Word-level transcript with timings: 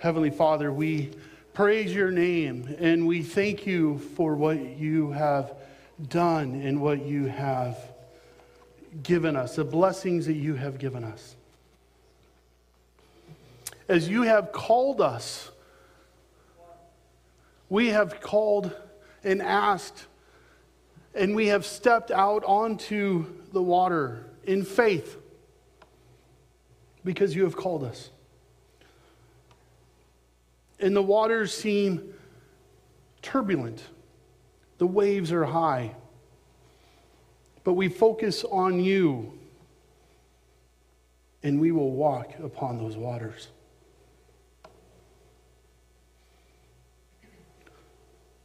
Heavenly 0.00 0.30
Father, 0.30 0.72
we 0.72 1.10
praise 1.54 1.92
your 1.92 2.12
name 2.12 2.76
and 2.78 3.04
we 3.04 3.20
thank 3.20 3.66
you 3.66 3.98
for 3.98 4.36
what 4.36 4.60
you 4.78 5.10
have 5.10 5.54
done 6.08 6.62
and 6.62 6.80
what 6.80 7.04
you 7.04 7.24
have 7.24 7.76
given 9.02 9.34
us, 9.34 9.56
the 9.56 9.64
blessings 9.64 10.26
that 10.26 10.34
you 10.34 10.54
have 10.54 10.78
given 10.78 11.02
us. 11.02 11.34
As 13.88 14.08
you 14.08 14.22
have 14.22 14.52
called 14.52 15.00
us, 15.00 15.50
we 17.68 17.88
have 17.88 18.20
called 18.20 18.72
and 19.24 19.42
asked, 19.42 20.06
and 21.12 21.34
we 21.34 21.48
have 21.48 21.66
stepped 21.66 22.12
out 22.12 22.44
onto 22.44 23.26
the 23.52 23.62
water 23.62 24.26
in 24.44 24.64
faith 24.64 25.16
because 27.04 27.34
you 27.34 27.42
have 27.42 27.56
called 27.56 27.82
us. 27.82 28.10
And 30.80 30.94
the 30.94 31.02
waters 31.02 31.52
seem 31.52 32.14
turbulent, 33.22 33.82
the 34.78 34.86
waves 34.86 35.32
are 35.32 35.44
high, 35.44 35.94
but 37.64 37.74
we 37.74 37.88
focus 37.88 38.44
on 38.44 38.80
you, 38.80 39.32
and 41.42 41.60
we 41.60 41.72
will 41.72 41.90
walk 41.90 42.32
upon 42.42 42.78
those 42.78 42.96
waters. 42.96 43.48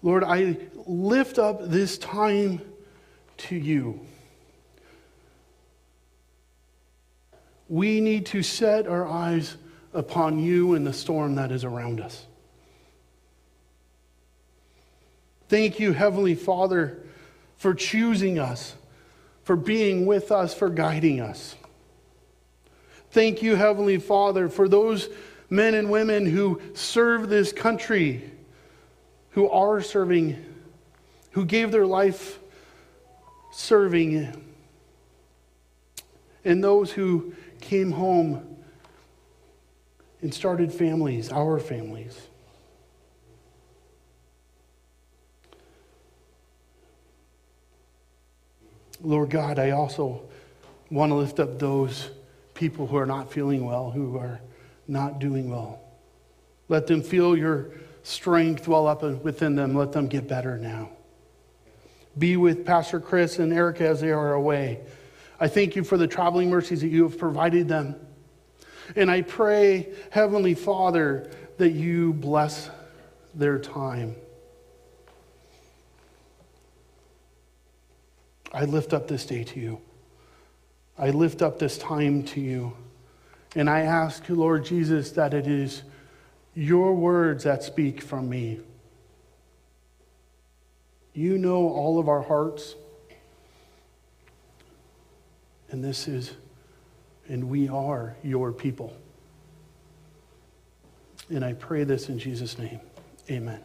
Lord, 0.01 0.23
I 0.25 0.57
lift 0.85 1.39
up 1.39 1.69
this 1.69 1.97
time 1.97 2.61
to 3.37 3.55
you. 3.55 4.01
We 7.69 8.01
need 8.01 8.25
to 8.27 8.43
set 8.43 8.85
our 8.85 9.07
eyes 9.07 9.55
upon 9.93 10.39
you 10.39 10.73
and 10.73 10.85
the 10.85 10.93
storm 10.93 11.35
that 11.35 11.51
is 11.51 11.63
around 11.63 12.01
us. 12.01 12.25
Thank 15.49 15.79
you, 15.79 15.93
Heavenly 15.93 16.35
Father, 16.35 16.97
for 17.57 17.73
choosing 17.73 18.39
us, 18.39 18.75
for 19.43 19.55
being 19.55 20.05
with 20.05 20.31
us, 20.31 20.53
for 20.53 20.69
guiding 20.69 21.21
us. 21.21 21.55
Thank 23.11 23.43
you, 23.43 23.55
Heavenly 23.55 23.99
Father, 23.99 24.49
for 24.49 24.67
those 24.67 25.09
men 25.49 25.75
and 25.75 25.91
women 25.91 26.25
who 26.25 26.59
serve 26.73 27.29
this 27.29 27.53
country 27.53 28.31
who 29.33 29.49
are 29.49 29.81
serving, 29.81 30.43
who 31.31 31.45
gave 31.45 31.71
their 31.71 31.85
life 31.85 32.39
serving, 33.51 34.43
and 36.45 36.63
those 36.63 36.91
who 36.91 37.33
came 37.61 37.91
home 37.91 38.57
and 40.23 40.33
started 40.33 40.71
families, 40.71 41.31
our 41.31 41.59
families. 41.59 42.17
Lord 49.01 49.29
God, 49.29 49.59
I 49.59 49.71
also 49.71 50.23
want 50.89 51.09
to 51.09 51.15
lift 51.15 51.41
up 51.41 51.59
those 51.59 52.09
people 52.53 52.87
who 52.87 52.95
are 52.95 53.05
not 53.05 53.33
feeling 53.33 53.65
well, 53.65 53.91
who 53.91 54.17
are 54.17 54.39
not 54.87 55.19
doing 55.19 55.51
well. 55.51 55.81
Let 56.69 56.87
them 56.87 57.01
feel 57.01 57.35
your 57.35 57.71
strength 58.03 58.65
well 58.65 58.87
up 58.87 59.03
within 59.03 59.55
them. 59.55 59.75
Let 59.75 59.91
them 59.91 60.07
get 60.07 60.29
better 60.29 60.57
now. 60.57 60.89
Be 62.17 62.37
with 62.37 62.65
Pastor 62.65 63.01
Chris 63.01 63.39
and 63.39 63.51
Erica 63.51 63.85
as 63.89 63.99
they 63.99 64.11
are 64.11 64.33
away. 64.33 64.79
I 65.37 65.49
thank 65.49 65.75
you 65.75 65.83
for 65.83 65.97
the 65.97 66.07
traveling 66.07 66.49
mercies 66.49 66.79
that 66.79 66.87
you 66.87 67.03
have 67.03 67.17
provided 67.17 67.67
them. 67.67 67.97
And 68.95 69.09
I 69.09 69.21
pray, 69.21 69.93
Heavenly 70.09 70.53
Father, 70.53 71.31
that 71.57 71.71
you 71.71 72.13
bless 72.13 72.69
their 73.33 73.59
time. 73.59 74.15
I 78.53 78.65
lift 78.65 78.93
up 78.93 79.07
this 79.07 79.25
day 79.25 79.43
to 79.43 79.59
you. 79.59 79.81
I 80.97 81.09
lift 81.09 81.41
up 81.41 81.57
this 81.57 81.77
time 81.77 82.23
to 82.23 82.39
you. 82.39 82.73
And 83.55 83.69
I 83.69 83.81
ask, 83.81 84.27
you, 84.29 84.35
Lord 84.35 84.65
Jesus, 84.65 85.11
that 85.11 85.33
it 85.33 85.47
is 85.47 85.83
your 86.55 86.93
words 86.93 87.45
that 87.45 87.63
speak 87.63 88.01
from 88.01 88.29
me. 88.29 88.59
You 91.13 91.37
know 91.37 91.69
all 91.69 91.99
of 91.99 92.07
our 92.07 92.21
hearts. 92.21 92.75
And 95.69 95.83
this 95.83 96.07
is, 96.07 96.31
and 97.33 97.49
we 97.49 97.67
are 97.67 98.15
your 98.23 98.51
people. 98.51 98.95
And 101.29 101.43
I 101.43 101.53
pray 101.53 101.83
this 101.83 102.07
in 102.07 102.19
Jesus' 102.19 102.59
name. 102.59 102.79
Amen. 103.27 103.59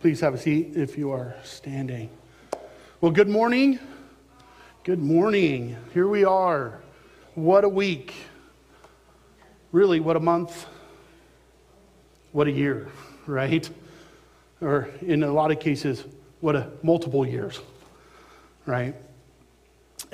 Please 0.00 0.20
have 0.20 0.32
a 0.32 0.38
seat 0.38 0.72
if 0.74 0.96
you 0.96 1.10
are 1.10 1.36
standing. 1.44 2.08
Well, 3.02 3.12
good 3.12 3.28
morning. 3.28 3.78
Good 4.84 5.00
morning. 5.00 5.76
Here 5.92 6.08
we 6.08 6.24
are. 6.24 6.80
What 7.34 7.64
a 7.64 7.68
week. 7.68 8.14
Really, 9.70 10.00
what 10.00 10.16
a 10.16 10.20
month 10.20 10.66
what 12.32 12.48
a 12.48 12.50
year, 12.50 12.88
right? 13.26 13.68
Or 14.62 14.88
in 15.02 15.22
a 15.22 15.32
lot 15.32 15.50
of 15.50 15.60
cases, 15.60 16.02
what 16.40 16.56
a 16.56 16.70
multiple 16.82 17.26
years, 17.26 17.60
right? 18.66 18.96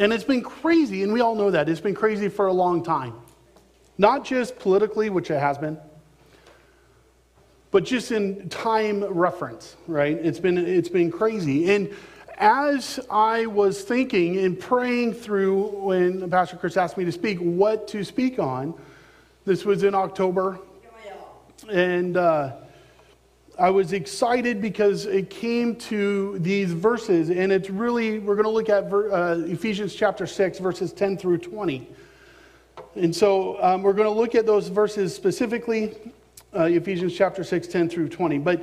And 0.00 0.15
it's 0.15 0.25
been 0.25 0.43
crazy, 0.43 1.03
and 1.03 1.12
we 1.12 1.21
all 1.21 1.34
know 1.34 1.50
that. 1.50 1.69
It's 1.69 1.78
been 1.78 1.94
crazy 1.94 2.31
for 2.31 2.47
a 2.47 2.53
long 2.55 2.83
time. 2.83 3.12
Not 3.99 4.25
just 4.25 4.59
politically, 4.59 5.11
which 5.11 5.31
it 5.31 5.38
has 5.38 5.59
been, 5.59 5.78
but 7.71 7.84
just 7.84 8.11
in 8.11 8.49
time 8.49 9.05
reference, 9.05 9.77
right? 9.87 10.16
It's 10.16 10.41
been, 10.41 10.56
it's 10.56 10.88
been 10.88 11.11
crazy. 11.11 11.71
And 11.71 11.94
as 12.38 12.99
I 13.11 13.44
was 13.44 13.83
thinking 13.83 14.38
and 14.38 14.59
praying 14.59 15.12
through 15.12 15.66
when 15.66 16.31
Pastor 16.31 16.56
Chris 16.56 16.78
asked 16.78 16.97
me 16.97 17.05
to 17.05 17.12
speak, 17.12 17.37
what 17.38 17.87
to 17.88 18.03
speak 18.03 18.38
on, 18.38 18.72
this 19.44 19.67
was 19.67 19.82
in 19.82 19.94
October 19.94 20.59
and 21.71 22.17
uh, 22.17 22.53
I 23.60 23.69
was 23.69 23.93
excited 23.93 24.62
because 24.62 25.04
it 25.04 25.28
came 25.28 25.76
to 25.76 26.38
these 26.38 26.72
verses, 26.72 27.28
and 27.28 27.53
it's 27.53 27.69
really, 27.69 28.19
we're 28.19 28.34
going 28.34 28.47
to 28.47 28.50
look 28.50 28.71
at 28.71 28.91
uh, 28.91 29.44
Ephesians 29.44 29.94
chapter 29.94 30.26
6, 30.26 30.59
verses 30.60 30.94
10 30.94 31.19
through 31.19 31.37
20. 31.38 31.87
And 32.94 33.15
so 33.15 33.62
um, 33.62 33.82
we're 33.82 33.93
going 33.93 34.09
to 34.09 34.19
look 34.19 34.34
at 34.34 34.47
those 34.47 34.69
verses 34.69 35.15
specifically, 35.15 35.94
uh, 36.56 36.62
Ephesians 36.62 37.15
chapter 37.15 37.44
6, 37.44 37.66
10 37.66 37.91
through 37.91 38.09
20. 38.09 38.38
But 38.38 38.62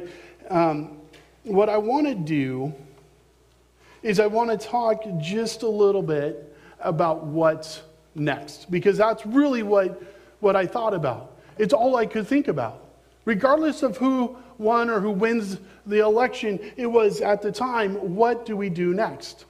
um, 0.50 0.97
what 1.44 1.69
I 1.69 1.78
want 1.78 2.07
to 2.07 2.16
do 2.16 2.74
is 4.02 4.19
I 4.19 4.25
want 4.25 4.50
to 4.50 4.57
talk 4.57 5.03
just 5.19 5.62
a 5.62 5.69
little 5.69 6.02
bit 6.02 6.57
about 6.80 7.24
what's 7.24 7.84
next, 8.16 8.72
because 8.72 8.97
that's 8.97 9.28
really 9.28 9.62
what, 9.62 10.02
what 10.40 10.56
I 10.56 10.66
thought 10.66 10.96
about. 10.96 11.38
It's 11.59 11.74
all 11.74 11.97
I 11.97 12.07
could 12.07 12.25
think 12.25 12.47
about. 12.47 12.87
Regardless 13.28 13.84
of 13.84 13.98
who 13.98 14.38
won 14.58 14.90
or 14.90 15.02
who 15.02 15.12
wins 15.12 15.58
the 15.86 16.00
election, 16.00 16.62
it 16.78 16.86
was 16.86 17.20
at 17.20 17.42
the 17.42 17.52
time, 17.52 18.16
what 18.16 18.46
do 18.46 18.56
we 18.56 18.70
do 18.70 18.94
next? 18.94 19.44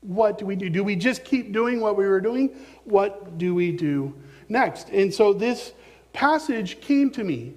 What 0.00 0.38
do 0.38 0.46
we 0.46 0.56
do? 0.56 0.70
Do 0.70 0.82
we 0.82 0.96
just 0.96 1.22
keep 1.22 1.52
doing 1.52 1.80
what 1.82 1.98
we 1.98 2.06
were 2.08 2.18
doing? 2.18 2.56
What 2.84 3.36
do 3.36 3.54
we 3.54 3.72
do 3.72 4.14
next? 4.48 4.88
And 4.88 5.12
so 5.12 5.34
this 5.34 5.74
passage 6.14 6.80
came 6.80 7.10
to 7.10 7.24
me. 7.24 7.52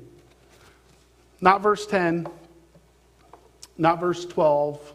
Not 1.40 1.62
verse 1.62 1.88
10, 1.88 2.28
not 3.78 4.02
verse 4.02 4.26
12, 4.26 4.94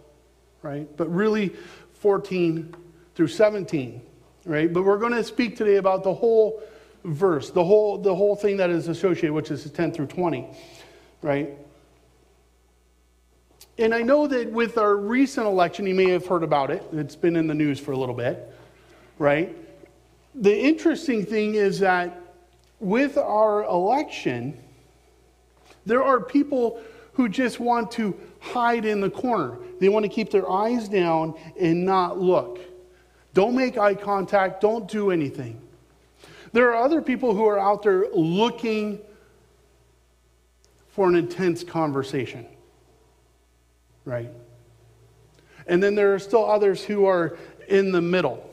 right? 0.61 0.95
But 0.99 1.11
really 1.11 1.49
14 1.95 2.77
through 3.15 3.29
17, 3.29 4.03
right? 4.45 4.71
But 4.71 4.83
we're 4.83 4.99
going 4.99 5.15
to 5.15 5.25
speak 5.25 5.57
today 5.57 5.77
about 5.77 6.05
the 6.05 6.13
whole 6.13 6.63
verse, 7.05 7.51
the 7.51 7.65
whole, 7.65 7.99
the 7.99 8.15
whole 8.15 8.35
thing 8.35 8.57
that 8.57 8.71
is 8.71 8.89
associated, 8.89 9.33
which 9.33 9.51
is 9.51 9.71
10 9.71 9.93
through 9.93 10.07
20, 10.07 10.49
right? 11.23 11.51
And 13.77 13.95
I 13.95 14.03
know 14.03 14.27
that 14.27 14.51
with 14.51 14.79
our 14.79 14.97
recent 14.97 15.47
election, 15.47 15.87
you 15.87 15.95
may 15.95 16.09
have 16.11 16.27
heard 16.27 16.43
about 16.43 16.71
it. 16.71 16.83
It's 16.93 17.17
been 17.17 17.37
in 17.37 17.47
the 17.47 17.55
news 17.55 17.81
for 17.81 17.93
a 17.93 17.97
little 17.97 18.15
bit, 18.15 18.53
right? 19.19 19.55
The 20.35 20.57
interesting 20.57 21.27
thing 21.27 21.57
is 21.57 21.81
that 21.81 22.21
with 22.81 23.19
our 23.19 23.65
election, 23.65 24.59
there 25.87 26.03
are 26.03 26.21
people 26.21 26.81
who 27.13 27.29
just 27.29 27.61
want 27.61 27.91
to 27.93 28.19
hide 28.41 28.85
in 28.85 29.01
the 29.01 29.11
corner. 29.11 29.59
They 29.81 29.89
want 29.89 30.05
to 30.05 30.09
keep 30.09 30.31
their 30.31 30.51
eyes 30.51 30.89
down 30.89 31.35
and 31.59 31.85
not 31.85 32.19
look. 32.19 32.61
Don't 33.33 33.55
make 33.55 33.77
eye 33.77 33.95
contact, 33.95 34.61
don't 34.61 34.89
do 34.89 35.11
anything. 35.11 35.61
There 36.55 36.73
are 36.73 36.85
other 36.85 37.03
people 37.03 37.35
who 37.35 37.45
are 37.47 37.59
out 37.59 37.83
there 37.83 38.07
looking 38.15 39.01
for 40.91 41.09
an 41.09 41.17
intense 41.17 41.65
conversation, 41.65 42.47
right? 44.05 44.31
And 45.67 45.83
then 45.83 45.97
there 45.97 46.15
are 46.15 46.21
still 46.21 46.49
others 46.49 46.85
who 46.85 47.07
are 47.07 47.37
in 47.67 47.91
the 47.91 48.01
middle. 48.01 48.49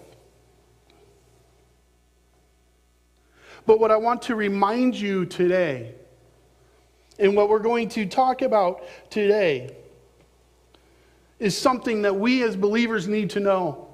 But 3.67 3.79
what 3.79 3.91
I 3.91 3.97
want 3.97 4.23
to 4.23 4.35
remind 4.35 4.95
you 4.95 5.27
today 5.27 5.93
And 7.21 7.35
what 7.35 7.49
we're 7.49 7.59
going 7.59 7.87
to 7.89 8.07
talk 8.07 8.41
about 8.41 8.83
today 9.11 9.75
is 11.39 11.55
something 11.55 12.01
that 12.01 12.15
we 12.15 12.43
as 12.43 12.55
believers 12.55 13.07
need 13.07 13.29
to 13.31 13.39
know. 13.39 13.87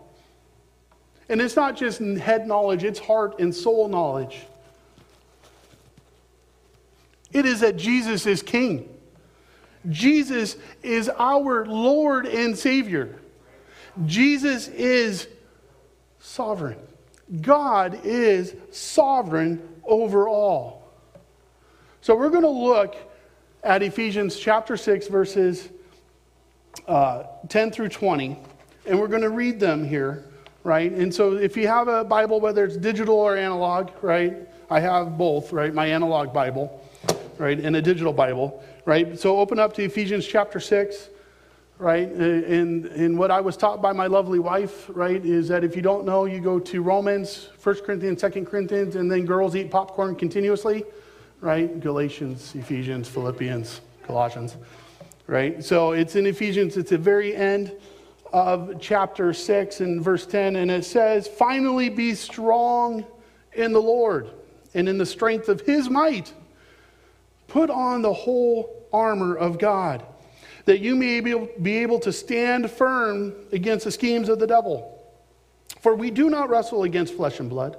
And 1.30 1.42
it's 1.42 1.56
not 1.56 1.76
just 1.76 2.00
head 2.00 2.48
knowledge, 2.48 2.84
it's 2.84 3.00
heart 3.00 3.40
and 3.40 3.54
soul 3.54 3.88
knowledge. 3.88 4.46
It 7.34 7.46
is 7.46 7.60
that 7.60 7.78
Jesus 7.78 8.26
is 8.26 8.42
King. 8.42 8.90
Jesus 9.90 10.56
is 10.84 11.10
our 11.18 11.66
Lord 11.66 12.26
and 12.26 12.58
Savior. 12.58 13.20
Jesus 14.06 14.68
is 14.70 15.28
sovereign. 16.20 16.78
God 17.42 18.00
is 18.04 18.56
sovereign 18.72 19.68
over 19.84 20.28
all. 20.28 20.88
So 22.02 22.16
we're 22.16 22.30
going 22.30 22.44
to 22.44 22.50
look 22.50 22.96
at 23.64 23.84
Ephesians 23.84 24.38
chapter 24.38 24.78
6, 24.78 25.08
verses 25.08 25.70
uh, 26.88 27.24
10 27.50 27.72
through 27.72 27.90
20, 27.90 28.38
and 28.86 29.00
we're 29.00 29.08
going 29.08 29.24
to 29.24 29.30
read 29.30 29.60
them 29.60 29.84
here, 29.84 30.24
right? 30.63 30.92
And 30.92 31.13
so 31.13 31.33
if 31.33 31.56
you 31.56 31.68
have 31.68 31.88
a 31.88 32.04
Bible, 32.04 32.39
whether 32.39 32.65
it's 32.65 32.77
digital 32.77 33.15
or 33.15 33.38
analog, 33.38 33.92
right? 34.01 34.36
I 34.69 34.80
have 34.80 35.18
both, 35.18 35.54
right? 35.54 35.74
My 35.74 35.88
analog 35.88 36.33
Bible, 36.33 36.83
right? 37.38 37.59
And 37.59 37.75
a 37.75 37.81
digital 37.81 38.13
Bible, 38.13 38.63
right? 38.86 39.19
So 39.19 39.39
open 39.39 39.59
up 39.59 39.74
to 39.75 39.83
Ephesians 39.83 40.27
chapter 40.27 40.59
6 40.59 41.09
right? 41.80 42.09
And, 42.09 42.86
and 42.86 43.18
what 43.18 43.31
I 43.31 43.39
was 43.42 43.56
taught 43.56 43.81
by 43.81 43.94
my 43.94 44.07
lovely 44.07 44.39
wife, 44.39 44.89
right, 44.89 45.24
is 45.24 45.48
that 45.50 45.63
if 45.63 45.75
you 45.75 45.81
don't 45.81 46.06
know, 46.06 46.25
you 46.25 46.39
go 46.39 46.59
to 46.59 46.81
Romans, 46.81 47.50
1 47.62 47.75
Corinthians, 47.83 48.21
2 48.21 48.45
Corinthians, 48.45 48.95
and 48.95 49.12
then 49.12 49.25
girls 49.25 49.56
eat 49.56 49.69
popcorn 49.69 50.15
continuously, 50.15 50.83
right? 51.42 51.80
Galatians, 51.80 52.56
Ephesians, 52.56 53.07
Philippians, 53.07 53.81
Colossians, 54.04 54.57
right? 55.27 55.63
So 55.63 55.92
it's 55.92 56.15
in 56.15 56.25
Ephesians, 56.25 56.77
it's 56.77 56.89
the 56.89 56.98
very 56.98 57.36
end 57.36 57.74
of 58.34 58.80
chapter 58.80 59.34
6 59.34 59.80
and 59.82 60.04
verse 60.04 60.26
10, 60.26 60.56
and 60.56 60.72
it 60.72 60.86
says, 60.86 61.28
Finally 61.28 61.90
be 61.90 62.16
strong 62.16 63.06
in 63.54 63.74
the 63.74 63.82
Lord 63.82 64.30
and 64.74 64.88
in 64.88 64.98
the 64.98 65.06
strength 65.06 65.50
of 65.50 65.62
his 65.62 65.90
might. 65.90 66.34
Put 67.48 67.70
on 67.70 68.02
the 68.02 68.14
whole 68.14 68.88
armor 68.92 69.36
of 69.36 69.58
God 69.58 70.06
that 70.68 70.82
you 70.82 70.96
may 70.96 71.22
be 71.22 71.78
able 71.78 71.98
to 71.98 72.12
stand 72.12 72.70
firm 72.70 73.34
against 73.54 73.86
the 73.86 73.92
schemes 73.92 74.28
of 74.28 74.38
the 74.38 74.46
devil. 74.46 75.02
For 75.82 75.96
we 75.96 76.12
do 76.12 76.30
not 76.30 76.50
wrestle 76.50 76.84
against 76.84 77.14
flesh 77.14 77.40
and 77.40 77.50
blood, 77.50 77.78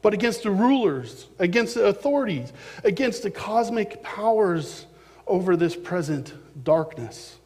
but 0.00 0.14
against 0.14 0.44
the 0.44 0.50
rulers, 0.50 1.26
against 1.38 1.74
the 1.74 1.84
authorities, 1.84 2.54
against 2.84 3.22
the 3.22 3.30
cosmic 3.30 4.02
powers 4.02 4.86
over 5.26 5.56
this 5.56 5.76
present 5.76 6.32
darkness, 6.64 7.36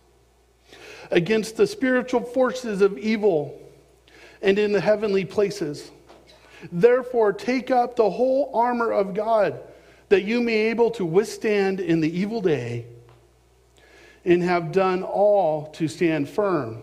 against 1.10 1.56
the 1.56 1.66
spiritual 1.66 2.22
forces 2.22 2.82
of 2.82 2.98
evil 2.98 3.60
and 4.42 4.58
in 4.58 4.72
the 4.72 4.80
heavenly 4.80 5.24
places. 5.24 5.90
Therefore, 6.72 7.32
take 7.32 7.70
up 7.70 7.96
the 7.96 8.10
whole 8.10 8.50
armor 8.54 8.92
of 8.92 9.14
God 9.14 9.60
that 10.08 10.22
you 10.22 10.40
may 10.40 10.52
be 10.52 10.70
able 10.70 10.90
to 10.92 11.04
withstand 11.04 11.80
in 11.80 12.00
the 12.00 12.18
evil 12.18 12.40
day 12.40 12.86
and 14.24 14.42
have 14.42 14.72
done 14.72 15.02
all 15.02 15.66
to 15.72 15.86
stand 15.86 16.28
firm. 16.28 16.82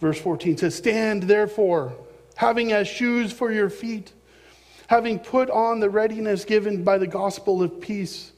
Verse 0.00 0.20
14 0.20 0.58
says, 0.58 0.74
Stand 0.74 1.24
therefore, 1.24 1.94
having 2.36 2.72
as 2.72 2.88
shoes 2.88 3.32
for 3.32 3.52
your 3.52 3.70
feet, 3.70 4.12
having 4.88 5.18
put 5.18 5.48
on 5.50 5.80
the 5.80 5.88
readiness 5.88 6.44
given 6.44 6.84
by 6.84 6.98
the 6.98 7.06
gospel 7.06 7.62
of 7.62 7.80
peace. 7.80 8.32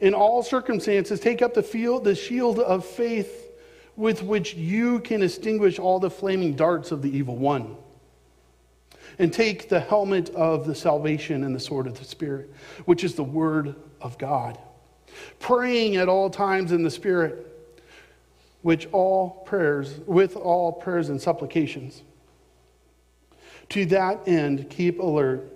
In 0.00 0.14
all 0.14 0.42
circumstances, 0.42 1.20
take 1.20 1.42
up 1.42 1.52
the, 1.52 1.62
field, 1.62 2.04
the 2.04 2.14
shield 2.14 2.58
of 2.58 2.86
faith 2.86 3.41
with 3.96 4.22
which 4.22 4.54
you 4.54 5.00
can 5.00 5.22
extinguish 5.22 5.78
all 5.78 6.00
the 6.00 6.10
flaming 6.10 6.54
darts 6.54 6.92
of 6.92 7.02
the 7.02 7.14
evil 7.14 7.36
one. 7.36 7.76
And 9.18 9.32
take 9.32 9.68
the 9.68 9.80
helmet 9.80 10.30
of 10.30 10.66
the 10.66 10.74
salvation 10.74 11.44
and 11.44 11.54
the 11.54 11.60
sword 11.60 11.86
of 11.86 11.98
the 11.98 12.04
Spirit, 12.04 12.50
which 12.86 13.04
is 13.04 13.14
the 13.14 13.24
word 13.24 13.74
of 14.00 14.16
God 14.16 14.58
praying 15.38 15.96
at 15.96 16.08
all 16.08 16.30
times 16.30 16.72
in 16.72 16.82
the 16.82 16.90
Spirit, 16.90 17.46
which 18.62 18.88
all 18.92 19.30
prayers, 19.46 19.98
with 20.06 20.36
all 20.36 20.72
prayers 20.72 21.08
and 21.08 21.20
supplications. 21.20 22.02
To 23.70 23.86
that 23.86 24.26
end, 24.28 24.70
keep 24.70 25.00
alert 25.00 25.52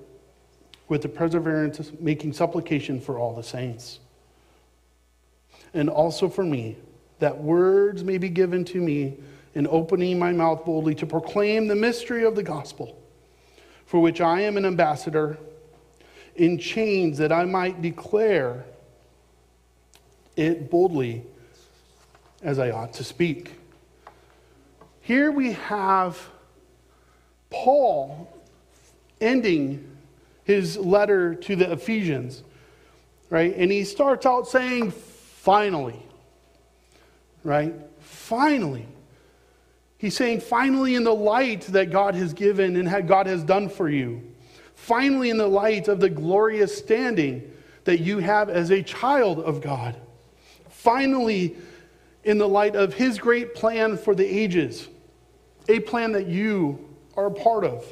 with 0.89 1.03
the 1.03 1.09
perseverance, 1.09 1.79
of 1.79 2.01
making 2.01 2.33
supplication 2.33 3.01
for 3.01 3.19
all 3.19 3.35
the 3.35 3.43
saints. 3.43 3.99
And 5.75 5.91
also 5.91 6.29
for 6.29 6.45
me, 6.45 6.77
that 7.19 7.39
words 7.39 8.05
may 8.05 8.19
be 8.19 8.29
given 8.29 8.65
to 8.67 8.81
me 8.81 9.17
in 9.55 9.67
opening 9.69 10.19
my 10.19 10.33
mouth 10.33 10.65
boldly 10.65 10.95
to 10.95 11.07
proclaim 11.07 11.67
the 11.67 11.75
mystery 11.75 12.25
of 12.25 12.35
the 12.35 12.43
gospel, 12.43 13.01
for 13.87 14.01
which 14.01 14.21
I 14.21 14.43
am 14.43 14.57
an 14.57 14.67
ambassador 14.67 15.39
in 16.35 16.59
chains 16.59 17.17
that 17.19 17.33
I 17.33 17.45
might 17.47 17.81
declare 17.81 18.67
it 20.37 20.71
boldly 20.71 21.25
as 22.43 22.59
I 22.59 22.71
ought 22.71 22.93
to 22.95 23.05
speak. 23.05 23.53
Here 25.01 25.31
we 25.31 25.53
have 25.53 26.21
Paul 27.49 28.29
ending 29.21 29.97
his 30.45 30.77
letter 30.77 31.35
to 31.35 31.57
the 31.57 31.73
Ephesians, 31.73 32.43
right? 33.31 33.55
And 33.57 33.73
he 33.73 33.85
starts 33.85 34.27
out 34.27 34.47
saying, 34.49 34.91
finally, 34.91 36.06
right? 37.47 37.75
Finally. 38.01 38.87
He's 39.99 40.15
saying, 40.15 40.41
finally, 40.41 40.95
in 40.95 41.05
the 41.05 41.15
light 41.15 41.63
that 41.63 41.91
God 41.91 42.15
has 42.15 42.35
given 42.35 42.77
and 42.77 43.09
God 43.09 43.27
has 43.27 43.43
done 43.43 43.69
for 43.69 43.89
you. 43.89 44.23
Finally, 44.75 45.31
in 45.31 45.39
the 45.39 45.47
light 45.47 45.89
of 45.89 46.01
the 46.01 46.11
glorious 46.11 46.77
standing 46.77 47.51
that 47.85 48.01
you 48.01 48.19
have 48.19 48.51
as 48.51 48.71
a 48.71 48.83
child 48.83 49.41
of 49.41 49.63
God 49.63 49.97
finally, 50.87 51.57
in 52.23 52.39
the 52.39 52.49
light 52.49 52.77
of 52.77 52.95
his 52.95 53.19
great 53.19 53.57
plan 53.57 53.97
for 53.97 54.15
the 54.15 54.25
ages, 54.25 54.87
a 55.69 55.81
plan 55.81 56.13
that 56.13 56.29
you 56.29 56.79
are 57.17 57.27
a 57.27 57.31
part 57.33 57.65
of. 57.65 57.85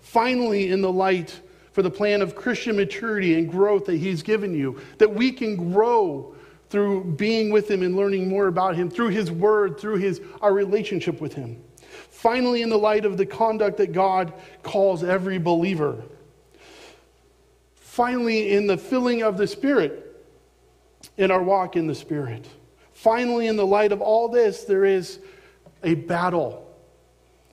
Finally, 0.00 0.70
in 0.70 0.80
the 0.80 0.90
light 0.90 1.40
for 1.70 1.82
the 1.82 1.90
plan 1.90 2.20
of 2.20 2.34
Christian 2.34 2.74
maturity 2.74 3.38
and 3.38 3.48
growth 3.48 3.84
that 3.84 3.98
he's 3.98 4.24
given 4.24 4.52
you, 4.52 4.80
that 4.98 5.14
we 5.14 5.30
can 5.30 5.72
grow 5.72 6.33
through 6.74 7.04
being 7.04 7.52
with 7.52 7.70
him 7.70 7.84
and 7.84 7.94
learning 7.94 8.28
more 8.28 8.48
about 8.48 8.74
him, 8.74 8.90
through 8.90 9.10
his 9.10 9.30
word, 9.30 9.78
through 9.78 9.94
his, 9.94 10.20
our 10.42 10.52
relationship 10.52 11.20
with 11.20 11.32
him. 11.32 11.62
Finally, 12.10 12.62
in 12.62 12.68
the 12.68 12.76
light 12.76 13.04
of 13.04 13.16
the 13.16 13.24
conduct 13.24 13.76
that 13.76 13.92
God 13.92 14.32
calls 14.64 15.04
every 15.04 15.38
believer. 15.38 16.02
Finally, 17.76 18.50
in 18.50 18.66
the 18.66 18.76
filling 18.76 19.22
of 19.22 19.36
the 19.36 19.46
Spirit 19.46 20.20
in 21.16 21.30
our 21.30 21.44
walk 21.44 21.76
in 21.76 21.86
the 21.86 21.94
Spirit. 21.94 22.44
Finally, 22.92 23.46
in 23.46 23.54
the 23.54 23.64
light 23.64 23.92
of 23.92 24.00
all 24.00 24.26
this, 24.26 24.64
there 24.64 24.84
is 24.84 25.20
a 25.84 25.94
battle 25.94 26.68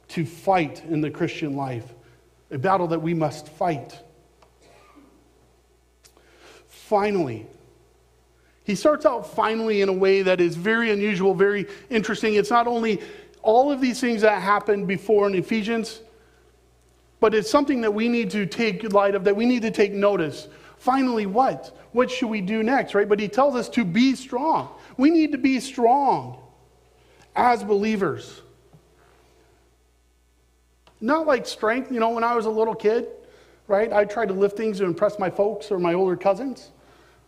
to 0.07 0.25
fight 0.25 0.83
in 0.85 0.99
the 0.99 1.11
Christian 1.11 1.55
life, 1.55 1.93
a 2.49 2.57
battle 2.57 2.87
that 2.87 3.03
we 3.03 3.13
must 3.13 3.49
fight. 3.49 4.01
Finally, 6.69 7.45
he 8.71 8.75
starts 8.75 9.05
out 9.05 9.27
finally 9.27 9.81
in 9.81 9.89
a 9.89 9.93
way 9.93 10.21
that 10.21 10.39
is 10.39 10.55
very 10.55 10.91
unusual, 10.91 11.33
very 11.33 11.67
interesting. 11.89 12.35
It's 12.35 12.49
not 12.49 12.67
only 12.67 13.01
all 13.41 13.69
of 13.69 13.81
these 13.81 13.99
things 13.99 14.21
that 14.21 14.41
happened 14.41 14.87
before 14.87 15.27
in 15.27 15.35
Ephesians, 15.35 15.99
but 17.19 17.33
it's 17.33 17.49
something 17.49 17.81
that 17.81 17.93
we 17.93 18.07
need 18.07 18.29
to 18.31 18.45
take 18.45 18.93
light 18.93 19.13
of, 19.13 19.25
that 19.25 19.35
we 19.35 19.45
need 19.45 19.61
to 19.63 19.71
take 19.71 19.91
notice. 19.91 20.47
Finally, 20.77 21.25
what? 21.25 21.77
What 21.91 22.09
should 22.09 22.29
we 22.29 22.39
do 22.39 22.63
next, 22.63 22.95
right? 22.95 23.09
But 23.09 23.19
he 23.19 23.27
tells 23.27 23.57
us 23.57 23.67
to 23.69 23.83
be 23.83 24.15
strong. 24.15 24.69
We 24.95 25.09
need 25.09 25.33
to 25.33 25.37
be 25.37 25.59
strong 25.59 26.39
as 27.35 27.65
believers. 27.65 28.41
Not 31.01 31.27
like 31.27 31.45
strength, 31.45 31.91
you 31.91 31.99
know, 31.99 32.11
when 32.11 32.23
I 32.23 32.35
was 32.35 32.45
a 32.45 32.49
little 32.49 32.75
kid, 32.75 33.09
right? 33.67 33.91
I 33.91 34.05
tried 34.05 34.29
to 34.29 34.33
lift 34.33 34.55
things 34.55 34.77
to 34.77 34.85
impress 34.85 35.19
my 35.19 35.29
folks 35.29 35.71
or 35.71 35.77
my 35.77 35.93
older 35.93 36.15
cousins, 36.15 36.69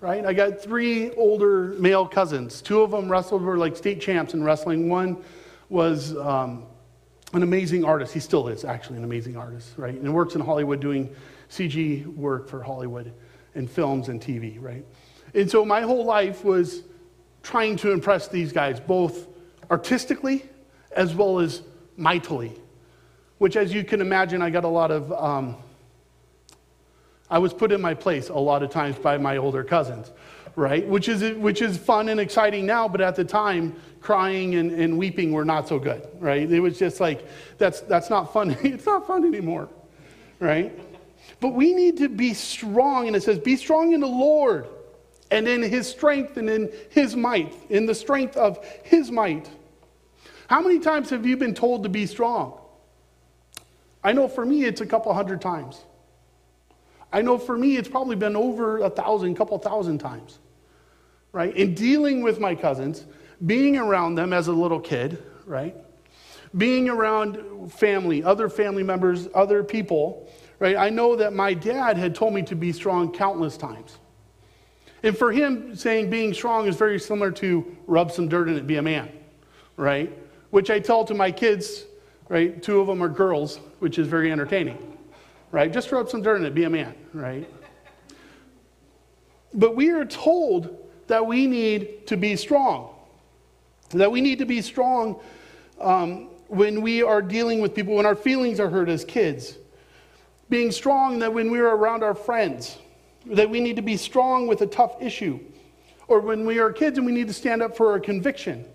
right? 0.03 0.25
I 0.25 0.33
got 0.33 0.62
three 0.62 1.12
older 1.12 1.75
male 1.79 2.05
cousins. 2.05 2.62
Two 2.62 2.81
of 2.81 2.91
them 2.91 3.10
wrestled, 3.10 3.41
were 3.41 3.57
like 3.57 3.77
state 3.77 4.01
champs 4.01 4.33
in 4.33 4.43
wrestling. 4.43 4.89
One 4.89 5.24
was 5.69 6.15
um, 6.17 6.65
an 7.31 7.41
amazing 7.41 7.86
artist. 7.86 8.13
He 8.13 8.19
still 8.19 8.50
is 8.50 8.65
actually 8.65 8.98
an 8.98 9.05
amazing 9.05 9.38
artist, 9.38 9.72
right? 9.77 9.95
And 9.95 10.13
works 10.13 10.36
in 10.36 10.41
Hollywood 10.41 10.81
doing 10.81 11.10
CG 11.50 12.05
work 12.17 12.50
for 12.50 12.62
Hollywood 12.62 13.13
and 13.55 13.72
films 13.72 14.10
and 14.10 14.19
TV, 14.19 14.62
right? 14.62 14.86
And 15.33 15.50
so 15.50 15.63
my 15.63 15.79
whole 15.79 16.03
life 16.03 16.43
was 16.43 16.83
trying 17.41 17.77
to 17.77 17.93
impress 17.93 18.27
these 18.27 18.51
guys, 18.51 18.81
both 18.81 19.27
artistically 19.72 20.43
as 20.98 21.15
well 21.15 21.39
as 21.39 21.62
mightily, 21.95 22.51
which, 23.38 23.55
as 23.55 23.74
you 23.74 23.86
can 23.86 24.01
imagine, 24.01 24.41
I 24.41 24.50
got 24.50 24.65
a 24.65 24.67
lot 24.67 24.91
of. 24.91 25.13
Um, 25.13 25.55
I 27.34 27.40
was 27.40 27.52
put 27.52 27.72
in 27.72 27.82
my 27.82 27.96
place 27.96 28.30
a 28.30 28.38
lot 28.38 28.62
of 28.62 28.70
times 28.70 28.96
by 28.96 29.18
my 29.18 29.38
older 29.38 29.63
cousins, 29.63 30.12
right? 30.56 30.88
Which 30.88 31.10
is, 31.10 31.36
which 31.36 31.63
is 31.63 31.80
fun 31.80 32.10
and 32.10 32.20
exciting 32.20 32.68
now, 32.68 32.88
but 32.88 33.02
at 33.02 33.16
the 33.16 33.25
time, 33.25 33.75
crying 34.02 34.54
and, 34.54 34.72
and 34.72 35.00
weeping 35.00 35.32
were 35.32 35.44
not 35.44 35.68
so 35.68 35.80
good, 35.80 36.08
right? 36.20 36.48
It 36.52 36.60
was 36.60 36.78
just 36.78 37.00
like, 37.00 37.28
that's, 37.58 37.82
that's 37.82 38.12
not 38.12 38.32
fun. 38.32 38.52
it's 38.62 38.86
not 38.86 39.08
fun 39.08 39.25
anymore, 39.25 39.68
right? 40.40 40.80
But 41.40 41.56
we 41.56 41.74
need 41.74 41.98
to 41.98 42.08
be 42.08 42.36
strong, 42.36 43.08
and 43.08 43.16
it 43.16 43.24
says, 43.24 43.40
be 43.40 43.56
strong 43.56 43.94
in 43.94 44.02
the 44.02 44.08
Lord 44.08 44.68
and 45.32 45.48
in 45.48 45.63
his 45.63 45.90
strength 45.90 46.38
and 46.38 46.48
in 46.48 46.72
his 46.92 47.16
might, 47.16 47.52
in 47.72 47.88
the 47.88 47.96
strength 47.96 48.38
of 48.38 48.63
his 48.84 49.10
might. 49.10 49.50
How 50.46 50.62
many 50.62 50.78
times 50.78 51.10
have 51.10 51.25
you 51.25 51.36
been 51.36 51.56
told 51.56 51.82
to 51.82 51.90
be 51.90 52.06
strong? 52.06 52.60
I 54.04 54.12
know 54.12 54.28
for 54.28 54.46
me 54.46 54.66
it's 54.66 54.82
a 54.82 54.86
couple 54.86 55.12
hundred 55.16 55.42
times. 55.42 55.84
I 57.13 57.22
know 57.22 57.38
for 57.38 57.58
me 57.58 57.77
it's 57.77 57.88
probably 57.88 58.15
been 58.15 58.36
over 58.36 58.79
a 58.79 58.89
thousand, 58.89 59.36
couple 59.36 59.58
thousand 59.60 60.00
times. 60.00 60.39
Right? 61.32 61.55
In 61.55 61.74
dealing 61.74 62.24
with 62.24 62.39
my 62.39 62.55
cousins, 62.55 63.05
being 63.46 63.77
around 63.77 64.15
them 64.15 64.34
as 64.34 64.48
a 64.48 64.51
little 64.51 64.79
kid, 64.79 65.24
right? 65.46 65.75
Being 66.58 66.89
around 66.89 67.72
family, 67.72 68.24
other 68.24 68.50
family 68.50 68.84
members, 68.84 69.27
other 69.34 69.63
people, 69.63 70.29
right? 70.60 70.75
I 70.75 70.89
know 70.89 71.15
that 71.15 71.34
my 71.34 71.53
dad 71.53 71.98
had 71.98 72.13
told 72.15 72.34
me 72.34 72.43
to 72.43 72.55
be 72.55 72.72
strong 72.72 73.12
countless 73.12 73.58
times. 73.58 73.98
And 75.01 75.17
for 75.17 75.32
him, 75.32 75.75
saying 75.75 76.10
being 76.10 76.34
strong 76.34 76.67
is 76.67 76.75
very 76.77 77.00
similar 77.00 77.32
to 77.32 77.75
rub 77.88 78.12
some 78.12 78.29
dirt 78.29 78.48
in 78.48 78.55
it, 78.55 78.67
be 78.67 78.77
a 78.77 78.82
man, 78.82 79.12
right? 79.75 80.17
Which 80.51 80.70
I 80.70 80.79
tell 80.79 81.03
to 81.05 81.13
my 81.13 81.32
kids, 81.32 81.86
right? 82.29 82.62
Two 82.62 82.79
of 82.79 82.88
them 82.88 83.03
are 83.03 83.10
girls, 83.10 83.58
which 83.79 84.00
is 84.00 84.08
very 84.08 84.32
entertaining, 84.32 84.98
right? 85.51 85.74
Just 85.74 85.91
rub 85.91 86.10
some 86.10 86.22
dirt 86.22 86.38
in 86.38 86.46
it, 86.46 86.53
be 86.53 86.63
a 86.63 86.70
man, 86.70 86.96
right? 87.13 87.50
But 89.53 89.75
we 89.75 89.91
are 89.91 90.05
told 90.05 90.77
that 91.08 91.25
we 91.25 91.48
need 91.48 92.08
to 92.08 92.17
be 92.17 92.36
strong 92.36 92.93
that 93.93 94.12
we 94.12 94.22
need 94.22 94.39
to 94.39 94.46
be 94.46 94.62
strong 94.62 95.20
um, 95.79 96.29
when 96.48 96.82
we 96.82 97.01
are 97.01 97.22
dealing 97.22 97.62
with 97.62 97.74
people, 97.74 97.96
when 97.96 98.05
our 98.05 98.15
feelings 98.15 98.60
are 98.60 98.70
hurt 98.70 98.89
as 98.89 99.05
kids. 99.05 99.58
Being 100.50 100.72
strong 100.72 101.20
that 101.20 101.34
when 101.34 101.51
we 101.51 101.60
are 101.60 101.75
around 101.75 102.03
our 102.03 102.13
friends, 102.13 102.77
that 103.25 103.50
we 103.50 103.60
need 103.60 103.75
to 103.77 103.82
be 103.82 103.98
strong 103.98 104.48
with 104.48 104.62
a 104.62 104.67
tough 104.67 105.01
issue. 105.01 105.39
Or 106.08 106.20
when 106.20 106.46
we 106.46 106.60
are 106.60 106.72
kids 106.72 106.98
and 106.98 107.08
we 107.08 107.13
need 107.13 107.27
to 107.27 107.34
stand 107.34 107.62
up 107.62 107.77
for 107.77 107.96
a 107.96 108.00
conviction. 108.00 108.65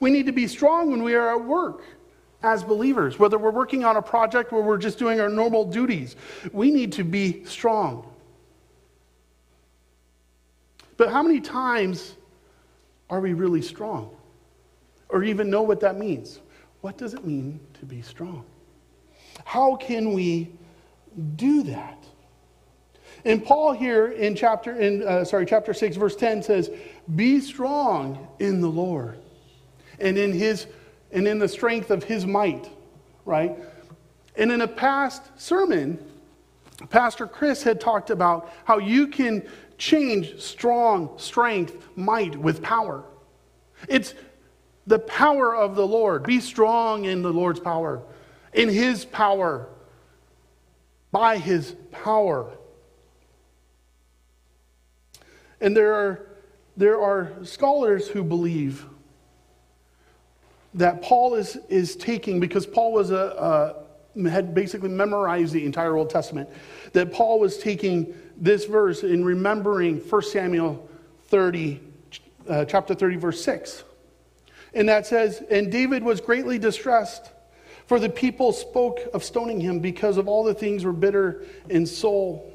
We 0.00 0.10
need 0.10 0.26
to 0.26 0.32
be 0.32 0.46
strong 0.46 0.90
when 0.90 1.02
we 1.02 1.14
are 1.14 1.34
at 1.34 1.44
work 1.44 1.82
as 2.42 2.62
believers, 2.62 3.18
whether 3.18 3.38
we're 3.38 3.50
working 3.50 3.84
on 3.84 3.96
a 3.96 4.02
project 4.02 4.52
or 4.52 4.62
we're 4.62 4.78
just 4.78 4.98
doing 4.98 5.20
our 5.20 5.28
normal 5.28 5.64
duties. 5.64 6.16
We 6.52 6.70
need 6.70 6.92
to 6.92 7.04
be 7.04 7.44
strong. 7.44 8.06
But 10.96 11.10
how 11.10 11.22
many 11.22 11.40
times 11.40 12.14
are 13.10 13.20
we 13.20 13.32
really 13.32 13.62
strong? 13.62 14.14
or 15.08 15.24
even 15.24 15.50
know 15.50 15.62
what 15.62 15.80
that 15.80 15.98
means. 15.98 16.40
What 16.80 16.98
does 16.98 17.14
it 17.14 17.26
mean 17.26 17.60
to 17.80 17.86
be 17.86 18.02
strong? 18.02 18.44
How 19.44 19.76
can 19.76 20.12
we 20.12 20.50
do 21.36 21.62
that? 21.64 22.04
And 23.24 23.44
Paul 23.44 23.72
here 23.72 24.08
in 24.08 24.36
chapter 24.36 24.78
in 24.78 25.02
uh, 25.02 25.24
sorry 25.24 25.44
chapter 25.44 25.74
6 25.74 25.96
verse 25.96 26.14
10 26.14 26.42
says, 26.42 26.70
"Be 27.16 27.40
strong 27.40 28.28
in 28.38 28.60
the 28.60 28.68
Lord 28.68 29.18
and 29.98 30.16
in 30.16 30.32
his 30.32 30.66
and 31.12 31.26
in 31.26 31.38
the 31.38 31.48
strength 31.48 31.90
of 31.90 32.04
his 32.04 32.26
might." 32.26 32.70
Right? 33.24 33.56
And 34.36 34.52
in 34.52 34.60
a 34.60 34.68
past 34.68 35.22
sermon, 35.36 35.98
Pastor 36.90 37.26
Chris 37.26 37.62
had 37.64 37.80
talked 37.80 38.10
about 38.10 38.50
how 38.64 38.78
you 38.78 39.08
can 39.08 39.42
change 39.78 40.40
strong 40.40 41.18
strength, 41.18 41.88
might 41.96 42.36
with 42.36 42.62
power. 42.62 43.04
It's 43.88 44.14
the 44.86 44.98
power 44.98 45.54
of 45.54 45.74
the 45.74 45.86
Lord. 45.86 46.22
Be 46.22 46.40
strong 46.40 47.04
in 47.04 47.22
the 47.22 47.32
Lord's 47.32 47.60
power, 47.60 48.02
in 48.52 48.68
His 48.68 49.04
power, 49.04 49.68
by 51.12 51.38
His 51.38 51.74
power. 51.90 52.50
And 55.60 55.76
there 55.76 55.94
are, 55.94 56.26
there 56.76 57.00
are 57.00 57.32
scholars 57.42 58.08
who 58.08 58.22
believe 58.22 58.86
that 60.78 61.02
Paul 61.02 61.34
is, 61.34 61.58
is 61.68 61.96
taking, 61.96 62.38
because 62.38 62.64
Paul 62.64 62.92
was 62.92 63.10
a, 63.10 63.84
a, 64.16 64.28
had 64.28 64.54
basically 64.54 64.88
memorized 64.88 65.52
the 65.52 65.64
entire 65.64 65.96
Old 65.96 66.08
Testament, 66.08 66.48
that 66.92 67.12
Paul 67.12 67.40
was 67.40 67.58
taking 67.58 68.14
this 68.36 68.64
verse 68.64 69.02
in 69.02 69.24
remembering 69.24 69.98
1 69.98 70.22
Samuel 70.22 70.88
30, 71.26 71.80
uh, 72.48 72.64
chapter 72.64 72.94
30, 72.94 73.16
verse 73.16 73.42
6. 73.44 73.82
And 74.72 74.88
that 74.88 75.04
says, 75.04 75.42
And 75.50 75.72
David 75.72 76.04
was 76.04 76.20
greatly 76.20 76.58
distressed, 76.58 77.32
for 77.86 77.98
the 77.98 78.08
people 78.08 78.52
spoke 78.52 79.00
of 79.12 79.24
stoning 79.24 79.60
him 79.60 79.80
because 79.80 80.16
of 80.16 80.28
all 80.28 80.44
the 80.44 80.54
things 80.54 80.84
were 80.84 80.92
bitter 80.92 81.44
in 81.68 81.86
soul, 81.86 82.52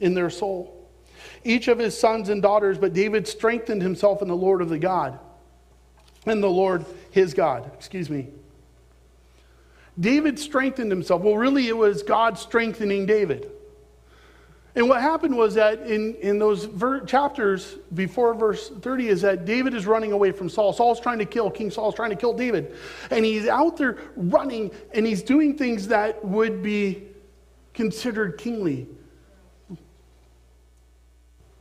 in 0.00 0.14
their 0.14 0.30
soul. 0.30 0.76
Each 1.44 1.68
of 1.68 1.78
his 1.78 1.98
sons 1.98 2.30
and 2.30 2.42
daughters, 2.42 2.78
but 2.78 2.94
David 2.94 3.28
strengthened 3.28 3.80
himself 3.80 4.22
in 4.22 4.28
the 4.28 4.36
Lord 4.36 4.60
of 4.60 4.70
the 4.70 4.78
God, 4.78 5.20
in 6.26 6.40
the 6.40 6.50
Lord 6.50 6.84
his 7.10 7.34
God, 7.34 7.70
excuse 7.74 8.08
me. 8.08 8.28
David 9.98 10.38
strengthened 10.38 10.90
himself. 10.90 11.22
Well, 11.22 11.36
really, 11.36 11.68
it 11.68 11.76
was 11.76 12.02
God 12.02 12.38
strengthening 12.38 13.06
David. 13.06 13.50
And 14.76 14.88
what 14.88 15.00
happened 15.00 15.36
was 15.36 15.54
that 15.54 15.80
in, 15.80 16.14
in 16.16 16.38
those 16.38 16.64
ver- 16.64 17.04
chapters 17.04 17.76
before 17.92 18.34
verse 18.34 18.68
30 18.68 19.08
is 19.08 19.20
that 19.22 19.44
David 19.44 19.74
is 19.74 19.84
running 19.84 20.12
away 20.12 20.30
from 20.30 20.48
Saul. 20.48 20.72
Saul's 20.72 21.00
trying 21.00 21.18
to 21.18 21.24
kill, 21.24 21.50
King 21.50 21.70
Saul's 21.70 21.94
trying 21.94 22.10
to 22.10 22.16
kill 22.16 22.32
David. 22.32 22.76
And 23.10 23.24
he's 23.24 23.48
out 23.48 23.76
there 23.76 23.98
running 24.14 24.70
and 24.94 25.04
he's 25.04 25.22
doing 25.22 25.58
things 25.58 25.88
that 25.88 26.24
would 26.24 26.62
be 26.62 27.02
considered 27.74 28.38
kingly. 28.38 28.86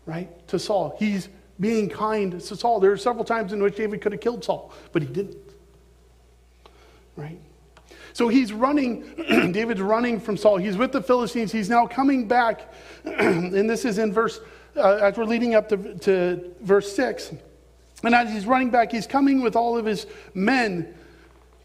Right? 0.05 0.47
To 0.49 0.59
Saul. 0.59 0.95
He's 0.99 1.29
being 1.59 1.89
kind 1.89 2.39
to 2.39 2.55
Saul. 2.55 2.79
There 2.79 2.91
are 2.91 2.97
several 2.97 3.25
times 3.25 3.53
in 3.53 3.61
which 3.61 3.75
David 3.75 4.01
could 4.01 4.11
have 4.11 4.21
killed 4.21 4.43
Saul, 4.43 4.71
but 4.91 5.01
he 5.01 5.07
didn't. 5.07 5.37
Right? 7.15 7.39
So 8.13 8.27
he's 8.27 8.53
running, 8.53 9.03
David's 9.51 9.81
running 9.81 10.19
from 10.19 10.37
Saul. 10.37 10.57
He's 10.57 10.77
with 10.77 10.91
the 10.91 11.01
Philistines. 11.01 11.51
He's 11.51 11.69
now 11.69 11.85
coming 11.85 12.27
back. 12.27 12.73
and 13.05 13.69
this 13.69 13.85
is 13.85 13.97
in 13.97 14.13
verse, 14.13 14.39
uh, 14.75 14.99
as 15.01 15.17
we're 15.17 15.25
leading 15.25 15.55
up 15.55 15.69
to, 15.69 15.97
to 15.99 16.55
verse 16.61 16.93
6. 16.95 17.33
And 18.03 18.15
as 18.15 18.31
he's 18.31 18.45
running 18.45 18.69
back, 18.69 18.91
he's 18.91 19.07
coming 19.07 19.41
with 19.41 19.55
all 19.55 19.77
of 19.77 19.85
his 19.85 20.07
men 20.33 20.93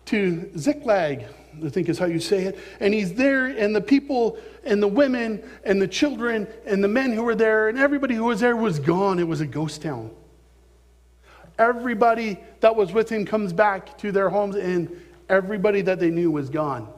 to 0.07 0.51
Ziklag, 0.59 1.27
I 1.65 1.69
think 1.69 1.89
is 1.89 1.99
how 1.99 2.07
you 2.07 2.21
say 2.21 2.45
it. 2.45 2.59
And 2.81 2.95
he's 2.95 3.15
there, 3.15 3.47
and 3.47 3.77
the 3.77 3.81
people 3.81 4.39
and 4.65 4.83
the 4.83 4.89
women 4.89 5.43
and 5.65 5.81
the 5.81 5.89
children 5.89 6.47
and 6.65 6.83
the 6.83 6.89
men 6.89 7.13
who 7.13 7.23
were 7.23 7.35
there 7.35 7.69
and 7.69 7.79
everybody 7.79 8.15
who 8.15 8.25
was 8.25 8.41
there 8.41 8.57
was 8.57 8.79
gone. 8.79 9.19
It 9.19 9.29
was 9.29 9.41
a 9.41 9.47
ghost 9.47 9.83
town. 9.83 10.11
Everybody 11.59 12.39
that 12.61 12.75
was 12.75 12.93
with 12.93 13.11
him 13.11 13.25
comes 13.27 13.53
back 13.53 13.97
to 13.99 14.11
their 14.11 14.29
homes, 14.29 14.57
and 14.57 14.91
Everybody 15.29 15.81
that 15.83 16.01
they 16.01 16.11
knew 16.11 16.31
was 16.31 16.51
gone, 16.51 16.89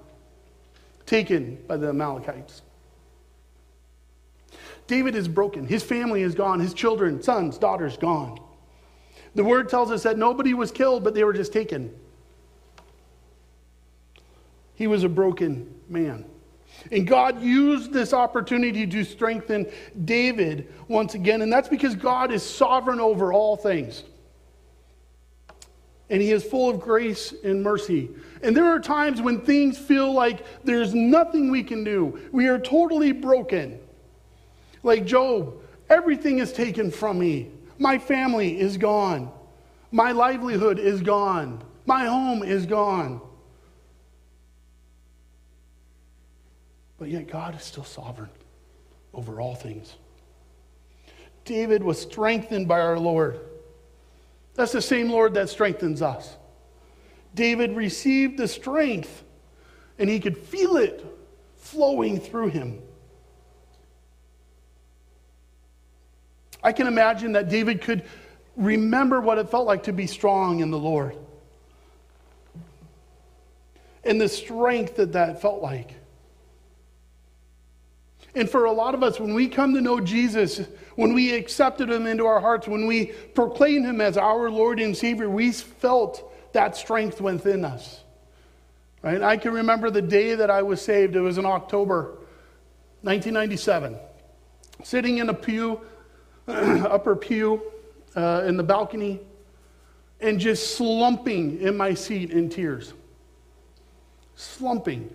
taken 1.05 1.59
by 1.69 1.77
the 1.77 1.89
Amalekites. 1.89 2.63
David 4.87 5.15
is 5.15 5.29
broken. 5.29 5.67
His 5.67 5.83
family 5.83 6.23
is 6.23 6.35
gone. 6.35 6.61
His 6.61 6.75
children, 6.75 7.23
sons, 7.23 7.59
daughters, 7.59 7.97
gone. 7.97 8.41
The 9.35 9.45
word 9.45 9.69
tells 9.69 9.91
us 9.91 10.03
that 10.05 10.19
nobody 10.19 10.55
was 10.55 10.73
killed, 10.73 11.05
but 11.05 11.15
they 11.15 11.25
were 11.25 11.33
just 11.33 11.53
taken. 11.53 11.95
He 14.77 14.87
was 14.87 15.05
a 15.05 15.09
broken 15.09 15.75
man. 15.89 16.25
And 16.93 17.07
God 17.07 17.43
used 17.43 17.93
this 17.93 18.13
opportunity 18.13 18.87
to 18.87 19.05
strengthen 19.05 19.67
David 20.05 20.73
once 20.89 21.15
again. 21.15 21.43
And 21.43 21.53
that's 21.53 21.69
because 21.69 21.95
God 21.95 22.31
is 22.31 22.43
sovereign 22.43 23.01
over 23.01 23.33
all 23.33 23.57
things 23.57 24.05
and 26.09 26.23
he 26.23 26.31
is 26.31 26.45
full 26.45 26.71
of 26.71 26.81
grace 26.81 27.35
and 27.43 27.63
mercy. 27.63 28.11
And 28.43 28.57
there 28.57 28.67
are 28.67 28.79
times 28.79 29.21
when 29.21 29.41
things 29.41 29.77
feel 29.77 30.13
like 30.13 30.45
there's 30.65 30.95
nothing 30.95 31.51
we 31.51 31.63
can 31.63 31.83
do. 31.83 32.21
We 32.33 32.47
are 32.47 32.59
totally 32.59 33.13
broken. 33.13 33.81
Like 34.83 35.05
Job, 35.05 35.55
everything 35.91 36.39
is 36.39 36.53
taken 36.53 36.91
from 36.91 37.19
me. 37.19 37.51
My 37.79 37.99
family 37.99 38.59
is 38.59 38.77
gone. 38.77 39.33
My 39.91 40.13
livelihood 40.13 40.79
is 40.79 41.03
gone. 41.03 41.63
My 41.87 42.07
home 42.07 42.43
is 42.43 42.67
gone. 42.67 43.21
But 46.99 47.09
yet 47.09 47.29
God 47.29 47.55
is 47.57 47.63
still 47.63 47.85
sovereign 47.85 48.31
over 49.13 49.41
all 49.41 49.55
things. 49.55 49.95
David 51.45 51.83
was 51.83 52.01
strengthened 52.01 52.67
by 52.67 52.81
our 52.81 52.99
Lord. 52.99 53.41
That's 54.55 54.73
the 54.73 54.83
same 54.83 55.11
Lord 55.11 55.35
that 55.35 55.49
strengthens 55.49 56.03
us. 56.03 56.37
David 57.35 57.77
received 57.77 58.39
the 58.39 58.49
strength, 58.49 59.23
and 59.99 60.09
he 60.09 60.19
could 60.19 60.39
feel 60.39 60.77
it 60.77 61.05
flowing 61.57 62.19
through 62.19 62.49
him. 62.49 62.81
I 66.63 66.73
can 66.73 66.87
imagine 66.87 67.33
that 67.33 67.49
David 67.49 67.83
could 67.83 68.05
remember 68.57 69.21
what 69.21 69.39
it 69.39 69.51
felt 69.51 69.67
like 69.67 69.85
to 69.85 69.93
be 69.93 70.07
strong 70.07 70.61
in 70.61 70.71
the 70.71 70.79
Lord 70.79 71.17
and 74.03 74.21
the 74.21 74.29
strength 74.29 74.97
that 74.97 75.13
that 75.13 75.43
felt 75.43 75.63
like. 75.63 75.95
And 78.37 78.51
for 78.51 78.67
a 78.67 78.71
lot 78.71 78.95
of 78.95 79.03
us, 79.03 79.19
when 79.19 79.33
we 79.33 79.49
come 79.49 79.73
to 79.73 79.81
know 79.81 79.99
Jesus, 79.99 80.61
when 80.95 81.15
we 81.15 81.33
accepted 81.33 81.91
him 81.91 82.07
into 82.07 82.27
our 82.27 82.39
hearts, 82.39 82.69
when 82.69 82.87
we 82.87 83.07
proclaim 83.35 83.83
him 83.83 84.03
as 84.03 84.19
our 84.19 84.51
Lord 84.51 84.79
and 84.79 84.95
Savior, 84.95 85.31
we 85.31 85.51
felt 85.53 86.53
that 86.53 86.77
strength 86.77 87.19
within 87.23 87.65
us. 87.65 88.03
Right? 89.03 89.23
I 89.23 89.39
can 89.39 89.55
remember 89.55 89.89
the 89.89 90.03
day 90.03 90.35
that 90.35 90.51
I 90.51 90.61
was 90.61 90.83
saved. 90.83 91.17
It 91.17 91.21
was 91.23 91.39
in 91.39 91.47
October 91.47 92.19
1997. 93.01 93.97
Sitting 94.85 95.17
in 95.17 95.31
a 95.31 95.35
pew, 95.35 95.81
upper 96.47 97.17
pew, 97.17 97.63
uh, 98.15 98.43
in 98.47 98.59
the 98.59 98.63
balcony, 98.63 99.19
and 100.21 100.39
just 100.39 100.77
slumping 100.77 101.59
in 101.63 101.75
my 101.75 101.95
seat 101.95 102.33
in 102.33 102.51
tears. 102.51 102.93
Slumping 104.35 105.09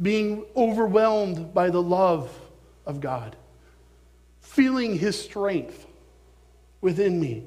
being 0.00 0.44
overwhelmed 0.56 1.54
by 1.54 1.70
the 1.70 1.82
love 1.82 2.30
of 2.86 3.00
God, 3.00 3.36
feeling 4.40 4.98
His 4.98 5.20
strength 5.20 5.86
within 6.80 7.20
me. 7.20 7.44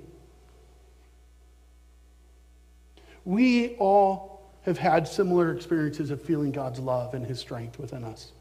We 3.25 3.75
all 3.75 4.41
have 4.61 4.77
had 4.77 5.07
similar 5.07 5.53
experiences 5.53 6.11
of 6.11 6.21
feeling 6.21 6.51
God's 6.51 6.79
love 6.79 7.13
and 7.13 7.25
His 7.25 7.39
strength 7.39 7.77
within 7.79 8.03
us. 8.03 8.31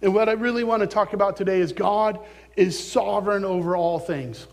And 0.00 0.14
what 0.14 0.28
I 0.28 0.32
really 0.32 0.64
want 0.64 0.80
to 0.80 0.86
talk 0.86 1.12
about 1.12 1.36
today 1.36 1.60
is 1.60 1.72
God 1.72 2.20
is 2.56 2.78
sovereign 2.78 3.44
over 3.44 3.76
all 3.76 3.98
things. 3.98 4.46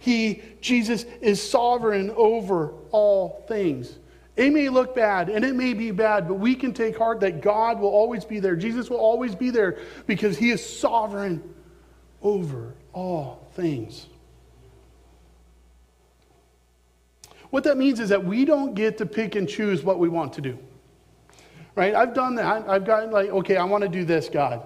He, 0.00 0.42
Jesus, 0.60 1.04
is 1.20 1.42
sovereign 1.42 2.12
over 2.16 2.72
all 2.90 3.44
things. 3.48 3.98
It 4.38 4.52
may 4.52 4.68
look 4.68 4.94
bad 4.94 5.30
and 5.30 5.44
it 5.44 5.56
may 5.56 5.74
be 5.74 5.90
bad, 5.90 6.28
but 6.28 6.34
we 6.34 6.54
can 6.54 6.72
take 6.72 6.96
heart 6.96 7.18
that 7.20 7.42
God 7.42 7.80
will 7.80 7.88
always 7.88 8.24
be 8.24 8.38
there. 8.38 8.54
Jesus 8.54 8.88
will 8.88 8.98
always 8.98 9.34
be 9.34 9.50
there 9.50 9.78
because 10.06 10.38
he 10.38 10.50
is 10.50 10.64
sovereign 10.64 11.42
over 12.22 12.76
all 12.92 13.50
things. 13.54 14.06
What 17.50 17.64
that 17.64 17.76
means 17.76 17.98
is 17.98 18.10
that 18.10 18.24
we 18.24 18.44
don't 18.44 18.74
get 18.74 18.98
to 18.98 19.06
pick 19.06 19.34
and 19.34 19.48
choose 19.48 19.82
what 19.82 19.98
we 19.98 20.08
want 20.08 20.34
to 20.34 20.40
do. 20.40 20.56
Right? 21.74 21.92
I've 21.92 22.14
done 22.14 22.36
that. 22.36 22.68
I've 22.68 22.84
gotten 22.84 23.10
like, 23.10 23.30
okay, 23.30 23.56
I 23.56 23.64
want 23.64 23.82
to 23.82 23.88
do 23.88 24.04
this, 24.04 24.28
God. 24.28 24.62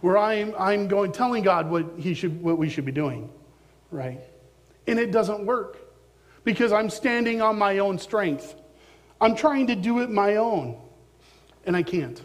Where 0.00 0.16
I'm, 0.16 0.54
I'm 0.58 0.88
going 0.88 1.12
telling 1.12 1.44
God 1.44 1.70
what 1.70 1.92
he 1.98 2.14
should 2.14 2.40
what 2.40 2.56
we 2.56 2.70
should 2.70 2.86
be 2.86 2.92
doing. 2.92 3.28
Right? 3.90 4.20
And 4.86 4.98
it 4.98 5.12
doesn't 5.12 5.44
work 5.44 5.76
because 6.44 6.72
I'm 6.72 6.88
standing 6.88 7.42
on 7.42 7.58
my 7.58 7.80
own 7.80 7.98
strength. 7.98 8.54
I'm 9.20 9.34
trying 9.34 9.66
to 9.68 9.74
do 9.74 10.00
it 10.00 10.10
my 10.10 10.36
own, 10.36 10.80
and 11.64 11.76
I 11.76 11.82
can't. 11.82 12.20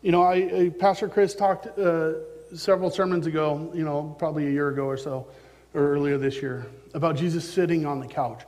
You 0.00 0.12
know, 0.12 0.22
I, 0.22 0.70
Pastor 0.78 1.08
Chris 1.08 1.34
talked 1.34 1.66
uh, 1.78 2.12
several 2.54 2.90
sermons 2.90 3.26
ago, 3.26 3.70
you 3.74 3.84
know, 3.84 4.14
probably 4.18 4.46
a 4.46 4.50
year 4.50 4.68
ago 4.68 4.84
or 4.84 4.96
so, 4.96 5.26
or 5.74 5.92
earlier 5.92 6.16
this 6.16 6.40
year, 6.40 6.66
about 6.94 7.16
Jesus 7.16 7.48
sitting 7.48 7.84
on 7.84 8.00
the 8.00 8.06
couch, 8.06 8.42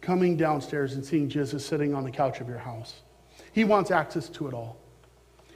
coming 0.00 0.36
downstairs 0.36 0.94
and 0.94 1.04
seeing 1.04 1.28
Jesus 1.28 1.64
sitting 1.64 1.94
on 1.94 2.04
the 2.04 2.10
couch 2.10 2.40
of 2.40 2.48
your 2.48 2.58
house. 2.58 3.00
He 3.52 3.64
wants 3.64 3.90
access 3.90 4.28
to 4.30 4.48
it 4.48 4.54
all. 4.54 4.76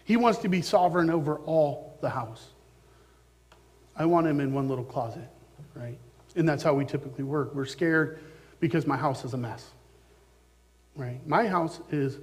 He 0.04 0.16
wants 0.16 0.38
to 0.40 0.48
be 0.48 0.62
sovereign 0.62 1.10
over 1.10 1.38
all 1.40 1.98
the 2.00 2.10
house. 2.10 2.50
I 3.96 4.06
want 4.06 4.26
him 4.26 4.40
in 4.40 4.52
one 4.52 4.68
little 4.68 4.84
closet, 4.84 5.28
right? 5.74 5.98
And 6.36 6.48
that's 6.48 6.62
how 6.62 6.74
we 6.74 6.84
typically 6.84 7.24
work. 7.24 7.54
We're 7.54 7.64
scared 7.64 8.20
because 8.60 8.86
my 8.86 8.96
house 8.96 9.24
is 9.24 9.34
a 9.34 9.36
mess. 9.36 9.70
Right? 10.94 11.26
My 11.26 11.46
house 11.46 11.80
is 11.90 12.18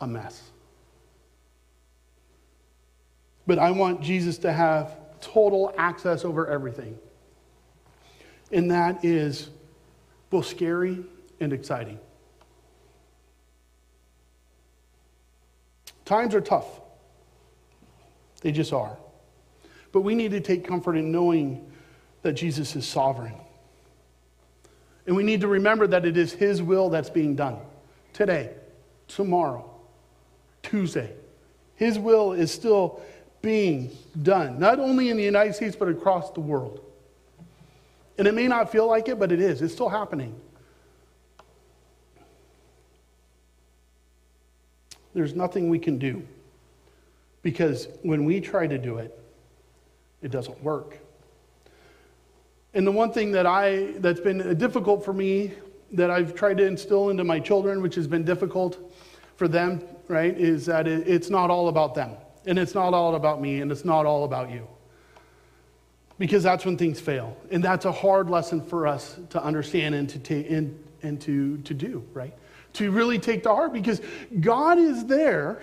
a 0.00 0.06
mess. 0.06 0.50
But 3.46 3.58
I 3.58 3.70
want 3.70 4.00
Jesus 4.00 4.38
to 4.38 4.52
have 4.52 4.96
total 5.20 5.74
access 5.76 6.24
over 6.24 6.46
everything. 6.46 6.98
And 8.52 8.70
that 8.70 9.04
is 9.04 9.50
both 10.30 10.46
scary 10.46 11.04
and 11.40 11.52
exciting. 11.52 11.98
Times 16.04 16.34
are 16.34 16.40
tough. 16.40 16.66
They 18.40 18.52
just 18.52 18.72
are. 18.72 18.96
But 19.92 20.00
we 20.00 20.14
need 20.14 20.32
to 20.32 20.40
take 20.40 20.66
comfort 20.66 20.96
in 20.96 21.12
knowing 21.12 21.70
that 22.22 22.32
Jesus 22.32 22.74
is 22.76 22.86
sovereign. 22.86 23.34
And 25.06 25.16
we 25.16 25.22
need 25.22 25.40
to 25.40 25.48
remember 25.48 25.86
that 25.86 26.04
it 26.04 26.16
is 26.16 26.32
His 26.32 26.62
will 26.62 26.90
that's 26.90 27.10
being 27.10 27.34
done 27.34 27.58
today, 28.12 28.50
tomorrow, 29.08 29.68
Tuesday. 30.62 31.12
His 31.76 31.98
will 31.98 32.32
is 32.32 32.52
still 32.52 33.00
being 33.42 33.90
done, 34.22 34.58
not 34.58 34.78
only 34.78 35.08
in 35.08 35.16
the 35.16 35.22
United 35.22 35.54
States, 35.54 35.74
but 35.74 35.88
across 35.88 36.30
the 36.32 36.40
world. 36.40 36.80
And 38.18 38.28
it 38.28 38.34
may 38.34 38.46
not 38.46 38.70
feel 38.70 38.86
like 38.86 39.08
it, 39.08 39.18
but 39.18 39.32
it 39.32 39.40
is. 39.40 39.62
It's 39.62 39.72
still 39.72 39.88
happening. 39.88 40.38
There's 45.14 45.34
nothing 45.34 45.70
we 45.70 45.78
can 45.78 45.98
do 45.98 46.22
because 47.42 47.88
when 48.02 48.24
we 48.24 48.40
try 48.40 48.66
to 48.66 48.78
do 48.78 48.98
it, 48.98 49.18
it 50.22 50.30
doesn't 50.30 50.62
work. 50.62 50.98
And 52.74 52.86
the 52.86 52.92
one 52.92 53.12
thing 53.12 53.32
that 53.32 53.46
I 53.46 53.92
that's 53.98 54.20
been 54.20 54.56
difficult 54.56 55.04
for 55.04 55.12
me 55.12 55.52
that 55.92 56.10
I've 56.10 56.34
tried 56.34 56.58
to 56.58 56.66
instill 56.66 57.10
into 57.10 57.24
my 57.24 57.40
children, 57.40 57.82
which 57.82 57.96
has 57.96 58.06
been 58.06 58.24
difficult 58.24 58.78
for 59.36 59.48
them, 59.48 59.82
right, 60.08 60.38
is 60.38 60.66
that 60.66 60.86
it, 60.86 61.08
it's 61.08 61.30
not 61.30 61.50
all 61.50 61.68
about 61.68 61.94
them. 61.94 62.12
And 62.46 62.58
it's 62.58 62.74
not 62.74 62.94
all 62.94 63.16
about 63.16 63.40
me, 63.40 63.60
and 63.60 63.72
it's 63.72 63.84
not 63.84 64.06
all 64.06 64.24
about 64.24 64.50
you. 64.50 64.66
Because 66.18 66.42
that's 66.42 66.64
when 66.64 66.76
things 66.76 67.00
fail. 67.00 67.36
And 67.50 67.62
that's 67.64 67.86
a 67.86 67.92
hard 67.92 68.30
lesson 68.30 68.62
for 68.62 68.86
us 68.86 69.18
to 69.30 69.42
understand 69.42 69.94
and 69.94 70.08
to, 70.10 70.18
ta- 70.18 70.48
and, 70.48 70.84
and 71.02 71.20
to, 71.22 71.58
to 71.58 71.74
do, 71.74 72.04
right? 72.12 72.34
To 72.74 72.90
really 72.90 73.18
take 73.18 73.42
to 73.44 73.48
heart 73.48 73.72
because 73.72 74.00
God 74.40 74.78
is 74.78 75.06
there. 75.06 75.62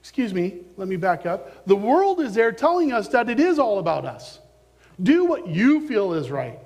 Excuse 0.00 0.34
me, 0.34 0.60
let 0.76 0.86
me 0.86 0.96
back 0.96 1.26
up. 1.26 1.66
The 1.66 1.76
world 1.76 2.20
is 2.20 2.34
there 2.34 2.52
telling 2.52 2.92
us 2.92 3.08
that 3.08 3.30
it 3.30 3.40
is 3.40 3.58
all 3.58 3.78
about 3.78 4.04
us. 4.04 4.40
Do 5.02 5.24
what 5.24 5.48
you 5.48 5.86
feel 5.86 6.14
is 6.14 6.30
right. 6.30 6.58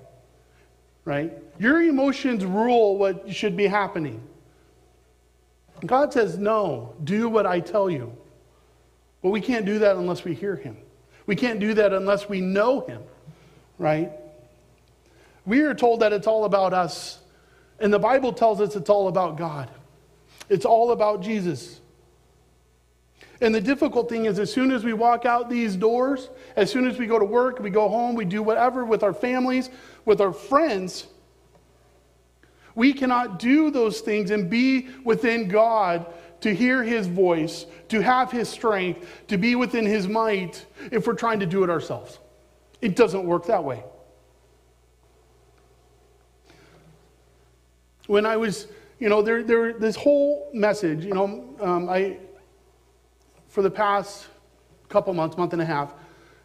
Right? 1.04 1.32
Your 1.58 1.82
emotions 1.82 2.44
rule 2.44 2.96
what 2.98 3.34
should 3.34 3.56
be 3.56 3.66
happening. 3.66 4.22
God 5.84 6.12
says, 6.12 6.38
No, 6.38 6.94
do 7.02 7.28
what 7.28 7.46
I 7.46 7.60
tell 7.60 7.90
you. 7.90 8.16
But 9.22 9.30
we 9.30 9.40
can't 9.40 9.66
do 9.66 9.80
that 9.80 9.96
unless 9.96 10.24
we 10.24 10.34
hear 10.34 10.56
Him. 10.56 10.76
We 11.26 11.36
can't 11.36 11.60
do 11.60 11.74
that 11.74 11.92
unless 11.92 12.28
we 12.28 12.40
know 12.40 12.80
Him, 12.80 13.02
right? 13.78 14.12
We 15.46 15.60
are 15.60 15.74
told 15.74 16.00
that 16.00 16.12
it's 16.12 16.26
all 16.26 16.44
about 16.44 16.72
us, 16.72 17.18
and 17.78 17.92
the 17.92 17.98
Bible 17.98 18.32
tells 18.32 18.60
us 18.60 18.76
it's 18.76 18.90
all 18.90 19.08
about 19.08 19.36
God. 19.36 19.70
It's 20.48 20.64
all 20.64 20.92
about 20.92 21.22
Jesus. 21.22 21.80
And 23.40 23.55
the 23.55 23.61
difficult 23.61 24.09
thing 24.09 24.26
is, 24.26 24.38
as 24.38 24.53
soon 24.53 24.70
as 24.70 24.85
we 24.85 24.92
walk 24.92 25.24
out 25.24 25.48
these 25.48 25.74
doors, 25.74 26.29
as 26.57 26.70
soon 26.70 26.87
as 26.87 26.98
we 26.98 27.07
go 27.07 27.18
to 27.18 27.24
work, 27.24 27.59
we 27.59 27.70
go 27.70 27.88
home, 27.88 28.14
we 28.14 28.26
do 28.26 28.42
whatever 28.42 28.85
with 28.85 29.03
our 29.03 29.14
families, 29.14 29.70
with 30.05 30.20
our 30.20 30.33
friends, 30.33 31.07
we 32.74 32.92
cannot 32.92 33.38
do 33.38 33.70
those 33.70 34.00
things 34.00 34.31
and 34.31 34.48
be 34.48 34.88
within 35.05 35.48
God 35.48 36.07
to 36.42 36.55
hear 36.55 36.83
His 36.83 37.07
voice, 37.07 37.66
to 37.88 38.00
have 38.00 38.31
His 38.31 38.48
strength, 38.48 39.07
to 39.29 39.38
be 39.38 39.55
within 39.55 39.87
His 39.87 40.07
might 40.07 40.64
if 40.90 41.07
we're 41.07 41.14
trying 41.14 41.40
to 41.40 41.46
do 41.46 41.64
it 41.64 41.70
ourselves. 41.70 42.18
It 42.81 42.96
doesn't 42.96 43.24
work 43.24 43.46
that 43.46 43.64
way. 43.64 43.83
When 48.07 48.26
I 48.26 48.37
was, 48.37 48.66
you 48.98 49.09
know, 49.09 49.22
there, 49.22 49.42
there, 49.42 49.72
this 49.74 49.96
whole 49.96 50.50
message, 50.53 51.05
you 51.05 51.14
know, 51.14 51.55
um, 51.61 51.88
I, 51.88 52.18
for 53.50 53.62
the 53.62 53.70
past 53.70 54.28
couple 54.88 55.12
months, 55.12 55.36
month 55.36 55.52
and 55.52 55.60
a 55.60 55.66
half, 55.66 55.92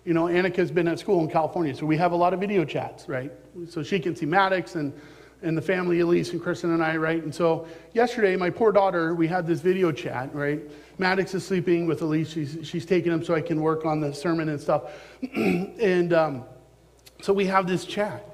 you 0.03 0.13
know, 0.13 0.25
Annika's 0.25 0.71
been 0.71 0.87
at 0.87 0.99
school 0.99 1.21
in 1.21 1.29
California, 1.29 1.73
so 1.73 1.85
we 1.85 1.97
have 1.97 2.11
a 2.11 2.15
lot 2.15 2.33
of 2.33 2.39
video 2.39 2.65
chats, 2.65 3.07
right? 3.07 3.31
So 3.69 3.81
she 3.81 3.99
can 3.99 4.15
see 4.15 4.25
Maddox 4.25 4.75
and, 4.75 4.91
and 5.41 5.57
the 5.57 5.61
family, 5.61 5.99
Elise 5.99 6.31
and 6.33 6.41
Kristen 6.41 6.71
and 6.71 6.83
I, 6.83 6.97
right? 6.97 7.23
And 7.23 7.33
so 7.33 7.67
yesterday, 7.93 8.35
my 8.35 8.49
poor 8.49 8.71
daughter, 8.71 9.15
we 9.15 9.27
had 9.27 9.47
this 9.47 9.61
video 9.61 9.91
chat, 9.91 10.33
right? 10.33 10.61
Maddox 10.97 11.33
is 11.33 11.45
sleeping 11.45 11.85
with 11.87 12.01
Elise. 12.01 12.29
She's, 12.29 12.57
she's 12.63 12.85
taking 12.85 13.11
him 13.11 13.23
so 13.23 13.33
I 13.33 13.41
can 13.41 13.61
work 13.61 13.85
on 13.85 13.99
the 13.99 14.13
sermon 14.13 14.49
and 14.49 14.59
stuff. 14.59 14.91
and 15.35 16.13
um, 16.13 16.43
so 17.21 17.33
we 17.33 17.45
have 17.45 17.67
this 17.67 17.85
chat. 17.85 18.27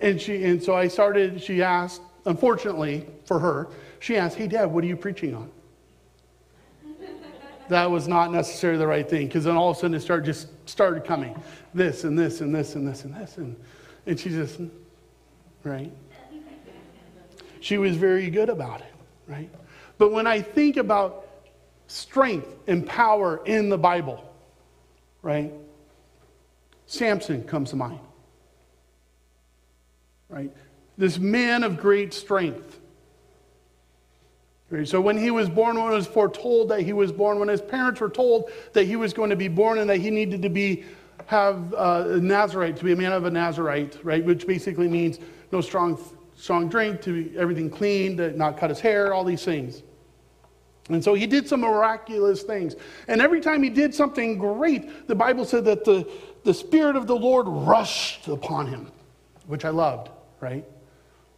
And, 0.00 0.20
she, 0.20 0.42
and 0.44 0.62
so 0.62 0.74
I 0.74 0.88
started, 0.88 1.42
she 1.42 1.62
asked, 1.62 2.02
unfortunately 2.26 3.06
for 3.24 3.38
her, 3.38 3.68
she 4.00 4.16
asked, 4.16 4.36
Hey, 4.36 4.48
Dad, 4.48 4.66
what 4.66 4.84
are 4.84 4.86
you 4.86 4.96
preaching 4.96 5.34
on? 5.34 5.50
That 7.72 7.90
was 7.90 8.08
not 8.08 8.32
necessarily 8.32 8.78
the 8.78 8.86
right 8.86 9.08
thing 9.08 9.26
because 9.26 9.44
then 9.44 9.56
all 9.56 9.70
of 9.70 9.76
a 9.76 9.80
sudden 9.80 9.94
it 9.94 10.00
started 10.00 10.24
just 10.24 10.48
started 10.68 11.04
coming. 11.04 11.40
This 11.74 12.04
and 12.04 12.18
this 12.18 12.40
and 12.40 12.54
this 12.54 12.74
and 12.74 12.86
this 12.86 13.04
and 13.04 13.14
this 13.14 13.36
and, 13.38 13.56
and 14.06 14.18
she 14.18 14.30
just 14.30 14.60
right? 15.64 15.92
She 17.60 17.78
was 17.78 17.96
very 17.96 18.30
good 18.30 18.48
about 18.48 18.80
it 18.80 18.92
right? 19.26 19.50
But 19.98 20.12
when 20.12 20.26
i 20.26 20.40
think 20.40 20.76
about 20.76 21.26
strength 21.86 22.48
and 22.66 22.86
power 22.86 23.40
in 23.44 23.68
the 23.68 23.78
bible 23.78 24.32
right 25.20 25.52
samson 26.86 27.44
comes 27.44 27.70
to 27.70 27.76
mind. 27.76 28.00
Right? 30.28 30.50
This 30.96 31.18
man 31.18 31.62
of 31.62 31.78
great 31.78 32.14
strength 32.14 32.78
so 34.84 35.00
when 35.00 35.18
he 35.18 35.30
was 35.30 35.48
born, 35.48 35.76
when 35.76 35.92
it 35.92 35.96
was 35.96 36.06
foretold 36.06 36.70
that 36.70 36.80
he 36.80 36.92
was 36.92 37.12
born, 37.12 37.38
when 37.38 37.48
his 37.48 37.60
parents 37.60 38.00
were 38.00 38.08
told 38.08 38.50
that 38.72 38.84
he 38.84 38.96
was 38.96 39.12
going 39.12 39.30
to 39.30 39.36
be 39.36 39.48
born 39.48 39.78
and 39.78 39.90
that 39.90 39.98
he 39.98 40.10
needed 40.10 40.42
to 40.42 40.48
be 40.48 40.84
have 41.26 41.72
uh, 41.74 42.04
a 42.08 42.20
Nazarite, 42.20 42.76
to 42.76 42.84
be 42.84 42.92
a 42.92 42.96
man 42.96 43.12
of 43.12 43.24
a 43.24 43.30
Nazarite, 43.30 43.98
right? 44.02 44.24
Which 44.24 44.46
basically 44.46 44.88
means 44.88 45.18
no 45.52 45.60
strong, 45.60 46.02
strong 46.36 46.68
drink, 46.68 47.00
to 47.02 47.24
be 47.24 47.38
everything 47.38 47.70
clean, 47.70 48.16
to 48.16 48.36
not 48.36 48.58
cut 48.58 48.70
his 48.70 48.80
hair, 48.80 49.12
all 49.12 49.24
these 49.24 49.44
things. 49.44 49.82
And 50.88 51.02
so 51.02 51.14
he 51.14 51.26
did 51.26 51.48
some 51.48 51.60
miraculous 51.60 52.42
things. 52.42 52.74
And 53.08 53.20
every 53.20 53.40
time 53.40 53.62
he 53.62 53.70
did 53.70 53.94
something 53.94 54.38
great, 54.38 55.06
the 55.06 55.14
Bible 55.14 55.44
said 55.44 55.64
that 55.66 55.84
the, 55.84 56.10
the 56.44 56.52
Spirit 56.52 56.96
of 56.96 57.06
the 57.06 57.16
Lord 57.16 57.46
rushed 57.46 58.26
upon 58.26 58.66
him, 58.66 58.90
which 59.46 59.64
I 59.64 59.70
loved, 59.70 60.10
right? 60.40 60.64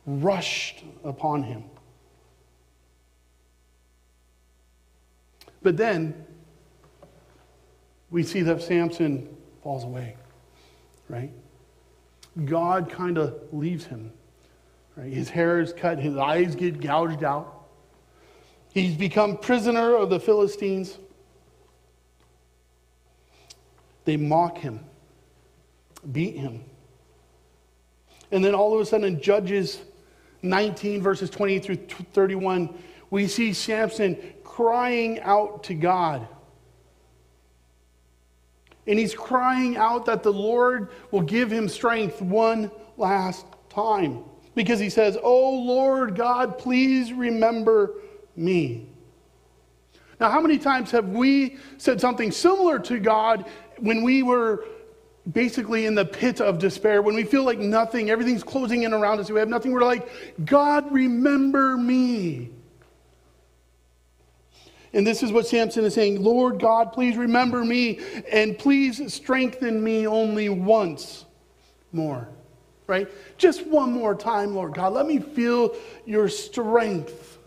Rushed 0.07 0.83
upon 1.05 1.43
him. 1.43 1.65
But 5.65 5.79
then 5.79 6.15
we 8.11 8.23
see 8.23 8.43
that 8.43 8.63
Samson 8.63 9.35
falls 9.63 9.83
away, 9.83 10.15
right? 11.09 11.33
God 12.45 12.91
kind 12.91 13.17
of 13.17 13.35
leaves 13.51 13.87
him. 13.87 14.13
Right? 14.95 15.11
His 15.11 15.31
hair 15.31 15.61
is 15.61 15.73
cut, 15.73 15.99
his 15.99 16.17
eyes 16.17 16.55
get 16.55 16.81
gouged 16.81 17.25
out. 17.25 17.67
He's 18.75 18.95
become 18.95 19.39
prisoner 19.39 19.97
of 19.97 20.11
the 20.11 20.21
Philistines. 20.21 20.99
They 24.05 24.19
mock 24.19 24.59
him, 24.59 24.81
beat 26.13 26.37
him. 26.37 26.63
And 28.31 28.45
then 28.45 28.55
all 28.55 28.75
of 28.75 28.81
a 28.81 28.85
sudden, 28.85 29.07
in 29.07 29.23
Judges 29.23 29.81
19, 30.43 31.01
verses 31.01 31.31
20 31.31 31.59
through 31.61 31.77
31, 32.13 32.69
we 33.11 33.29
see 33.29 33.55
Samson 33.55 34.34
crying 34.55 35.19
out 35.23 35.65
to 35.65 35.75
God. 35.75 36.29
And 38.87 38.97
he's 38.97 39.13
crying 39.13 39.77
out 39.77 40.07
that 40.07 40.23
the 40.23 40.33
Lord 40.33 40.91
will 41.11 41.23
give 41.23 41.51
him 41.51 41.69
strength 41.69 42.23
one 42.23 42.71
last 42.97 43.47
time. 43.69 44.23
Because 44.55 44.79
he 44.79 44.91
says, 44.91 45.19
Oh 45.21 45.59
Lord 45.59 46.15
God, 46.15 46.57
please 46.57 47.13
remember 47.13 47.95
me. 48.37 48.87
Now, 50.21 50.31
how 50.31 50.41
many 50.41 50.59
times 50.59 50.93
have 50.93 51.09
we 51.09 51.57
said 51.77 52.01
something 52.01 52.31
similar 52.31 52.79
to 52.79 53.01
God 53.01 53.47
when 53.79 54.05
we 54.05 54.23
were 54.23 54.67
basically 55.33 55.87
in 55.87 55.97
the 55.97 56.05
pit 56.05 56.41
of 56.41 56.61
despair, 56.61 57.03
when 57.03 57.17
we 57.17 57.25
feel 57.25 57.43
like 57.43 57.59
nothing, 57.59 58.09
everything's 58.09 58.45
closing 58.45 58.85
in 58.85 58.93
around 58.93 59.19
us, 59.19 59.29
we 59.29 59.41
have 59.41 59.49
nothing, 59.49 59.73
we're 59.73 59.83
like, 59.83 60.09
God, 60.45 60.93
remember 60.93 61.77
me. 61.77 62.51
And 64.95 65.05
this 65.05 65.25
is 65.25 65.33
what 65.33 65.47
Samson 65.47 65.85
is 65.85 65.95
saying 65.95 66.23
Lord 66.23 66.61
God, 66.61 66.93
please 66.93 67.17
remember 67.17 67.65
me 67.65 67.99
and 68.31 68.57
please 68.57 69.13
strengthen 69.13 69.83
me 69.83 70.07
only 70.07 70.49
once 70.49 71.27
more. 71.93 72.29
Right? 72.87 73.09
Just 73.37 73.67
one 73.67 73.93
more 73.93 74.15
time, 74.15 74.55
Lord 74.55 74.75
God. 74.75 74.93
Let 74.93 75.07
me 75.07 75.19
feel 75.19 75.75
your 76.07 76.29
strength. 76.29 77.39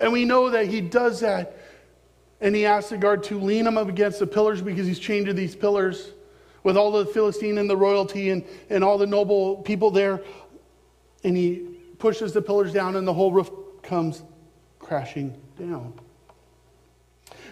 And 0.00 0.12
we 0.12 0.24
know 0.24 0.50
that 0.50 0.66
he 0.66 0.80
does 0.80 1.20
that. 1.20 1.56
And 2.40 2.56
he 2.56 2.64
asks 2.64 2.90
the 2.90 2.96
guard 2.96 3.22
to 3.24 3.38
lean 3.38 3.66
him 3.66 3.76
up 3.76 3.88
against 3.88 4.18
the 4.18 4.26
pillars 4.26 4.62
because 4.62 4.86
he's 4.86 4.98
chained 4.98 5.26
to 5.26 5.34
these 5.34 5.54
pillars 5.54 6.12
with 6.62 6.76
all 6.76 6.90
the 6.90 7.04
Philistine 7.04 7.58
and 7.58 7.68
the 7.68 7.76
royalty 7.76 8.30
and, 8.30 8.44
and 8.70 8.82
all 8.82 8.96
the 8.96 9.06
noble 9.06 9.56
people 9.58 9.90
there. 9.90 10.22
And 11.22 11.36
he 11.36 11.66
pushes 11.98 12.32
the 12.32 12.40
pillars 12.40 12.72
down, 12.72 12.96
and 12.96 13.06
the 13.06 13.12
whole 13.12 13.30
roof 13.30 13.50
comes 13.82 14.22
crashing 14.78 15.36
down. 15.60 15.92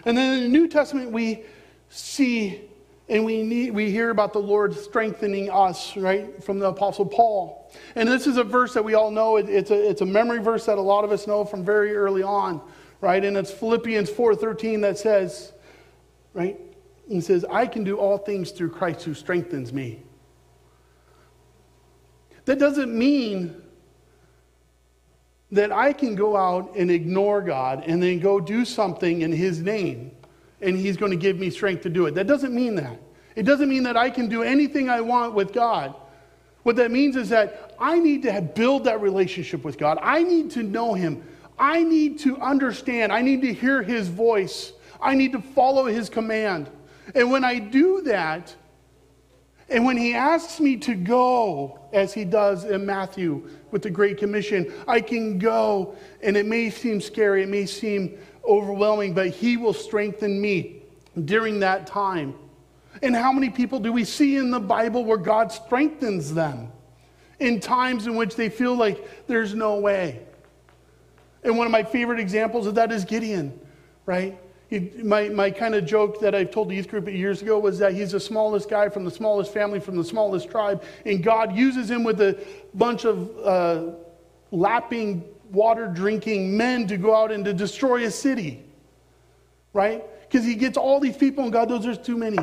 And 0.05 0.17
then 0.17 0.37
in 0.37 0.43
the 0.43 0.49
New 0.49 0.67
Testament, 0.67 1.11
we 1.11 1.43
see 1.89 2.69
and 3.09 3.25
we, 3.25 3.41
need, 3.41 3.71
we 3.71 3.89
hear 3.89 4.11
about 4.11 4.33
the 4.33 4.39
Lord 4.39 4.75
strengthening 4.75 5.49
us, 5.49 5.97
right, 5.97 6.43
from 6.43 6.59
the 6.59 6.67
Apostle 6.67 7.07
Paul. 7.07 7.71
And 7.95 8.07
this 8.07 8.27
is 8.27 8.37
a 8.37 8.43
verse 8.43 8.75
that 8.75 8.83
we 8.83 8.93
all 8.93 9.09
know. 9.09 9.37
It, 9.37 9.49
it's, 9.49 9.71
a, 9.71 9.89
it's 9.89 10.01
a 10.01 10.05
memory 10.05 10.39
verse 10.39 10.67
that 10.67 10.77
a 10.77 10.81
lot 10.81 11.03
of 11.03 11.11
us 11.11 11.25
know 11.25 11.43
from 11.43 11.65
very 11.65 11.95
early 11.95 12.21
on, 12.21 12.61
right? 13.01 13.25
And 13.25 13.35
it's 13.35 13.49
Philippians 13.49 14.11
4.13 14.11 14.81
that 14.81 14.99
says, 14.99 15.53
right, 16.33 16.59
he 17.07 17.19
says, 17.19 17.43
I 17.49 17.65
can 17.65 17.83
do 17.83 17.97
all 17.97 18.19
things 18.19 18.51
through 18.51 18.69
Christ 18.69 19.03
who 19.03 19.15
strengthens 19.15 19.73
me. 19.73 20.03
That 22.45 22.59
doesn't 22.59 22.95
mean 22.95 23.59
that 25.51 25.71
I 25.71 25.93
can 25.93 26.15
go 26.15 26.37
out 26.37 26.75
and 26.75 26.91
ignore 26.91 27.41
God 27.41 27.83
and 27.85 28.01
then 28.01 28.19
go 28.19 28.39
do 28.39 28.65
something 28.65 29.21
in 29.21 29.31
His 29.31 29.61
name 29.61 30.11
and 30.61 30.77
He's 30.77 30.97
going 30.97 31.11
to 31.11 31.17
give 31.17 31.37
me 31.37 31.49
strength 31.49 31.83
to 31.83 31.89
do 31.89 32.05
it. 32.05 32.15
That 32.15 32.27
doesn't 32.27 32.53
mean 32.53 32.75
that. 32.75 32.99
It 33.35 33.43
doesn't 33.43 33.69
mean 33.69 33.83
that 33.83 33.97
I 33.97 34.09
can 34.09 34.27
do 34.27 34.43
anything 34.43 34.89
I 34.89 35.01
want 35.01 35.33
with 35.33 35.53
God. 35.53 35.95
What 36.63 36.75
that 36.75 36.91
means 36.91 37.15
is 37.15 37.29
that 37.29 37.73
I 37.79 37.99
need 37.99 38.23
to 38.23 38.41
build 38.41 38.83
that 38.83 39.01
relationship 39.01 39.63
with 39.63 39.77
God. 39.77 39.97
I 40.01 40.23
need 40.23 40.51
to 40.51 40.63
know 40.63 40.93
Him. 40.93 41.23
I 41.57 41.83
need 41.83 42.19
to 42.19 42.37
understand. 42.37 43.11
I 43.11 43.21
need 43.21 43.41
to 43.43 43.53
hear 43.53 43.81
His 43.81 44.07
voice. 44.07 44.73
I 45.01 45.15
need 45.15 45.31
to 45.31 45.41
follow 45.41 45.85
His 45.85 46.09
command. 46.09 46.69
And 47.15 47.31
when 47.31 47.43
I 47.43 47.59
do 47.59 48.01
that, 48.03 48.55
and 49.69 49.85
when 49.85 49.97
he 49.97 50.13
asks 50.13 50.59
me 50.59 50.77
to 50.77 50.95
go, 50.95 51.79
as 51.93 52.13
he 52.13 52.25
does 52.25 52.65
in 52.65 52.85
Matthew 52.85 53.49
with 53.71 53.81
the 53.81 53.89
Great 53.89 54.17
Commission, 54.17 54.71
I 54.87 55.01
can 55.01 55.37
go, 55.37 55.95
and 56.21 56.35
it 56.35 56.45
may 56.45 56.69
seem 56.69 57.01
scary, 57.01 57.43
it 57.43 57.49
may 57.49 57.65
seem 57.65 58.17
overwhelming, 58.47 59.13
but 59.13 59.29
he 59.29 59.57
will 59.57 59.73
strengthen 59.73 60.41
me 60.41 60.83
during 61.25 61.59
that 61.59 61.85
time. 61.85 62.33
And 63.01 63.15
how 63.15 63.31
many 63.31 63.49
people 63.49 63.79
do 63.79 63.91
we 63.91 64.03
see 64.03 64.37
in 64.37 64.51
the 64.51 64.59
Bible 64.59 65.05
where 65.05 65.17
God 65.17 65.51
strengthens 65.51 66.33
them 66.33 66.71
in 67.39 67.59
times 67.59 68.07
in 68.07 68.15
which 68.15 68.35
they 68.35 68.49
feel 68.49 68.75
like 68.75 69.27
there's 69.27 69.53
no 69.53 69.79
way? 69.79 70.21
And 71.43 71.57
one 71.57 71.67
of 71.67 71.71
my 71.71 71.83
favorite 71.83 72.19
examples 72.19 72.67
of 72.67 72.75
that 72.75 72.91
is 72.91 73.05
Gideon, 73.05 73.57
right? 74.05 74.37
He, 74.69 74.91
my, 75.03 75.29
my 75.29 75.49
kind 75.49 75.73
of 75.73 75.85
joke 75.85 76.19
that 76.19 76.35
I've 76.35 76.51
told 76.51 76.69
the 76.69 76.75
youth 76.75 76.89
group 76.89 77.07
years 77.07 77.41
ago 77.41 77.57
was 77.57 77.79
that 77.79 77.93
he's 77.93 78.11
the 78.11 78.19
smallest 78.19 78.69
guy 78.69 78.87
from 78.89 79.03
the 79.03 79.11
smallest 79.11 79.51
family, 79.51 79.79
from 79.79 79.97
the 79.97 80.03
smallest 80.03 80.49
tribe, 80.49 80.83
and 81.05 81.23
God 81.23 81.55
uses 81.55 81.89
him 81.89 82.03
with 82.03 82.21
a 82.21 82.39
bunch 82.75 83.05
of 83.05 83.35
uh, 83.39 83.91
lapping, 84.51 85.23
water 85.51 85.87
drinking 85.87 86.55
men 86.55 86.85
to 86.87 86.97
go 86.97 87.15
out 87.15 87.31
and 87.31 87.43
to 87.45 87.53
destroy 87.53 88.05
a 88.05 88.11
city, 88.11 88.63
right? 89.73 90.03
Because 90.21 90.45
he 90.45 90.53
gets 90.53 90.77
all 90.77 90.99
these 90.99 91.17
people, 91.17 91.43
and 91.43 91.51
God 91.51 91.69
knows 91.69 91.83
there's 91.83 91.97
too 91.97 92.17
many. 92.17 92.37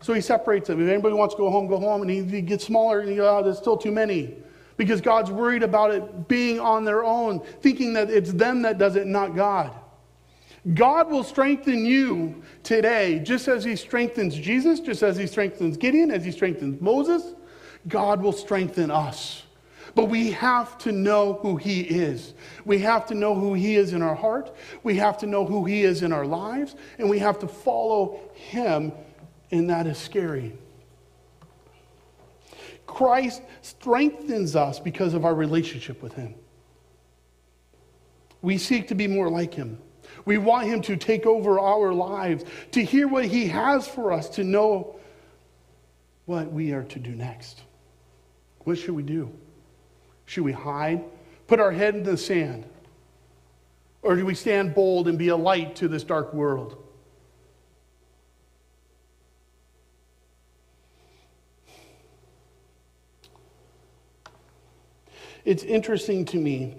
So 0.00 0.12
he 0.12 0.20
separates 0.20 0.68
them. 0.68 0.82
If 0.82 0.90
anybody 0.90 1.14
wants 1.14 1.34
to 1.34 1.38
go 1.38 1.50
home, 1.50 1.66
go 1.66 1.78
home. 1.78 2.02
And 2.02 2.10
he, 2.10 2.22
he 2.22 2.42
gets 2.42 2.64
smaller, 2.64 3.00
and 3.00 3.08
he 3.08 3.16
goes, 3.16 3.26
oh, 3.26 3.42
there's 3.42 3.56
still 3.56 3.78
too 3.78 3.90
many. 3.90 4.34
Because 4.76 5.00
God's 5.00 5.30
worried 5.30 5.62
about 5.62 5.90
it 5.90 6.28
being 6.28 6.60
on 6.60 6.84
their 6.84 7.02
own, 7.02 7.40
thinking 7.62 7.94
that 7.94 8.10
it's 8.10 8.32
them 8.32 8.60
that 8.62 8.76
does 8.76 8.96
it, 8.96 9.06
not 9.06 9.34
God. 9.34 9.74
God 10.74 11.10
will 11.10 11.22
strengthen 11.22 11.84
you 11.84 12.42
today, 12.64 13.20
just 13.20 13.46
as 13.46 13.62
He 13.62 13.76
strengthens 13.76 14.34
Jesus, 14.34 14.80
just 14.80 15.02
as 15.02 15.16
He 15.16 15.26
strengthens 15.26 15.76
Gideon, 15.76 16.10
as 16.10 16.24
He 16.24 16.32
strengthens 16.32 16.80
Moses. 16.80 17.34
God 17.86 18.20
will 18.20 18.32
strengthen 18.32 18.90
us. 18.90 19.44
But 19.94 20.06
we 20.06 20.32
have 20.32 20.76
to 20.78 20.92
know 20.92 21.34
who 21.34 21.56
He 21.56 21.82
is. 21.82 22.34
We 22.64 22.78
have 22.80 23.06
to 23.06 23.14
know 23.14 23.34
who 23.34 23.54
He 23.54 23.76
is 23.76 23.92
in 23.92 24.02
our 24.02 24.16
heart. 24.16 24.54
We 24.82 24.96
have 24.96 25.16
to 25.18 25.26
know 25.26 25.46
who 25.46 25.64
He 25.64 25.84
is 25.84 26.02
in 26.02 26.12
our 26.12 26.26
lives. 26.26 26.74
And 26.98 27.08
we 27.08 27.20
have 27.20 27.38
to 27.38 27.48
follow 27.48 28.20
Him, 28.34 28.92
and 29.52 29.70
that 29.70 29.86
is 29.86 29.98
scary. 29.98 30.58
Christ 32.86 33.42
strengthens 33.62 34.56
us 34.56 34.80
because 34.80 35.14
of 35.14 35.24
our 35.24 35.34
relationship 35.34 36.02
with 36.02 36.14
Him. 36.14 36.34
We 38.42 38.58
seek 38.58 38.88
to 38.88 38.94
be 38.94 39.06
more 39.06 39.30
like 39.30 39.54
Him. 39.54 39.78
We 40.26 40.36
want 40.36 40.66
Him 40.66 40.82
to 40.82 40.96
take 40.96 41.24
over 41.24 41.58
our 41.58 41.94
lives, 41.94 42.44
to 42.72 42.84
hear 42.84 43.08
what 43.08 43.24
He 43.24 43.46
has 43.46 43.88
for 43.88 44.12
us, 44.12 44.28
to 44.30 44.44
know 44.44 44.96
what 46.26 46.52
we 46.52 46.72
are 46.72 46.82
to 46.82 46.98
do 46.98 47.12
next. 47.12 47.62
What 48.64 48.76
should 48.76 48.94
we 48.94 49.04
do? 49.04 49.32
Should 50.26 50.42
we 50.42 50.52
hide? 50.52 51.04
Put 51.46 51.60
our 51.60 51.70
head 51.70 51.94
in 51.94 52.02
the 52.02 52.16
sand? 52.16 52.66
Or 54.02 54.16
do 54.16 54.26
we 54.26 54.34
stand 54.34 54.74
bold 54.74 55.06
and 55.06 55.16
be 55.16 55.28
a 55.28 55.36
light 55.36 55.76
to 55.76 55.88
this 55.88 56.02
dark 56.02 56.34
world? 56.34 56.82
It's 65.44 65.62
interesting 65.62 66.24
to 66.26 66.38
me 66.38 66.74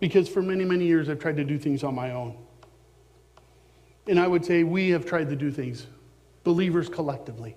because 0.00 0.28
for 0.28 0.42
many, 0.42 0.64
many 0.64 0.86
years 0.86 1.08
I've 1.08 1.20
tried 1.20 1.36
to 1.36 1.44
do 1.44 1.58
things 1.58 1.84
on 1.84 1.94
my 1.94 2.12
own. 2.12 2.36
And 4.06 4.18
I 4.18 4.26
would 4.26 4.44
say 4.44 4.64
we 4.64 4.90
have 4.90 5.06
tried 5.06 5.28
to 5.28 5.36
do 5.36 5.52
things, 5.52 5.86
believers 6.42 6.88
collectively. 6.88 7.56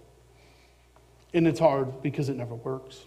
And 1.33 1.47
it's 1.47 1.59
hard 1.59 2.03
because 2.03 2.29
it 2.29 2.35
never 2.35 2.53
works. 2.53 3.05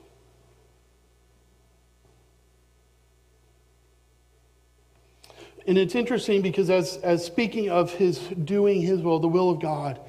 And 5.69 5.77
it's 5.77 5.97
interesting 5.97 6.43
because, 6.43 6.71
as, 6.71 6.97
as 6.99 7.25
speaking 7.25 7.71
of 7.71 7.93
his 7.93 8.19
doing 8.19 8.81
his 8.81 9.03
will, 9.03 9.19
the 9.19 9.29
will 9.29 9.51
of 9.51 9.61
God, 9.61 10.01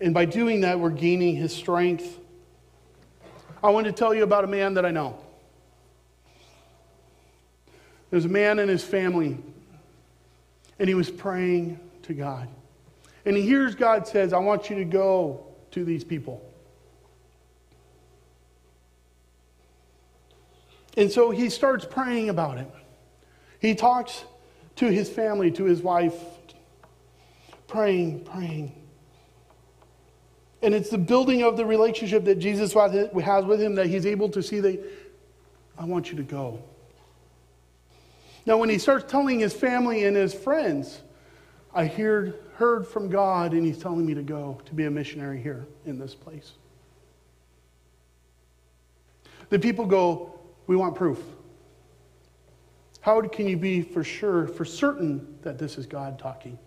and 0.00 0.14
by 0.14 0.24
doing 0.24 0.60
that, 0.60 0.78
we're 0.78 0.90
gaining 0.90 1.34
his 1.34 1.54
strength. 1.54 2.18
I 3.62 3.70
want 3.70 3.86
to 3.86 3.92
tell 3.92 4.14
you 4.14 4.22
about 4.22 4.44
a 4.44 4.46
man 4.46 4.74
that 4.74 4.86
I 4.86 4.90
know. 4.92 5.18
There's 8.10 8.24
a 8.24 8.28
man 8.28 8.58
and 8.58 8.68
his 8.68 8.82
family, 8.82 9.38
and 10.78 10.88
he 10.88 10.94
was 10.94 11.10
praying 11.10 11.78
to 12.02 12.14
God. 12.14 12.48
And 13.24 13.36
he 13.36 13.42
hears 13.42 13.74
God 13.74 14.08
says, 14.08 14.32
I 14.32 14.38
want 14.38 14.70
you 14.70 14.76
to 14.76 14.84
go 14.84 15.46
to 15.72 15.84
these 15.84 16.04
people. 16.04 16.44
And 20.96 21.10
so 21.10 21.30
he 21.30 21.50
starts 21.50 21.84
praying 21.84 22.30
about 22.30 22.58
it. 22.58 22.68
He 23.60 23.74
talks 23.74 24.24
to 24.76 24.86
his 24.86 25.08
family, 25.08 25.50
to 25.52 25.64
his 25.64 25.82
wife, 25.82 26.14
praying, 27.68 28.24
praying. 28.24 28.74
And 30.62 30.74
it's 30.74 30.90
the 30.90 30.98
building 30.98 31.42
of 31.42 31.56
the 31.56 31.64
relationship 31.64 32.24
that 32.24 32.38
Jesus 32.38 32.72
has 32.74 33.44
with 33.44 33.60
him 33.60 33.76
that 33.76 33.86
he's 33.86 34.04
able 34.04 34.28
to 34.30 34.42
see 34.42 34.60
that 34.60 34.82
I 35.78 35.84
want 35.84 36.10
you 36.10 36.16
to 36.16 36.22
go. 36.22 36.62
Now, 38.46 38.56
when 38.56 38.68
he 38.68 38.78
starts 38.78 39.10
telling 39.10 39.40
his 39.40 39.52
family 39.52 40.04
and 40.04 40.16
his 40.16 40.32
friends, 40.34 41.02
I 41.74 41.86
heard, 41.86 42.34
heard 42.54 42.86
from 42.86 43.08
God 43.08 43.52
and 43.52 43.64
he's 43.64 43.78
telling 43.78 44.04
me 44.04 44.14
to 44.14 44.22
go 44.22 44.60
to 44.64 44.74
be 44.74 44.86
a 44.86 44.90
missionary 44.90 45.40
here 45.40 45.66
in 45.86 45.98
this 45.98 46.14
place. 46.14 46.52
The 49.50 49.58
people 49.58 49.86
go, 49.86 50.38
We 50.66 50.76
want 50.76 50.94
proof. 50.94 51.20
How 53.00 53.20
can 53.22 53.48
you 53.48 53.56
be 53.56 53.82
for 53.82 54.04
sure, 54.04 54.46
for 54.46 54.64
certain, 54.64 55.38
that 55.42 55.58
this 55.58 55.78
is 55.78 55.86
God 55.86 56.18
talking? 56.18 56.58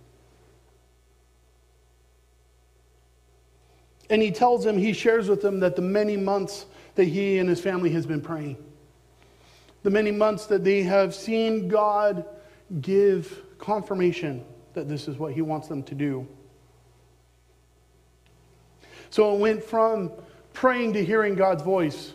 And 4.09 4.21
he 4.21 4.31
tells 4.31 4.63
them, 4.63 4.77
he 4.77 4.93
shares 4.93 5.29
with 5.29 5.41
them 5.41 5.59
that 5.61 5.75
the 5.75 5.81
many 5.81 6.17
months 6.17 6.65
that 6.95 7.05
he 7.05 7.37
and 7.37 7.47
his 7.47 7.61
family 7.61 7.89
has 7.91 8.05
been 8.05 8.21
praying, 8.21 8.57
the 9.83 9.89
many 9.89 10.11
months 10.11 10.45
that 10.47 10.63
they 10.63 10.81
have 10.83 11.13
seen 11.13 11.67
God 11.67 12.25
give 12.81 13.43
confirmation 13.59 14.43
that 14.73 14.89
this 14.89 15.07
is 15.07 15.17
what 15.17 15.33
he 15.33 15.41
wants 15.41 15.67
them 15.67 15.83
to 15.83 15.95
do. 15.95 16.27
So 19.09 19.35
it 19.35 19.39
went 19.39 19.63
from 19.63 20.11
praying 20.53 20.93
to 20.93 21.05
hearing 21.05 21.35
God's 21.35 21.61
voice, 21.61 22.13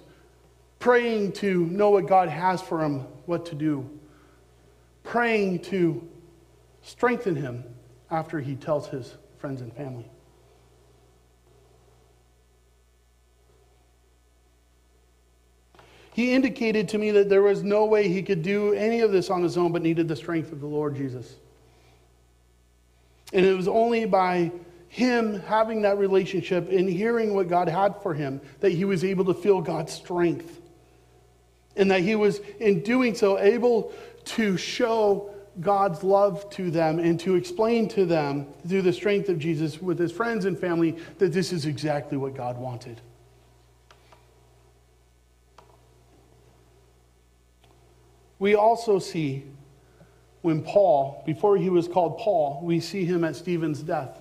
praying 0.78 1.33
to 1.33 1.66
know 1.66 1.90
what 1.90 2.07
God 2.07 2.28
has 2.28 2.61
for 2.61 2.83
him, 2.83 3.00
what 3.26 3.46
to 3.46 3.54
do, 3.54 3.88
praying 5.04 5.61
to 5.61 6.07
strengthen 6.83 7.37
him 7.37 7.62
after 8.11 8.40
he 8.40 8.57
tells 8.57 8.88
his 8.88 9.16
friends 9.37 9.61
and 9.61 9.72
family. 9.74 10.11
He 16.18 16.33
indicated 16.33 16.88
to 16.88 16.98
me 16.98 17.12
that 17.12 17.28
there 17.28 17.42
was 17.42 17.62
no 17.62 17.85
way 17.85 18.09
he 18.09 18.24
could 18.24 18.42
do 18.42 18.72
any 18.72 19.02
of 19.02 19.12
this 19.12 19.31
on 19.31 19.40
his 19.40 19.57
own, 19.57 19.70
but 19.70 19.83
needed 19.83 20.09
the 20.09 20.16
strength 20.16 20.50
of 20.50 20.59
the 20.61 20.66
Lord 20.66 20.96
Jesus. 20.96 21.37
And 23.33 23.46
it 23.46 23.57
was 23.57 23.68
only 23.68 24.04
by 24.04 24.50
him 24.88 25.38
having 25.42 25.83
that 25.83 25.96
relationship 25.96 26.72
and 26.72 26.88
hearing 26.88 27.37
what 27.37 27.46
God 27.46 27.68
had 27.68 28.02
for 28.02 28.14
him 28.14 28.40
that 28.59 28.70
he 28.70 28.85
was 28.85 29.04
able 29.04 29.26
to 29.26 29.33
feel 29.33 29.61
God's 29.61 29.92
strength. 29.92 30.61
And 31.76 31.88
that 31.92 32.00
he 32.00 32.16
was, 32.16 32.40
in 32.59 32.83
doing 32.83 33.14
so, 33.14 33.38
able 33.38 33.92
to 34.24 34.57
show 34.57 35.31
God's 35.61 36.02
love 36.02 36.50
to 36.50 36.72
them 36.72 36.98
and 36.98 37.20
to 37.20 37.37
explain 37.37 37.87
to 37.90 38.04
them 38.04 38.48
through 38.66 38.83
the 38.83 38.92
strength 38.92 39.28
of 39.28 39.38
Jesus 39.38 39.81
with 39.81 40.00
his 40.00 40.11
friends 40.11 40.46
and 40.46 40.59
family 40.59 40.96
that 41.18 41.33
this 41.33 41.52
is 41.52 41.64
exactly 41.64 42.18
what 42.18 42.35
God 42.35 42.59
wanted. 42.59 43.00
We 48.38 48.55
also 48.55 48.98
see 48.98 49.44
when 50.42 50.62
Paul, 50.62 51.22
before 51.27 51.57
he 51.57 51.68
was 51.68 51.88
called 51.88 52.18
Paul, 52.18 52.61
we 52.62 52.81
see 52.81 53.05
him 53.05 53.24
at 53.24 53.37
Stephen's 53.37 53.83
death. 53.83 54.20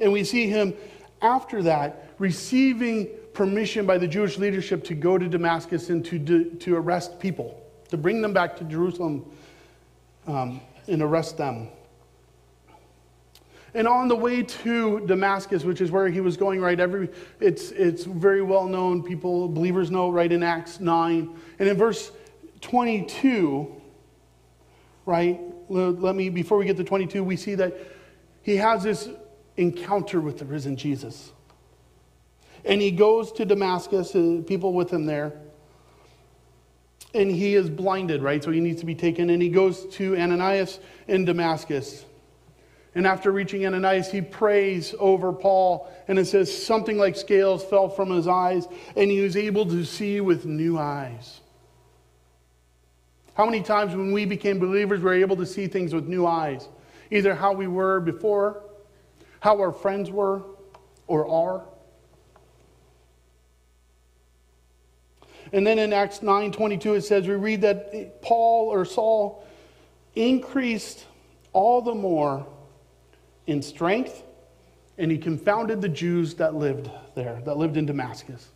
And 0.00 0.12
we 0.12 0.24
see 0.24 0.48
him 0.48 0.74
after 1.20 1.62
that 1.64 2.10
receiving 2.18 3.08
permission 3.32 3.86
by 3.86 3.98
the 3.98 4.08
Jewish 4.08 4.38
leadership 4.38 4.84
to 4.84 4.94
go 4.94 5.18
to 5.18 5.28
Damascus 5.28 5.90
and 5.90 6.04
to, 6.06 6.50
to 6.50 6.76
arrest 6.76 7.18
people 7.18 7.60
to 7.94 7.96
bring 7.96 8.20
them 8.20 8.32
back 8.32 8.56
to 8.56 8.64
Jerusalem 8.64 9.24
um, 10.26 10.60
and 10.88 11.00
arrest 11.02 11.36
them. 11.38 11.68
And 13.72 13.88
on 13.88 14.08
the 14.08 14.16
way 14.16 14.42
to 14.42 15.06
Damascus, 15.06 15.64
which 15.64 15.80
is 15.80 15.90
where 15.90 16.08
he 16.08 16.20
was 16.20 16.36
going, 16.36 16.60
right? 16.60 16.78
Every 16.78 17.08
it's 17.40 17.70
it's 17.72 18.04
very 18.04 18.42
well 18.42 18.66
known. 18.66 19.02
People, 19.02 19.48
believers 19.48 19.90
know, 19.90 20.10
right 20.10 20.30
in 20.30 20.42
Acts 20.44 20.78
9. 20.78 21.36
And 21.58 21.68
in 21.68 21.76
verse 21.76 22.12
22, 22.64 23.80
right? 25.06 25.40
Let 25.68 26.14
me, 26.14 26.28
before 26.28 26.58
we 26.58 26.66
get 26.66 26.76
to 26.76 26.84
22, 26.84 27.24
we 27.24 27.36
see 27.36 27.54
that 27.54 27.74
he 28.42 28.56
has 28.56 28.82
this 28.82 29.08
encounter 29.56 30.20
with 30.20 30.38
the 30.38 30.44
risen 30.44 30.76
Jesus. 30.76 31.32
And 32.64 32.80
he 32.80 32.90
goes 32.90 33.32
to 33.32 33.44
Damascus, 33.44 34.14
uh, 34.14 34.42
people 34.46 34.72
with 34.72 34.92
him 34.92 35.06
there 35.06 35.32
and 37.14 37.30
he 37.30 37.54
is 37.54 37.70
blinded, 37.70 38.22
right? 38.22 38.42
So 38.42 38.50
he 38.50 38.60
needs 38.60 38.80
to 38.80 38.86
be 38.86 38.94
taken. 38.94 39.30
And 39.30 39.40
he 39.40 39.48
goes 39.48 39.86
to 39.96 40.16
Ananias 40.16 40.80
in 41.06 41.24
Damascus. 41.24 42.04
And 42.96 43.06
after 43.06 43.32
reaching 43.32 43.64
Ananias, 43.64 44.10
he 44.10 44.20
prays 44.20 44.94
over 44.98 45.32
Paul. 45.32 45.90
And 46.08 46.18
it 46.18 46.26
says 46.26 46.64
something 46.66 46.98
like 46.98 47.16
scales 47.16 47.64
fell 47.64 47.88
from 47.88 48.10
his 48.10 48.26
eyes, 48.26 48.66
and 48.96 49.10
he 49.10 49.20
was 49.20 49.36
able 49.36 49.64
to 49.66 49.84
see 49.84 50.20
with 50.20 50.44
new 50.44 50.78
eyes. 50.78 51.40
How 53.34 53.44
many 53.44 53.62
times 53.62 53.94
when 53.94 54.12
we 54.12 54.24
became 54.24 54.58
believers, 54.58 55.00
we 55.00 55.06
were 55.06 55.14
able 55.14 55.36
to 55.36 55.46
see 55.46 55.66
things 55.66 55.92
with 55.92 56.06
new 56.06 56.26
eyes? 56.26 56.68
Either 57.10 57.34
how 57.34 57.52
we 57.52 57.66
were 57.66 58.00
before, 58.00 58.62
how 59.40 59.58
our 59.58 59.72
friends 59.72 60.10
were, 60.10 60.42
or 61.06 61.28
are. 61.28 61.64
And 65.52 65.66
then 65.66 65.78
in 65.78 65.92
Acts 65.92 66.22
9 66.22 66.52
22, 66.52 66.94
it 66.94 67.02
says, 67.02 67.28
we 67.28 67.34
read 67.34 67.60
that 67.60 68.22
Paul 68.22 68.68
or 68.72 68.84
Saul 68.84 69.46
increased 70.14 71.06
all 71.52 71.82
the 71.82 71.94
more 71.94 72.46
in 73.46 73.62
strength, 73.62 74.22
and 74.96 75.10
he 75.10 75.18
confounded 75.18 75.80
the 75.80 75.88
Jews 75.88 76.34
that 76.34 76.54
lived 76.54 76.90
there, 77.14 77.40
that 77.44 77.56
lived 77.56 77.76
in 77.76 77.86
Damascus. 77.86 78.48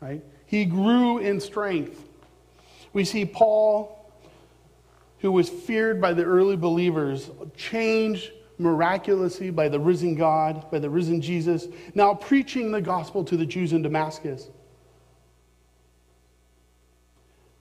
Right? 0.00 0.22
He 0.46 0.64
grew 0.64 1.18
in 1.18 1.40
strength. 1.40 2.05
We 2.96 3.04
see 3.04 3.26
Paul, 3.26 4.10
who 5.18 5.30
was 5.30 5.50
feared 5.50 6.00
by 6.00 6.14
the 6.14 6.24
early 6.24 6.56
believers, 6.56 7.30
changed 7.54 8.30
miraculously 8.56 9.50
by 9.50 9.68
the 9.68 9.78
risen 9.78 10.14
God, 10.14 10.70
by 10.70 10.78
the 10.78 10.88
risen 10.88 11.20
Jesus, 11.20 11.66
now 11.94 12.14
preaching 12.14 12.72
the 12.72 12.80
gospel 12.80 13.22
to 13.24 13.36
the 13.36 13.44
Jews 13.44 13.74
in 13.74 13.82
Damascus. 13.82 14.48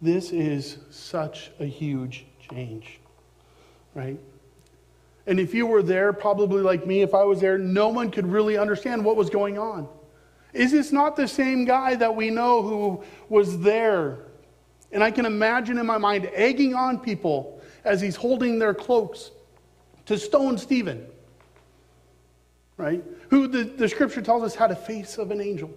This 0.02 0.32
is 0.32 0.78
such 0.90 1.52
a 1.60 1.66
huge 1.66 2.26
change, 2.50 3.02
right? 3.94 4.18
And 5.28 5.38
if 5.38 5.54
you 5.54 5.68
were 5.68 5.84
there, 5.84 6.14
probably 6.14 6.62
like 6.62 6.88
me, 6.88 7.02
if 7.02 7.14
I 7.14 7.26
was 7.26 7.42
there, 7.42 7.58
no 7.58 7.90
one 7.90 8.10
could 8.10 8.26
really 8.26 8.58
understand 8.58 9.04
what 9.04 9.18
was 9.18 9.30
going 9.30 9.58
on. 9.58 9.90
Is 10.54 10.72
this 10.72 10.94
not 10.94 11.18
the 11.18 11.28
same 11.28 11.66
guy 11.66 11.96
that 11.96 12.16
we 12.16 12.30
know 12.30 12.62
who 12.62 13.04
was 13.28 13.60
there? 13.60 14.20
And 14.92 15.04
I 15.04 15.12
can 15.12 15.26
imagine 15.26 15.78
in 15.78 15.86
my 15.86 15.98
mind 15.98 16.30
egging 16.34 16.74
on 16.74 17.00
people 17.00 17.62
as 17.84 18.02
he's 18.02 18.16
holding 18.16 18.60
their 18.60 18.74
cloaks 18.74 19.32
to 20.06 20.18
stone 20.18 20.58
Stephen, 20.58 21.06
right? 22.78 23.04
Who 23.30 23.48
the, 23.48 23.64
the 23.64 23.90
scripture 23.90 24.22
tells 24.22 24.44
us 24.44 24.56
had 24.56 24.72
a 24.72 24.76
face 24.76 25.18
of 25.18 25.32
an 25.32 25.42
angel, 25.42 25.72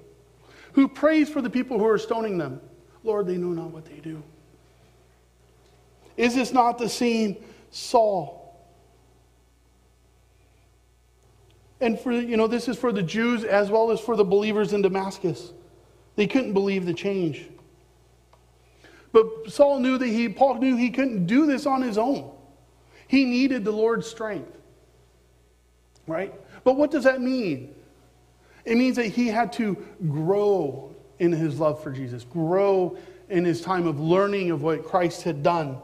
who 0.72 0.88
prays 0.88 1.28
for 1.28 1.42
the 1.42 1.50
people 1.50 1.78
who 1.78 1.86
are 1.86 1.98
stoning 1.98 2.38
them. 2.38 2.60
Lord, 3.02 3.26
they 3.26 3.36
know 3.36 3.48
not 3.48 3.70
what 3.70 3.84
they 3.84 3.98
do. 4.00 4.22
Is 6.16 6.34
this 6.34 6.52
not 6.52 6.78
the 6.78 6.88
same 6.88 7.36
Saul. 7.70 8.56
And 11.80 11.98
for, 11.98 12.12
you 12.12 12.36
know, 12.36 12.46
this 12.46 12.68
is 12.68 12.76
for 12.76 12.92
the 12.92 13.02
Jews 13.02 13.44
as 13.44 13.70
well 13.70 13.90
as 13.90 14.00
for 14.00 14.16
the 14.16 14.24
believers 14.24 14.72
in 14.72 14.82
Damascus. 14.82 15.52
They 16.16 16.26
couldn't 16.26 16.52
believe 16.52 16.86
the 16.86 16.94
change. 16.94 17.48
But 19.18 19.50
Saul 19.50 19.80
knew 19.80 19.98
that 19.98 20.06
he, 20.06 20.28
Paul 20.28 20.58
knew 20.58 20.76
he 20.76 20.90
couldn't 20.90 21.26
do 21.26 21.46
this 21.46 21.66
on 21.66 21.82
his 21.82 21.98
own. 21.98 22.30
He 23.08 23.24
needed 23.24 23.64
the 23.64 23.72
Lord's 23.72 24.06
strength. 24.06 24.56
Right? 26.06 26.32
But 26.62 26.76
what 26.76 26.90
does 26.90 27.04
that 27.04 27.20
mean? 27.20 27.74
It 28.64 28.76
means 28.76 28.96
that 28.96 29.06
he 29.06 29.28
had 29.28 29.52
to 29.54 29.76
grow 30.08 30.94
in 31.18 31.32
his 31.32 31.58
love 31.58 31.82
for 31.82 31.90
Jesus, 31.90 32.22
grow 32.24 32.96
in 33.28 33.44
his 33.44 33.60
time 33.60 33.86
of 33.86 33.98
learning 33.98 34.50
of 34.50 34.62
what 34.62 34.84
Christ 34.84 35.22
had 35.22 35.42
done. 35.42 35.78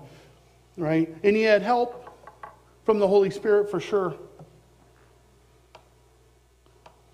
Right? 0.76 1.14
And 1.24 1.34
he 1.34 1.42
had 1.42 1.62
help 1.62 2.16
from 2.84 2.98
the 2.98 3.08
Holy 3.08 3.30
Spirit 3.30 3.70
for 3.70 3.80
sure. 3.80 4.14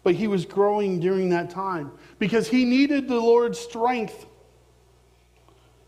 But 0.02 0.14
he 0.14 0.26
was 0.26 0.44
growing 0.44 1.00
during 1.00 1.30
that 1.30 1.50
time 1.50 1.92
because 2.18 2.48
he 2.48 2.64
needed 2.64 3.09
the 3.09 3.20
Lord's 3.20 3.59
strength. 3.59 4.26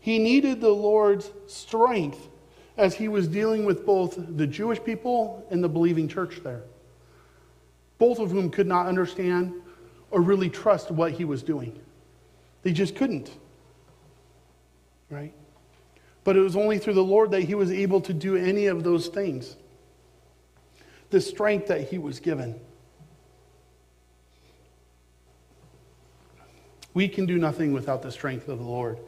He 0.03 0.19
needed 0.19 0.59
the 0.59 0.67
Lord's 0.67 1.31
strength 1.47 2.27
as 2.75 2.93
he 2.93 3.07
was 3.07 3.25
dealing 3.25 3.63
with 3.63 3.85
both 3.85 4.17
the 4.35 4.45
Jewish 4.45 4.83
people 4.83 5.47
and 5.49 5.63
the 5.63 5.69
believing 5.69 6.09
church 6.09 6.41
there, 6.43 6.63
both 7.99 8.19
of 8.19 8.29
whom 8.29 8.49
could 8.49 8.67
not 8.67 8.87
understand 8.87 9.53
or 10.11 10.19
really 10.19 10.49
trust 10.49 10.91
what 10.91 11.13
he 11.13 11.23
was 11.23 11.41
doing. 11.41 11.79
They 12.63 12.73
just 12.73 12.97
couldn't. 12.97 13.31
Right? 15.09 15.33
But 16.25 16.35
it 16.35 16.41
was 16.41 16.57
only 16.57 16.79
through 16.79 16.95
the 16.95 17.01
Lord 17.01 17.31
that 17.31 17.43
he 17.43 17.55
was 17.55 17.71
able 17.71 18.01
to 18.01 18.13
do 18.13 18.35
any 18.35 18.65
of 18.65 18.83
those 18.83 19.07
things. 19.07 19.55
The 21.11 21.21
strength 21.21 21.67
that 21.67 21.89
he 21.89 21.97
was 21.97 22.19
given. 22.19 22.59
We 26.93 27.07
can 27.07 27.25
do 27.25 27.37
nothing 27.37 27.71
without 27.71 28.01
the 28.01 28.11
strength 28.11 28.49
of 28.49 28.59
the 28.59 28.65
Lord. 28.65 28.99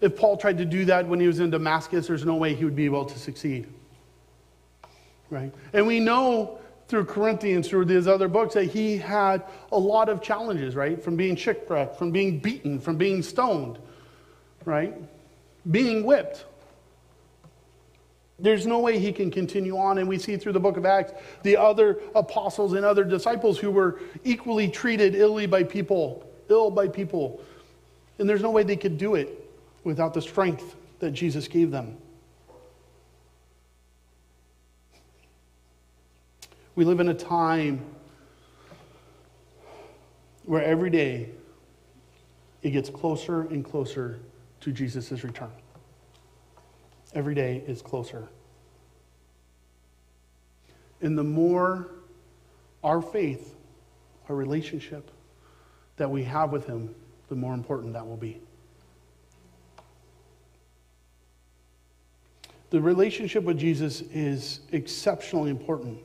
If 0.00 0.16
Paul 0.16 0.36
tried 0.36 0.58
to 0.58 0.64
do 0.64 0.84
that 0.86 1.06
when 1.06 1.20
he 1.20 1.26
was 1.26 1.40
in 1.40 1.50
Damascus, 1.50 2.06
there's 2.06 2.24
no 2.24 2.36
way 2.36 2.54
he 2.54 2.64
would 2.64 2.76
be 2.76 2.84
able 2.84 3.04
to 3.04 3.18
succeed. 3.18 3.66
Right? 5.30 5.52
And 5.72 5.86
we 5.86 6.00
know 6.00 6.58
through 6.86 7.04
Corinthians, 7.04 7.68
through 7.68 7.84
these 7.84 8.06
other 8.06 8.28
books, 8.28 8.54
that 8.54 8.64
he 8.64 8.96
had 8.96 9.42
a 9.72 9.78
lot 9.78 10.08
of 10.08 10.22
challenges, 10.22 10.74
right? 10.74 11.02
From 11.02 11.16
being 11.16 11.36
shipwrecked, 11.36 11.96
from 11.96 12.12
being 12.12 12.38
beaten, 12.38 12.80
from 12.80 12.96
being 12.96 13.22
stoned, 13.22 13.78
right? 14.64 14.94
Being 15.70 16.04
whipped. 16.04 16.46
There's 18.38 18.66
no 18.66 18.78
way 18.78 18.98
he 18.98 19.12
can 19.12 19.30
continue 19.30 19.76
on. 19.76 19.98
And 19.98 20.08
we 20.08 20.16
see 20.16 20.36
through 20.36 20.52
the 20.52 20.60
book 20.60 20.76
of 20.76 20.86
Acts 20.86 21.12
the 21.42 21.56
other 21.56 21.98
apostles 22.14 22.72
and 22.72 22.84
other 22.84 23.04
disciples 23.04 23.58
who 23.58 23.70
were 23.70 24.00
equally 24.24 24.68
treated 24.68 25.14
illy 25.14 25.46
by 25.46 25.64
people 25.64 26.24
ill 26.48 26.70
by 26.70 26.88
people. 26.88 27.40
And 28.18 28.28
there's 28.28 28.42
no 28.42 28.50
way 28.50 28.62
they 28.62 28.76
could 28.76 28.98
do 28.98 29.14
it 29.14 29.37
without 29.88 30.12
the 30.12 30.20
strength 30.20 30.76
that 30.98 31.12
Jesus 31.12 31.48
gave 31.48 31.70
them. 31.70 31.96
We 36.74 36.84
live 36.84 37.00
in 37.00 37.08
a 37.08 37.14
time 37.14 37.80
where 40.44 40.62
every 40.62 40.90
day 40.90 41.30
it 42.62 42.72
gets 42.72 42.90
closer 42.90 43.44
and 43.44 43.64
closer 43.64 44.20
to 44.60 44.72
Jesus' 44.72 45.24
return. 45.24 45.50
Every 47.14 47.34
day 47.34 47.64
is 47.66 47.80
closer. 47.80 48.28
And 51.00 51.16
the 51.16 51.24
more 51.24 51.88
our 52.84 53.00
faith, 53.00 53.54
our 54.28 54.36
relationship, 54.36 55.10
that 55.96 56.10
we 56.10 56.24
have 56.24 56.52
with 56.52 56.66
Him, 56.66 56.94
the 57.30 57.36
more 57.36 57.54
important 57.54 57.94
that 57.94 58.06
will 58.06 58.18
be. 58.18 58.42
The 62.70 62.80
relationship 62.80 63.44
with 63.44 63.58
Jesus 63.58 64.02
is 64.12 64.60
exceptionally 64.72 65.50
important. 65.50 65.98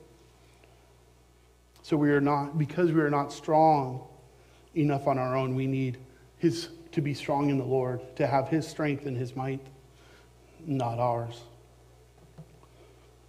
So 1.82 1.98
we 1.98 2.12
are 2.12 2.22
not, 2.22 2.58
because 2.58 2.92
we 2.92 3.02
are 3.02 3.10
not 3.10 3.34
strong 3.34 4.08
enough 4.74 5.08
on 5.08 5.18
our 5.18 5.36
own, 5.36 5.56
we 5.56 5.68
need 5.68 5.98
His 6.38 6.70
to 6.94 7.02
be 7.02 7.14
strong 7.14 7.50
in 7.50 7.58
the 7.58 7.66
Lord, 7.66 8.16
to 8.16 8.28
have 8.28 8.48
His 8.48 8.68
strength 8.68 9.06
and 9.06 9.18
His 9.18 9.36
might, 9.36 9.60
not 10.66 11.00
ours. 11.00 11.42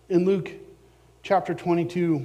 In 0.09 0.25
Luke 0.25 0.53
chapter 1.23 1.55
22, 1.55 2.25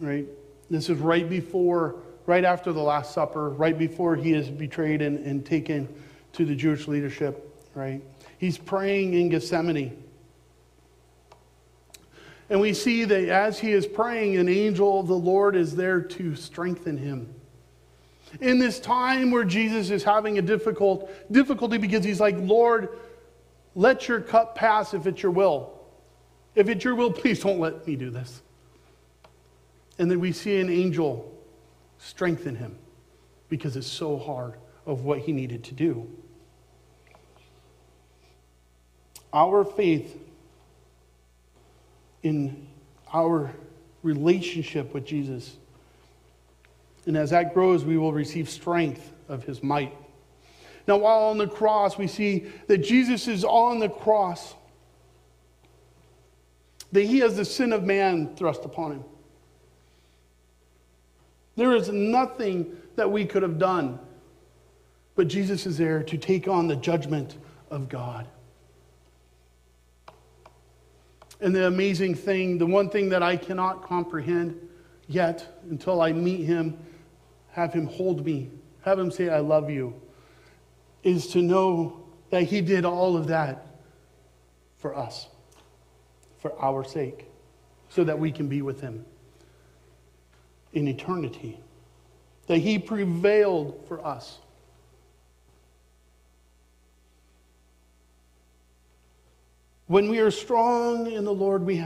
right, 0.00 0.26
this 0.70 0.88
is 0.88 0.98
right 0.98 1.28
before 1.28 1.96
right 2.26 2.44
after 2.44 2.72
the 2.72 2.80
Last 2.80 3.12
Supper, 3.12 3.50
right 3.50 3.76
before 3.76 4.16
he 4.16 4.32
is 4.32 4.48
betrayed 4.48 5.02
and, 5.02 5.18
and 5.26 5.44
taken 5.44 5.88
to 6.32 6.44
the 6.44 6.54
Jewish 6.54 6.88
leadership, 6.88 7.54
right? 7.74 8.02
He's 8.38 8.58
praying 8.58 9.14
in 9.14 9.28
Gethsemane. 9.28 10.02
And 12.50 12.60
we 12.60 12.74
see 12.74 13.04
that 13.04 13.28
as 13.28 13.58
he 13.58 13.72
is 13.72 13.86
praying, 13.86 14.36
an 14.36 14.48
angel 14.48 15.00
of 15.00 15.06
the 15.06 15.16
Lord 15.16 15.56
is 15.56 15.74
there 15.74 16.00
to 16.00 16.36
strengthen 16.36 16.96
him. 16.96 17.34
In 18.40 18.58
this 18.58 18.80
time 18.80 19.30
where 19.30 19.44
Jesus 19.44 19.90
is 19.90 20.02
having 20.02 20.38
a 20.38 20.42
difficult 20.42 21.10
difficulty 21.32 21.78
because 21.78 22.04
he's 22.04 22.20
like, 22.20 22.36
Lord, 22.38 22.88
let 23.74 24.08
your 24.08 24.20
cup 24.20 24.54
pass 24.54 24.92
if 24.92 25.06
it's 25.06 25.22
your 25.22 25.32
will. 25.32 25.72
If 26.54 26.68
it's 26.68 26.84
your 26.84 26.94
will, 26.94 27.12
please 27.12 27.40
don't 27.40 27.58
let 27.58 27.86
me 27.86 27.96
do 27.96 28.10
this. 28.10 28.42
And 29.98 30.10
then 30.10 30.20
we 30.20 30.32
see 30.32 30.58
an 30.60 30.70
angel 30.70 31.32
strengthen 31.98 32.56
him 32.56 32.76
because 33.48 33.76
it's 33.76 33.86
so 33.86 34.18
hard 34.18 34.54
of 34.86 35.04
what 35.04 35.20
he 35.20 35.32
needed 35.32 35.64
to 35.64 35.74
do. 35.74 36.08
Our 39.32 39.64
faith 39.64 40.16
in 42.24 42.66
our 43.12 43.54
relationship 44.02 44.92
with 44.92 45.06
Jesus. 45.06 45.56
And 47.06 47.16
as 47.16 47.30
that 47.30 47.54
grows, 47.54 47.84
we 47.84 47.96
will 47.96 48.12
receive 48.12 48.48
strength 48.48 49.12
of 49.28 49.44
his 49.44 49.62
might. 49.62 49.94
Now, 50.88 50.96
while 50.96 51.24
on 51.24 51.38
the 51.38 51.46
cross, 51.46 51.96
we 51.96 52.06
see 52.06 52.46
that 52.66 52.78
Jesus 52.78 53.28
is 53.28 53.44
on 53.44 53.78
the 53.78 53.88
cross, 53.88 54.54
that 56.92 57.04
he 57.04 57.18
has 57.18 57.36
the 57.36 57.44
sin 57.44 57.72
of 57.72 57.84
man 57.84 58.34
thrust 58.36 58.64
upon 58.64 58.92
him. 58.92 59.04
There 61.56 61.74
is 61.74 61.88
nothing 61.90 62.76
that 62.96 63.10
we 63.10 63.24
could 63.24 63.42
have 63.42 63.58
done, 63.58 63.98
but 65.14 65.28
Jesus 65.28 65.66
is 65.66 65.78
there 65.78 66.02
to 66.02 66.18
take 66.18 66.48
on 66.48 66.68
the 66.68 66.76
judgment 66.76 67.36
of 67.70 67.88
God. 67.88 68.26
And 71.40 71.54
the 71.54 71.66
amazing 71.66 72.14
thing, 72.14 72.58
the 72.58 72.66
one 72.66 72.88
thing 72.88 73.08
that 73.10 73.22
I 73.22 73.36
cannot 73.36 73.82
comprehend 73.82 74.58
yet 75.08 75.60
until 75.68 76.00
I 76.00 76.12
meet 76.12 76.44
him, 76.44 76.78
have 77.50 77.72
him 77.72 77.86
hold 77.86 78.24
me, 78.24 78.50
have 78.82 78.98
him 78.98 79.10
say, 79.10 79.28
I 79.28 79.40
love 79.40 79.70
you, 79.70 80.00
is 81.02 81.28
to 81.28 81.42
know 81.42 82.04
that 82.30 82.44
he 82.44 82.60
did 82.60 82.84
all 82.84 83.16
of 83.16 83.28
that 83.28 83.66
for 84.78 84.96
us, 84.96 85.28
for 86.38 86.58
our 86.60 86.84
sake, 86.84 87.26
so 87.88 88.04
that 88.04 88.18
we 88.18 88.32
can 88.32 88.48
be 88.48 88.62
with 88.62 88.80
him 88.80 89.04
in 90.72 90.88
eternity. 90.88 91.60
That 92.46 92.58
he 92.58 92.78
prevailed 92.78 93.84
for 93.88 94.04
us. 94.04 94.38
When 99.86 100.08
we 100.08 100.18
are 100.18 100.30
strong 100.30 101.10
in 101.10 101.24
the 101.24 101.34
Lord, 101.34 101.64
we 101.64 101.84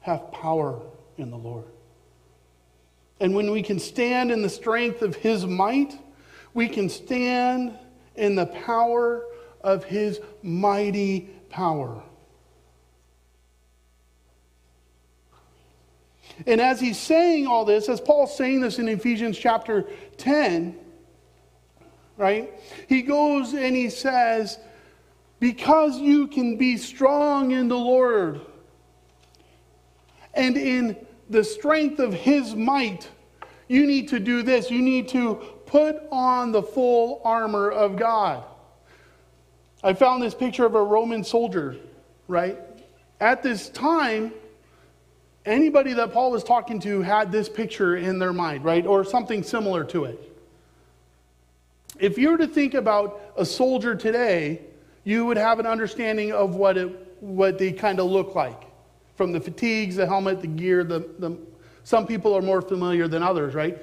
have 0.00 0.32
power 0.32 0.80
in 1.18 1.30
the 1.30 1.36
Lord. 1.36 1.64
And 3.18 3.34
when 3.34 3.50
we 3.50 3.62
can 3.62 3.78
stand 3.78 4.30
in 4.30 4.42
the 4.42 4.48
strength 4.48 5.02
of 5.02 5.16
his 5.16 5.46
might, 5.46 5.98
we 6.54 6.68
can 6.68 6.88
stand 6.88 7.76
in 8.14 8.34
the 8.34 8.46
power 8.46 9.24
of 9.60 9.84
his 9.84 10.20
mighty 10.42 11.28
power. 11.50 12.02
And 16.46 16.60
as 16.60 16.78
he's 16.78 16.98
saying 16.98 17.46
all 17.46 17.64
this, 17.64 17.88
as 17.88 18.00
Paul's 18.00 18.36
saying 18.36 18.60
this 18.60 18.78
in 18.78 18.88
Ephesians 18.88 19.38
chapter 19.38 19.86
10, 20.18 20.76
right, 22.18 22.50
he 22.88 23.02
goes 23.02 23.54
and 23.54 23.74
he 23.74 23.88
says, 23.88 24.58
Because 25.38 25.98
you 25.98 26.28
can 26.28 26.56
be 26.56 26.76
strong 26.76 27.50
in 27.50 27.68
the 27.68 27.76
Lord 27.76 28.40
and 30.34 30.56
in 30.56 30.96
the 31.28 31.44
strength 31.44 31.98
of 31.98 32.14
his 32.14 32.54
might, 32.54 33.08
you 33.68 33.86
need 33.86 34.08
to 34.08 34.20
do 34.20 34.42
this. 34.42 34.70
You 34.70 34.80
need 34.80 35.08
to 35.08 35.42
put 35.66 35.96
on 36.10 36.52
the 36.52 36.62
full 36.62 37.20
armor 37.24 37.70
of 37.70 37.96
God. 37.96 38.44
I 39.82 39.92
found 39.92 40.22
this 40.22 40.34
picture 40.34 40.64
of 40.64 40.74
a 40.74 40.82
Roman 40.82 41.24
soldier, 41.24 41.76
right? 42.28 42.58
at 43.20 43.42
this 43.42 43.68
time, 43.70 44.32
anybody 45.44 45.92
that 45.94 46.12
Paul 46.12 46.30
was 46.30 46.44
talking 46.44 46.80
to 46.80 47.02
had 47.02 47.32
this 47.32 47.48
picture 47.48 47.96
in 47.96 48.18
their 48.18 48.32
mind, 48.32 48.64
right? 48.64 48.86
Or 48.86 49.04
something 49.04 49.42
similar 49.42 49.84
to 49.84 50.04
it. 50.04 50.32
If 51.98 52.18
you 52.18 52.30
were 52.30 52.38
to 52.38 52.46
think 52.46 52.74
about 52.74 53.20
a 53.36 53.46
soldier 53.46 53.94
today, 53.94 54.60
you 55.06 55.24
would 55.24 55.36
have 55.36 55.60
an 55.60 55.66
understanding 55.66 56.32
of 56.32 56.56
what, 56.56 56.76
it, 56.76 56.88
what 57.20 57.58
they 57.58 57.70
kind 57.70 58.00
of 58.00 58.06
look 58.06 58.34
like 58.34 58.64
from 59.14 59.30
the 59.30 59.40
fatigues, 59.40 59.94
the 59.94 60.04
helmet, 60.04 60.40
the 60.40 60.48
gear. 60.48 60.82
The, 60.82 61.08
the, 61.20 61.38
some 61.84 62.08
people 62.08 62.36
are 62.36 62.42
more 62.42 62.60
familiar 62.60 63.06
than 63.06 63.22
others, 63.22 63.54
right? 63.54 63.78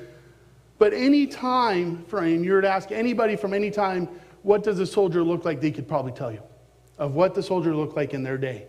But 0.79 0.93
any 0.93 1.25
time 1.25 2.03
frame, 2.03 2.43
you 2.43 2.51
were 2.51 2.61
to 2.61 2.69
ask 2.69 2.91
anybody 2.91 3.37
from 3.37 3.53
any 3.53 3.71
time, 3.71 4.09
what 4.41 4.63
does 4.63 4.79
a 4.79 4.85
soldier 4.85 5.23
look 5.23 5.45
like, 5.45 5.61
they 5.61 5.71
could 5.71 5.87
probably 5.87 6.11
tell 6.11 6.29
you 6.29 6.41
of 6.97 7.15
what 7.15 7.33
the 7.33 7.41
soldier 7.41 7.73
looked 7.73 7.95
like 7.95 8.13
in 8.13 8.21
their 8.21 8.37
day. 8.37 8.67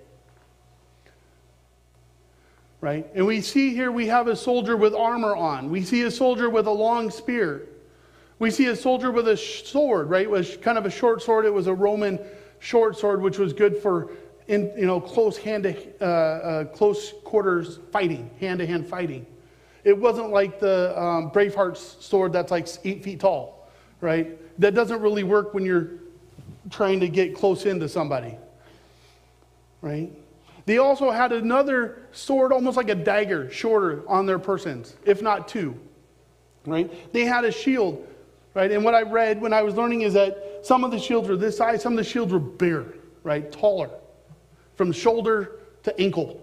Right? 2.80 3.04
And 3.16 3.26
we 3.26 3.40
see 3.40 3.74
here 3.74 3.90
we 3.90 4.06
have 4.06 4.28
a 4.28 4.36
soldier 4.36 4.76
with 4.76 4.94
armor 4.94 5.34
on. 5.34 5.70
We 5.70 5.82
see 5.82 6.02
a 6.02 6.10
soldier 6.10 6.48
with 6.48 6.68
a 6.68 6.72
long 6.72 7.10
spear. 7.10 7.66
We 8.38 8.52
see 8.52 8.66
a 8.66 8.76
soldier 8.76 9.10
with 9.10 9.26
a 9.26 9.36
sword, 9.36 10.08
right? 10.08 10.22
It 10.22 10.30
was 10.30 10.56
kind 10.58 10.78
of 10.78 10.86
a 10.86 10.90
short 10.90 11.20
sword. 11.20 11.46
It 11.46 11.52
was 11.52 11.66
a 11.66 11.74
Roman 11.74 12.20
short 12.64 12.96
sword, 12.96 13.20
which 13.20 13.38
was 13.38 13.52
good 13.52 13.76
for 13.76 14.10
in 14.48 14.72
you 14.76 14.86
know 14.86 15.00
close 15.00 15.36
hand 15.36 15.64
to 15.64 15.76
uh, 16.00 16.04
uh, 16.04 16.64
close 16.64 17.12
quarters 17.22 17.78
fighting, 17.92 18.30
hand 18.40 18.58
to 18.58 18.66
hand 18.66 18.86
fighting. 18.86 19.26
It 19.84 19.96
wasn't 19.96 20.30
like 20.30 20.60
the 20.60 20.98
um, 21.00 21.30
Braveheart's 21.30 21.96
sword 22.00 22.32
that's 22.32 22.50
like 22.50 22.66
eight 22.84 23.04
feet 23.04 23.20
tall, 23.20 23.68
right? 24.00 24.38
That 24.58 24.74
doesn't 24.74 25.00
really 25.02 25.24
work 25.24 25.52
when 25.52 25.64
you're 25.64 25.90
trying 26.70 27.00
to 27.00 27.08
get 27.08 27.34
close 27.34 27.66
into 27.66 27.86
somebody, 27.86 28.34
right? 29.82 30.10
They 30.64 30.78
also 30.78 31.10
had 31.10 31.32
another 31.32 31.98
sword, 32.12 32.50
almost 32.50 32.78
like 32.78 32.88
a 32.88 32.94
dagger, 32.94 33.50
shorter 33.50 34.08
on 34.08 34.24
their 34.24 34.38
persons, 34.38 34.96
if 35.04 35.20
not 35.20 35.48
two, 35.48 35.78
right? 36.64 36.90
They 37.12 37.26
had 37.26 37.44
a 37.44 37.52
shield 37.52 38.06
right? 38.54 38.70
And 38.70 38.84
what 38.84 38.94
I 38.94 39.02
read 39.02 39.40
when 39.40 39.52
I 39.52 39.62
was 39.62 39.74
learning 39.74 40.02
is 40.02 40.14
that 40.14 40.53
some 40.64 40.82
of 40.82 40.90
the 40.90 40.98
shields 40.98 41.28
were 41.28 41.36
this 41.36 41.58
size, 41.58 41.82
some 41.82 41.92
of 41.92 41.98
the 41.98 42.04
shields 42.04 42.32
were 42.32 42.38
bigger, 42.38 42.94
right? 43.22 43.52
Taller, 43.52 43.90
from 44.76 44.92
shoulder 44.92 45.60
to 45.82 46.00
ankle, 46.00 46.40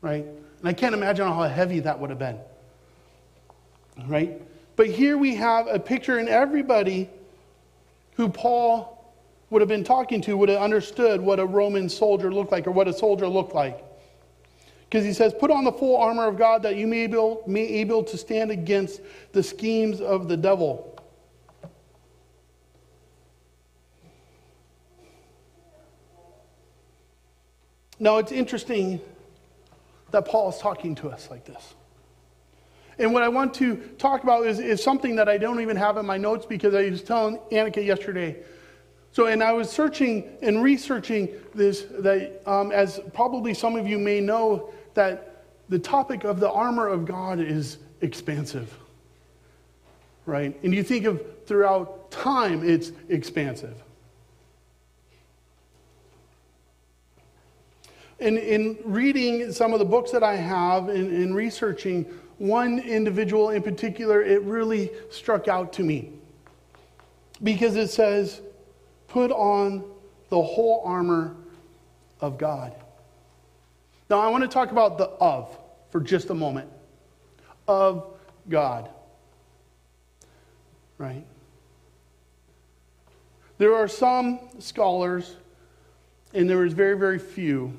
right? 0.00 0.24
And 0.24 0.68
I 0.68 0.72
can't 0.72 0.94
imagine 0.94 1.26
how 1.26 1.42
heavy 1.42 1.80
that 1.80 1.98
would 1.98 2.10
have 2.10 2.18
been, 2.18 2.38
right? 4.06 4.40
But 4.76 4.88
here 4.88 5.18
we 5.18 5.34
have 5.34 5.66
a 5.66 5.78
picture, 5.78 6.18
and 6.18 6.28
everybody 6.28 7.10
who 8.14 8.28
Paul 8.28 9.12
would 9.50 9.60
have 9.60 9.68
been 9.68 9.84
talking 9.84 10.20
to 10.22 10.36
would 10.36 10.48
have 10.48 10.60
understood 10.60 11.20
what 11.20 11.40
a 11.40 11.46
Roman 11.46 11.88
soldier 11.88 12.32
looked 12.32 12.52
like 12.52 12.66
or 12.66 12.70
what 12.70 12.88
a 12.88 12.92
soldier 12.92 13.28
looked 13.28 13.54
like. 13.54 13.84
Because 14.88 15.04
he 15.04 15.12
says, 15.12 15.34
Put 15.38 15.50
on 15.50 15.64
the 15.64 15.72
full 15.72 15.96
armor 15.96 16.26
of 16.26 16.38
God 16.38 16.62
that 16.62 16.76
you 16.76 16.86
may 16.86 17.06
be 17.06 17.14
able, 17.14 17.42
may 17.46 17.66
able 17.66 18.04
to 18.04 18.16
stand 18.16 18.50
against 18.50 19.00
the 19.32 19.42
schemes 19.42 20.00
of 20.00 20.28
the 20.28 20.36
devil. 20.36 20.95
Now, 27.98 28.18
it's 28.18 28.32
interesting 28.32 29.00
that 30.10 30.26
Paul 30.26 30.50
is 30.50 30.58
talking 30.58 30.94
to 30.96 31.08
us 31.08 31.30
like 31.30 31.44
this. 31.44 31.74
And 32.98 33.12
what 33.12 33.22
I 33.22 33.28
want 33.28 33.52
to 33.54 33.76
talk 33.98 34.22
about 34.22 34.46
is, 34.46 34.58
is 34.58 34.82
something 34.82 35.16
that 35.16 35.28
I 35.28 35.36
don't 35.36 35.60
even 35.60 35.76
have 35.76 35.96
in 35.96 36.06
my 36.06 36.16
notes 36.16 36.46
because 36.46 36.74
I 36.74 36.88
was 36.88 37.02
telling 37.02 37.38
Annika 37.52 37.84
yesterday. 37.84 38.36
So, 39.12 39.26
and 39.26 39.42
I 39.42 39.52
was 39.52 39.70
searching 39.70 40.24
and 40.42 40.62
researching 40.62 41.28
this, 41.54 41.86
that 42.00 42.42
um, 42.46 42.72
as 42.72 43.00
probably 43.12 43.54
some 43.54 43.76
of 43.76 43.86
you 43.86 43.98
may 43.98 44.20
know, 44.20 44.70
that 44.94 45.44
the 45.68 45.78
topic 45.78 46.24
of 46.24 46.40
the 46.40 46.50
armor 46.50 46.86
of 46.86 47.04
God 47.04 47.40
is 47.40 47.78
expansive. 48.00 48.74
Right? 50.24 50.58
And 50.62 50.74
you 50.74 50.82
think 50.82 51.04
of 51.04 51.22
throughout 51.46 52.10
time, 52.10 52.68
it's 52.68 52.92
expansive. 53.08 53.82
In, 58.18 58.38
in 58.38 58.78
reading 58.84 59.52
some 59.52 59.72
of 59.72 59.78
the 59.78 59.84
books 59.84 60.10
that 60.12 60.22
I 60.22 60.36
have, 60.36 60.88
in, 60.88 61.14
in 61.14 61.34
researching 61.34 62.04
one 62.38 62.78
individual 62.78 63.50
in 63.50 63.62
particular, 63.62 64.22
it 64.22 64.42
really 64.42 64.90
struck 65.10 65.48
out 65.48 65.72
to 65.74 65.82
me. 65.82 66.12
Because 67.42 67.76
it 67.76 67.88
says, 67.88 68.40
put 69.08 69.30
on 69.30 69.84
the 70.30 70.42
whole 70.42 70.82
armor 70.84 71.36
of 72.20 72.38
God. 72.38 72.74
Now, 74.08 74.20
I 74.20 74.28
want 74.28 74.42
to 74.42 74.48
talk 74.48 74.70
about 74.70 74.98
the 74.98 75.06
of 75.06 75.56
for 75.90 76.00
just 76.00 76.30
a 76.30 76.34
moment. 76.34 76.70
Of 77.68 78.06
God. 78.48 78.88
Right? 80.98 81.24
There 83.58 83.74
are 83.74 83.88
some 83.88 84.40
scholars, 84.58 85.36
and 86.34 86.48
there 86.48 86.64
is 86.64 86.72
very, 86.72 86.96
very 86.96 87.18
few, 87.18 87.72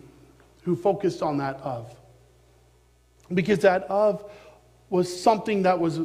who 0.67 0.75
focused 0.75 1.23
on 1.23 1.37
that 1.37 1.55
of. 1.61 1.95
Because 3.33 3.59
that 3.59 3.83
of 3.83 4.29
was 4.89 5.07
something 5.21 5.63
that 5.63 5.79
was 5.79 6.01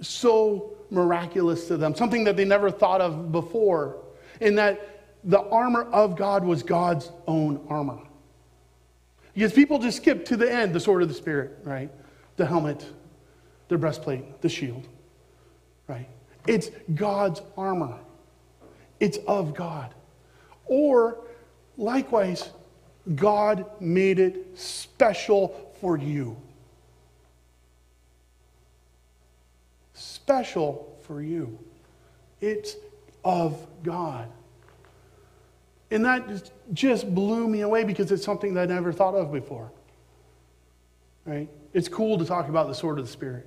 so 0.00 0.72
miraculous 0.88 1.66
to 1.66 1.76
them, 1.76 1.96
something 1.96 2.22
that 2.22 2.36
they 2.36 2.44
never 2.44 2.70
thought 2.70 3.00
of 3.00 3.32
before, 3.32 3.96
in 4.40 4.54
that 4.54 5.02
the 5.24 5.40
armor 5.48 5.82
of 5.90 6.16
God 6.16 6.44
was 6.44 6.62
God's 6.62 7.10
own 7.26 7.66
armor. 7.68 7.98
Because 9.34 9.52
people 9.52 9.80
just 9.80 9.96
skip 9.96 10.24
to 10.26 10.36
the 10.36 10.50
end 10.50 10.72
the 10.72 10.80
sword 10.80 11.02
of 11.02 11.08
the 11.08 11.14
Spirit, 11.14 11.58
right? 11.64 11.90
The 12.36 12.46
helmet, 12.46 12.86
the 13.66 13.76
breastplate, 13.76 14.40
the 14.42 14.48
shield, 14.48 14.86
right? 15.88 16.08
It's 16.46 16.70
God's 16.94 17.42
armor, 17.56 17.98
it's 19.00 19.18
of 19.26 19.56
God. 19.56 19.92
Or 20.66 21.18
likewise, 21.76 22.50
God 23.14 23.66
made 23.80 24.18
it 24.18 24.58
special 24.58 25.72
for 25.80 25.98
you. 25.98 26.36
Special 29.92 30.96
for 31.06 31.20
you. 31.20 31.58
It's 32.40 32.76
of 33.24 33.66
God. 33.82 34.28
And 35.90 36.04
that 36.04 36.50
just 36.72 37.14
blew 37.14 37.46
me 37.46 37.60
away 37.60 37.84
because 37.84 38.10
it's 38.10 38.24
something 38.24 38.54
that 38.54 38.70
I 38.70 38.74
never 38.74 38.92
thought 38.92 39.14
of 39.14 39.30
before. 39.32 39.70
Right? 41.26 41.48
It's 41.72 41.88
cool 41.88 42.18
to 42.18 42.24
talk 42.24 42.48
about 42.48 42.68
the 42.68 42.74
sword 42.74 42.98
of 42.98 43.06
the 43.06 43.10
Spirit, 43.10 43.46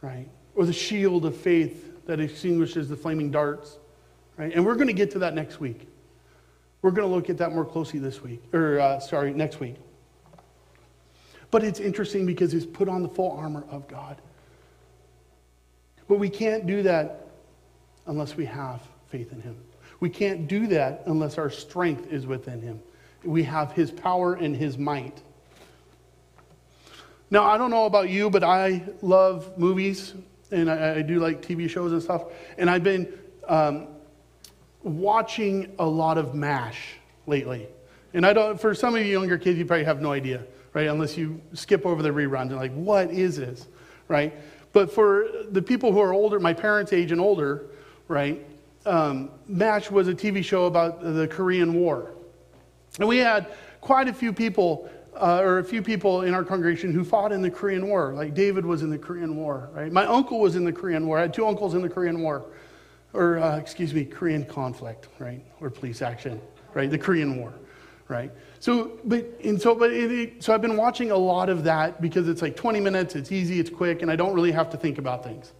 right? 0.00 0.28
Or 0.54 0.66
the 0.66 0.72
shield 0.72 1.24
of 1.24 1.36
faith 1.36 2.06
that 2.06 2.20
extinguishes 2.20 2.88
the 2.88 2.96
flaming 2.96 3.30
darts, 3.30 3.78
right? 4.36 4.52
And 4.52 4.64
we're 4.64 4.74
going 4.74 4.88
to 4.88 4.92
get 4.92 5.10
to 5.12 5.20
that 5.20 5.34
next 5.34 5.60
week. 5.60 5.88
We're 6.82 6.90
going 6.90 7.08
to 7.08 7.14
look 7.14 7.30
at 7.30 7.38
that 7.38 7.52
more 7.52 7.64
closely 7.64 8.00
this 8.00 8.22
week, 8.22 8.42
or 8.52 8.80
uh, 8.80 8.98
sorry, 8.98 9.32
next 9.32 9.60
week. 9.60 9.76
But 11.52 11.62
it's 11.62 11.80
interesting 11.80 12.26
because 12.26 12.50
he's 12.50 12.66
put 12.66 12.88
on 12.88 13.02
the 13.02 13.08
full 13.08 13.30
armor 13.32 13.64
of 13.70 13.86
God. 13.86 14.20
But 16.08 16.18
we 16.18 16.28
can't 16.28 16.66
do 16.66 16.82
that 16.82 17.28
unless 18.06 18.36
we 18.36 18.44
have 18.46 18.82
faith 19.08 19.32
in 19.32 19.40
him. 19.40 19.56
We 20.00 20.10
can't 20.10 20.48
do 20.48 20.66
that 20.68 21.04
unless 21.06 21.38
our 21.38 21.50
strength 21.50 22.12
is 22.12 22.26
within 22.26 22.60
him. 22.60 22.80
We 23.22 23.44
have 23.44 23.70
his 23.72 23.92
power 23.92 24.34
and 24.34 24.56
his 24.56 24.76
might. 24.76 25.22
Now, 27.30 27.44
I 27.44 27.56
don't 27.56 27.70
know 27.70 27.86
about 27.86 28.08
you, 28.08 28.28
but 28.28 28.42
I 28.42 28.82
love 29.00 29.56
movies 29.56 30.14
and 30.50 30.70
I, 30.70 30.96
I 30.96 31.02
do 31.02 31.20
like 31.20 31.40
TV 31.40 31.70
shows 31.70 31.92
and 31.92 32.02
stuff. 32.02 32.24
And 32.58 32.68
I've 32.68 32.82
been 32.82 33.12
um, 33.46 33.86
watching 34.82 35.72
a 35.78 35.86
lot 35.86 36.18
of 36.18 36.34
MASH 36.34 36.96
lately. 37.26 37.68
And 38.14 38.26
I 38.26 38.32
don't, 38.32 38.60
for 38.60 38.74
some 38.74 38.94
of 38.94 39.00
you 39.00 39.12
younger 39.12 39.38
kids, 39.38 39.58
you 39.58 39.64
probably 39.64 39.84
have 39.84 40.00
no 40.00 40.12
idea, 40.12 40.44
right? 40.74 40.88
Unless 40.88 41.16
you 41.16 41.40
skip 41.54 41.86
over 41.86 42.02
the 42.02 42.10
reruns 42.10 42.48
and 42.48 42.56
like, 42.56 42.74
what 42.74 43.10
is 43.10 43.36
this, 43.36 43.66
right? 44.08 44.34
But 44.72 44.92
for 44.92 45.28
the 45.50 45.62
people 45.62 45.92
who 45.92 46.00
are 46.00 46.12
older, 46.12 46.40
my 46.40 46.52
parents' 46.52 46.92
age 46.92 47.12
and 47.12 47.20
older, 47.20 47.66
right? 48.08 48.44
Um, 48.84 49.30
MASH 49.46 49.90
was 49.90 50.08
a 50.08 50.14
TV 50.14 50.44
show 50.44 50.66
about 50.66 51.02
the 51.02 51.28
Korean 51.28 51.74
War. 51.74 52.12
And 52.98 53.08
we 53.08 53.18
had 53.18 53.46
quite 53.80 54.08
a 54.08 54.12
few 54.12 54.32
people, 54.32 54.90
uh, 55.14 55.40
or 55.40 55.58
a 55.58 55.64
few 55.64 55.82
people 55.82 56.22
in 56.22 56.34
our 56.34 56.44
congregation 56.44 56.92
who 56.92 57.04
fought 57.04 57.32
in 57.32 57.40
the 57.40 57.50
Korean 57.50 57.88
War. 57.88 58.12
Like 58.14 58.34
David 58.34 58.66
was 58.66 58.82
in 58.82 58.90
the 58.90 58.98
Korean 58.98 59.36
War, 59.36 59.70
right? 59.72 59.92
My 59.92 60.04
uncle 60.04 60.40
was 60.40 60.56
in 60.56 60.64
the 60.64 60.72
Korean 60.72 61.06
War. 61.06 61.18
I 61.18 61.22
had 61.22 61.32
two 61.32 61.46
uncles 61.46 61.74
in 61.74 61.82
the 61.82 61.88
Korean 61.88 62.20
War 62.20 62.44
or 63.14 63.38
uh, 63.38 63.56
excuse 63.56 63.92
me, 63.92 64.04
Korean 64.04 64.44
conflict, 64.44 65.08
right? 65.18 65.44
Or 65.60 65.70
police 65.70 66.02
action, 66.02 66.40
right? 66.74 66.90
The 66.90 66.98
Korean 66.98 67.36
War, 67.36 67.52
right? 68.08 68.30
So, 68.60 68.98
but, 69.04 69.26
and 69.44 69.60
so, 69.60 69.74
but 69.74 69.92
it, 69.92 70.12
it, 70.12 70.44
so 70.44 70.54
I've 70.54 70.62
been 70.62 70.76
watching 70.76 71.10
a 71.10 71.16
lot 71.16 71.48
of 71.48 71.64
that 71.64 72.00
because 72.00 72.28
it's 72.28 72.42
like 72.42 72.56
20 72.56 72.80
minutes, 72.80 73.14
it's 73.14 73.32
easy, 73.32 73.60
it's 73.60 73.70
quick, 73.70 74.02
and 74.02 74.10
I 74.10 74.16
don't 74.16 74.34
really 74.34 74.52
have 74.52 74.70
to 74.70 74.76
think 74.76 74.98
about 74.98 75.24
things, 75.24 75.52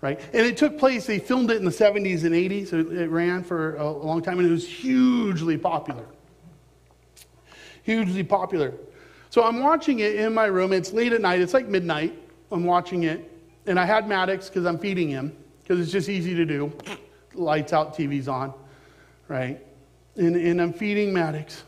right? 0.00 0.20
And 0.32 0.46
it 0.46 0.56
took 0.56 0.78
place, 0.78 1.06
they 1.06 1.18
filmed 1.18 1.50
it 1.50 1.58
in 1.58 1.64
the 1.64 1.70
70s 1.70 2.24
and 2.24 2.34
80s, 2.34 2.68
so 2.68 2.78
it 2.78 3.10
ran 3.10 3.44
for 3.44 3.76
a 3.76 3.90
long 3.90 4.22
time, 4.22 4.38
and 4.38 4.48
it 4.48 4.50
was 4.52 4.66
hugely 4.66 5.58
popular. 5.58 6.06
hugely 7.82 8.24
popular. 8.24 8.74
So 9.30 9.44
I'm 9.44 9.60
watching 9.60 10.00
it 10.00 10.16
in 10.16 10.32
my 10.32 10.46
room. 10.46 10.72
It's 10.72 10.92
late 10.92 11.12
at 11.12 11.20
night. 11.20 11.40
It's 11.40 11.52
like 11.52 11.68
midnight. 11.68 12.18
I'm 12.50 12.64
watching 12.64 13.02
it. 13.02 13.30
And 13.66 13.78
I 13.78 13.84
had 13.84 14.08
Maddox 14.08 14.48
because 14.48 14.64
I'm 14.64 14.78
feeding 14.78 15.10
him 15.10 15.36
because 15.66 15.80
it's 15.80 15.90
just 15.90 16.08
easy 16.08 16.32
to 16.34 16.44
do. 16.44 16.72
Lights 17.34 17.72
out, 17.72 17.96
TV's 17.96 18.28
on, 18.28 18.54
right? 19.26 19.60
And, 20.14 20.36
and 20.36 20.62
I'm 20.62 20.72
feeding 20.72 21.12
Maddox. 21.12 21.64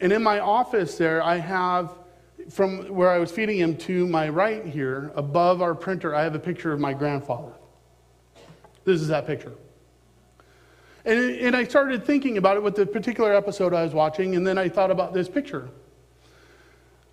And 0.00 0.12
in 0.12 0.22
my 0.22 0.38
office 0.38 0.96
there, 0.96 1.20
I 1.20 1.36
have 1.36 1.90
from 2.48 2.88
where 2.88 3.10
I 3.10 3.18
was 3.18 3.30
feeding 3.30 3.58
him 3.58 3.76
to 3.78 4.06
my 4.06 4.28
right 4.28 4.64
here, 4.64 5.12
above 5.14 5.60
our 5.60 5.74
printer, 5.74 6.14
I 6.14 6.22
have 6.22 6.34
a 6.34 6.38
picture 6.38 6.72
of 6.72 6.80
my 6.80 6.92
grandfather. 6.92 7.52
This 8.84 9.00
is 9.00 9.08
that 9.08 9.26
picture. 9.26 9.52
And, 11.04 11.18
and 11.18 11.56
I 11.56 11.64
started 11.64 12.04
thinking 12.04 12.38
about 12.38 12.56
it 12.56 12.62
with 12.62 12.76
the 12.76 12.86
particular 12.86 13.34
episode 13.34 13.74
I 13.74 13.82
was 13.82 13.92
watching, 13.92 14.36
and 14.36 14.46
then 14.46 14.56
I 14.56 14.68
thought 14.68 14.90
about 14.90 15.12
this 15.12 15.28
picture. 15.28 15.68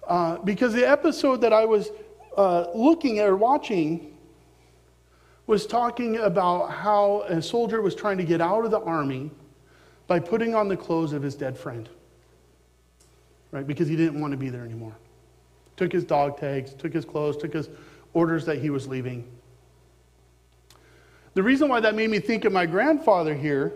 Uh, 0.08 0.38
because 0.38 0.74
the 0.74 0.88
episode 0.88 1.42
that 1.42 1.54
I 1.54 1.66
was 1.66 1.90
uh, 2.38 2.68
looking 2.74 3.20
at 3.20 3.28
or 3.28 3.36
watching 3.36 4.17
was 5.48 5.66
talking 5.66 6.18
about 6.18 6.68
how 6.68 7.22
a 7.22 7.42
soldier 7.42 7.82
was 7.82 7.96
trying 7.96 8.18
to 8.18 8.26
get 8.26 8.42
out 8.42 8.66
of 8.66 8.72
the 8.72 8.82
army 8.82 9.32
by 10.06 10.20
putting 10.20 10.54
on 10.54 10.68
the 10.68 10.76
clothes 10.76 11.14
of 11.14 11.24
his 11.24 11.36
dead 11.36 11.58
friend, 11.58 11.90
right? 13.52 13.66
Because 13.66 13.88
he 13.88 13.96
didn't 13.96 14.20
want 14.20 14.32
to 14.32 14.38
be 14.38 14.50
there 14.50 14.64
anymore. 14.64 14.96
Took 15.78 15.92
his 15.94 16.04
dog 16.04 16.38
tags, 16.38 16.74
took 16.74 16.94
his 16.94 17.06
clothes, 17.06 17.38
took 17.38 17.54
his 17.54 17.70
orders 18.14 18.46
that 18.46 18.60
he 18.60 18.70
was 18.70 18.88
leaving. 18.88 19.26
The 21.34 21.44
reason 21.44 21.70
why 21.70 21.80
that 21.80 21.96
made 21.96 22.10
me 22.10 22.20
think 22.20 22.46
of 22.46 22.52
my 22.52 22.66
grandfather 22.66 23.34
here 23.34 23.74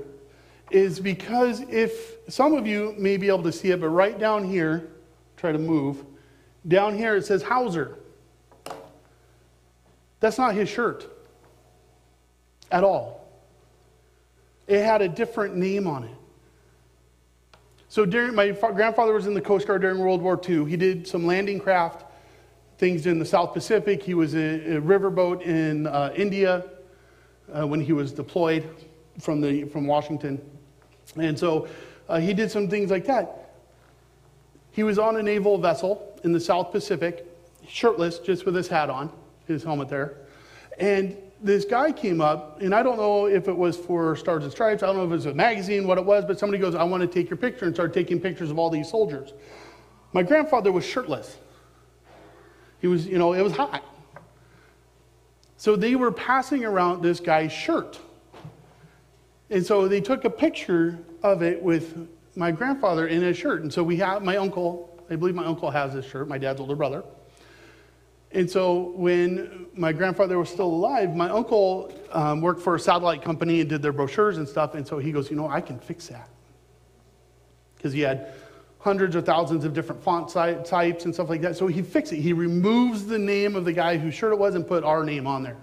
is 0.71 0.99
because 0.99 1.61
if 1.69 2.15
some 2.27 2.53
of 2.53 2.67
you 2.67 2.95
may 2.97 3.17
be 3.17 3.27
able 3.27 3.43
to 3.43 3.51
see 3.51 3.71
it, 3.71 3.79
but 3.79 3.89
right 3.89 4.17
down 4.17 4.43
here, 4.43 4.89
try 5.37 5.51
to 5.51 5.57
move, 5.57 6.03
down 6.67 6.97
here 6.97 7.15
it 7.15 7.25
says 7.25 7.43
Hauser. 7.43 7.97
That's 10.19 10.37
not 10.37 10.53
his 10.53 10.67
shirt 10.67 11.10
at 12.71 12.83
all. 12.83 13.27
It 14.67 14.83
had 14.83 15.01
a 15.01 15.09
different 15.09 15.55
name 15.55 15.87
on 15.87 16.05
it. 16.05 16.15
So 17.89 18.05
during, 18.05 18.33
my 18.33 18.51
grandfather 18.51 19.13
was 19.13 19.27
in 19.27 19.33
the 19.33 19.41
Coast 19.41 19.67
Guard 19.67 19.81
during 19.81 19.99
World 19.99 20.21
War 20.21 20.39
II. 20.47 20.63
He 20.69 20.77
did 20.77 21.05
some 21.05 21.25
landing 21.25 21.59
craft 21.59 22.05
things 22.77 23.05
in 23.05 23.19
the 23.19 23.25
South 23.25 23.53
Pacific. 23.53 24.01
He 24.01 24.13
was 24.13 24.33
a, 24.33 24.77
a 24.77 24.81
riverboat 24.81 25.41
in 25.41 25.87
uh, 25.87 26.13
India 26.15 26.63
uh, 27.53 27.67
when 27.67 27.81
he 27.81 27.91
was 27.91 28.13
deployed 28.13 28.67
from, 29.19 29.41
the, 29.41 29.65
from 29.65 29.87
Washington. 29.87 30.41
And 31.17 31.37
so 31.37 31.67
uh, 32.07 32.19
he 32.19 32.33
did 32.33 32.49
some 32.49 32.69
things 32.69 32.91
like 32.91 33.05
that. 33.05 33.55
He 34.71 34.83
was 34.83 34.97
on 34.97 35.17
a 35.17 35.23
naval 35.23 35.57
vessel 35.57 36.17
in 36.23 36.31
the 36.31 36.39
South 36.39 36.71
Pacific, 36.71 37.27
shirtless, 37.67 38.19
just 38.19 38.45
with 38.45 38.55
his 38.55 38.69
hat 38.69 38.89
on, 38.89 39.11
his 39.47 39.63
helmet 39.63 39.89
there. 39.89 40.15
And 40.79 41.17
this 41.43 41.65
guy 41.65 41.91
came 41.91 42.21
up, 42.21 42.61
and 42.61 42.73
I 42.73 42.83
don't 42.83 42.97
know 42.97 43.25
if 43.25 43.47
it 43.47 43.57
was 43.57 43.77
for 43.77 44.15
Stars 44.15 44.43
and 44.43 44.51
Stripes, 44.51 44.83
I 44.83 44.87
don't 44.87 44.97
know 44.97 45.05
if 45.05 45.11
it 45.11 45.15
was 45.15 45.25
a 45.25 45.33
magazine, 45.33 45.87
what 45.87 45.97
it 45.97 46.05
was, 46.05 46.23
but 46.25 46.39
somebody 46.39 46.61
goes, 46.61 46.75
I 46.75 46.83
want 46.83 47.01
to 47.01 47.07
take 47.07 47.29
your 47.29 47.37
picture, 47.37 47.65
and 47.65 47.75
started 47.75 47.93
taking 47.93 48.19
pictures 48.19 48.51
of 48.51 48.59
all 48.59 48.69
these 48.69 48.89
soldiers. 48.89 49.33
My 50.13 50.23
grandfather 50.23 50.71
was 50.71 50.85
shirtless. 50.85 51.37
He 52.79 52.87
was, 52.87 53.07
you 53.07 53.17
know, 53.17 53.33
it 53.33 53.41
was 53.41 53.53
hot. 53.53 53.83
So 55.57 55.75
they 55.75 55.95
were 55.95 56.11
passing 56.11 56.65
around 56.65 57.01
this 57.01 57.19
guy's 57.19 57.51
shirt. 57.51 57.99
And 59.49 59.65
so 59.65 59.87
they 59.87 60.01
took 60.01 60.25
a 60.25 60.29
picture 60.29 60.97
of 61.23 61.43
it 61.43 61.61
with 61.61 62.07
my 62.35 62.51
grandfather 62.51 63.07
in 63.07 63.21
his 63.21 63.37
shirt. 63.37 63.61
And 63.61 63.71
so 63.71 63.83
we 63.83 63.97
have 63.97 64.23
my 64.23 64.37
uncle, 64.37 65.03
I 65.09 65.15
believe 65.15 65.35
my 65.35 65.45
uncle 65.45 65.69
has 65.69 65.93
this 65.93 66.05
shirt, 66.09 66.27
my 66.27 66.37
dad's 66.37 66.59
older 66.59 66.75
brother. 66.75 67.03
And 68.33 68.49
so 68.49 68.93
when 68.95 69.67
my 69.75 69.91
grandfather 69.91 70.37
was 70.39 70.49
still 70.49 70.67
alive, 70.67 71.15
my 71.15 71.29
uncle 71.29 71.93
um, 72.11 72.41
worked 72.41 72.61
for 72.61 72.75
a 72.75 72.79
satellite 72.79 73.21
company 73.21 73.59
and 73.59 73.69
did 73.69 73.81
their 73.81 73.91
brochures 73.91 74.37
and 74.37 74.47
stuff. 74.47 74.73
And 74.73 74.87
so 74.87 74.99
he 74.99 75.11
goes, 75.11 75.29
You 75.29 75.35
know, 75.35 75.49
I 75.49 75.61
can 75.61 75.79
fix 75.79 76.07
that. 76.07 76.29
Because 77.75 77.93
he 77.93 78.01
had 78.01 78.33
hundreds 78.79 79.15
or 79.15 79.21
thousands 79.21 79.63
of 79.63 79.73
different 79.73 80.01
font 80.01 80.29
types 80.29 81.05
and 81.05 81.13
stuff 81.13 81.29
like 81.29 81.41
that. 81.41 81.55
So 81.55 81.67
he 81.67 81.81
fixed 81.81 82.13
it. 82.13 82.21
He 82.21 82.33
removes 82.33 83.05
the 83.05 83.19
name 83.19 83.55
of 83.55 83.65
the 83.65 83.73
guy 83.73 83.97
whose 83.97 84.13
shirt 84.13 84.33
it 84.33 84.39
was 84.39 84.55
and 84.55 84.65
put 84.67 84.83
our 84.83 85.03
name 85.03 85.27
on 85.27 85.43
there. 85.43 85.57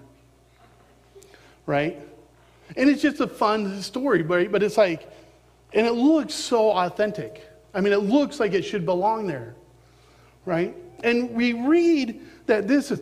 Right? 1.65 1.99
And 2.77 2.89
it's 2.89 3.01
just 3.01 3.19
a 3.19 3.27
fun 3.27 3.81
story, 3.81 4.23
but 4.23 4.63
it's 4.63 4.77
like, 4.77 5.11
and 5.73 5.85
it 5.85 5.93
looks 5.93 6.33
so 6.33 6.71
authentic. 6.71 7.45
I 7.73 7.81
mean, 7.81 7.93
it 7.93 8.03
looks 8.03 8.39
like 8.39 8.53
it 8.53 8.63
should 8.63 8.85
belong 8.85 9.27
there. 9.27 9.55
Right? 10.45 10.75
And 11.03 11.31
we 11.31 11.53
read 11.53 12.21
that 12.45 12.67
this 12.67 12.91
is, 12.91 13.01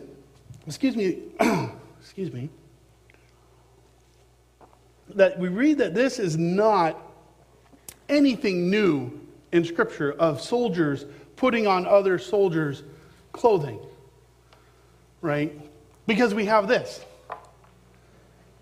excuse 0.66 0.94
me, 0.96 1.22
excuse 2.00 2.32
me, 2.32 2.48
that 5.14 5.38
we 5.38 5.48
read 5.48 5.78
that 5.78 5.94
this 5.94 6.18
is 6.18 6.36
not 6.36 7.00
anything 8.08 8.70
new 8.70 9.10
in 9.52 9.64
Scripture 9.64 10.12
of 10.12 10.40
soldiers 10.40 11.06
putting 11.36 11.66
on 11.66 11.86
other 11.86 12.18
soldiers' 12.18 12.82
clothing, 13.32 13.78
right? 15.20 15.58
Because 16.06 16.34
we 16.34 16.44
have 16.46 16.68
this, 16.68 17.04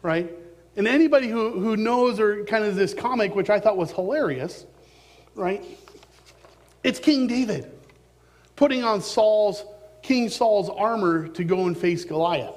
right? 0.02 0.30
And 0.76 0.86
anybody 0.86 1.28
who, 1.28 1.58
who 1.58 1.76
knows 1.76 2.20
or 2.20 2.44
kind 2.44 2.64
of 2.64 2.76
this 2.76 2.92
comic, 2.92 3.34
which 3.34 3.50
I 3.50 3.58
thought 3.58 3.76
was 3.76 3.90
hilarious, 3.90 4.66
right? 5.34 5.64
It's 6.84 6.98
King 6.98 7.26
David 7.26 7.72
putting 8.56 8.82
on 8.82 9.00
Saul's 9.00 9.64
King 10.02 10.28
Saul's 10.28 10.68
armor 10.70 11.28
to 11.28 11.44
go 11.44 11.66
and 11.66 11.76
face 11.76 12.04
Goliath. 12.04 12.54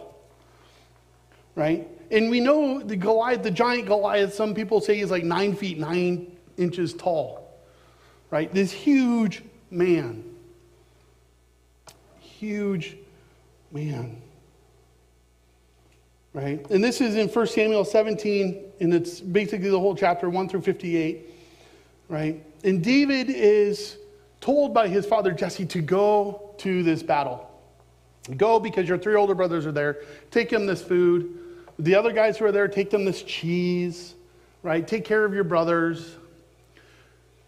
Right? 1.55 1.87
And 2.11 2.29
we 2.29 2.39
know 2.39 2.79
the 2.79 2.95
Goliath, 2.95 3.43
the 3.43 3.51
giant 3.51 3.87
Goliath, 3.87 4.33
some 4.33 4.53
people 4.53 4.81
say 4.81 4.97
he's 4.97 5.11
like 5.11 5.23
nine 5.23 5.55
feet, 5.55 5.77
nine 5.77 6.31
inches 6.57 6.93
tall. 6.93 7.59
Right? 8.31 8.53
This 8.53 8.71
huge 8.71 9.43
man. 9.71 10.23
Huge 12.19 12.97
man. 13.71 14.21
Right? 16.33 16.69
And 16.69 16.83
this 16.83 17.01
is 17.01 17.15
in 17.15 17.27
1 17.27 17.47
Samuel 17.47 17.83
17, 17.83 18.63
and 18.79 18.93
it's 18.93 19.19
basically 19.19 19.69
the 19.69 19.79
whole 19.79 19.95
chapter 19.95 20.29
1 20.29 20.49
through 20.49 20.61
58. 20.61 21.33
Right? 22.07 22.45
And 22.63 22.83
David 22.83 23.29
is 23.29 23.97
told 24.41 24.73
by 24.73 24.87
his 24.87 25.05
father 25.05 25.31
Jesse 25.31 25.65
to 25.67 25.81
go 25.81 26.51
to 26.59 26.83
this 26.83 27.03
battle. 27.03 27.49
Go 28.37 28.59
because 28.59 28.87
your 28.87 28.97
three 28.97 29.15
older 29.15 29.35
brothers 29.35 29.65
are 29.65 29.71
there. 29.71 30.03
Take 30.31 30.49
them 30.49 30.65
this 30.65 30.81
food. 30.81 31.39
The 31.79 31.95
other 31.95 32.11
guys 32.11 32.37
who 32.37 32.45
are 32.45 32.51
there, 32.51 32.67
take 32.67 32.89
them 32.89 33.05
this 33.05 33.23
cheese, 33.23 34.15
right? 34.63 34.85
Take 34.85 35.05
care 35.05 35.25
of 35.25 35.33
your 35.33 35.45
brothers. 35.45 36.15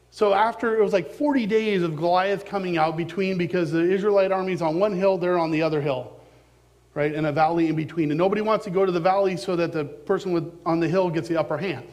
So 0.10 0.34
after 0.34 0.78
it 0.78 0.84
was 0.84 0.94
like 0.94 1.12
40 1.12 1.46
days 1.46 1.84
of 1.84 1.96
Goliath 1.96 2.46
coming 2.46 2.78
out 2.78 2.98
between 2.98 3.38
because 3.38 3.72
the 3.72 3.80
Israelite 3.82 4.32
army's 4.32 4.62
on 4.62 4.80
one 4.80 4.96
hill, 4.96 5.18
they're 5.18 5.38
on 5.38 5.52
the 5.52 5.62
other 5.62 5.82
hill, 5.82 6.14
right? 6.94 7.14
In 7.14 7.26
a 7.26 7.32
valley 7.32 7.68
in 7.68 7.76
between. 7.76 8.12
And 8.12 8.18
nobody 8.18 8.42
wants 8.42 8.66
to 8.66 8.72
go 8.72 8.86
to 8.86 8.92
the 8.92 9.00
valley 9.00 9.38
so 9.38 9.56
that 9.56 9.72
the 9.72 9.86
person 9.86 10.32
with, 10.32 10.54
on 10.66 10.80
the 10.80 10.88
hill 10.88 11.10
gets 11.10 11.28
the 11.28 11.40
upper 11.40 11.58
hand. 11.58 11.88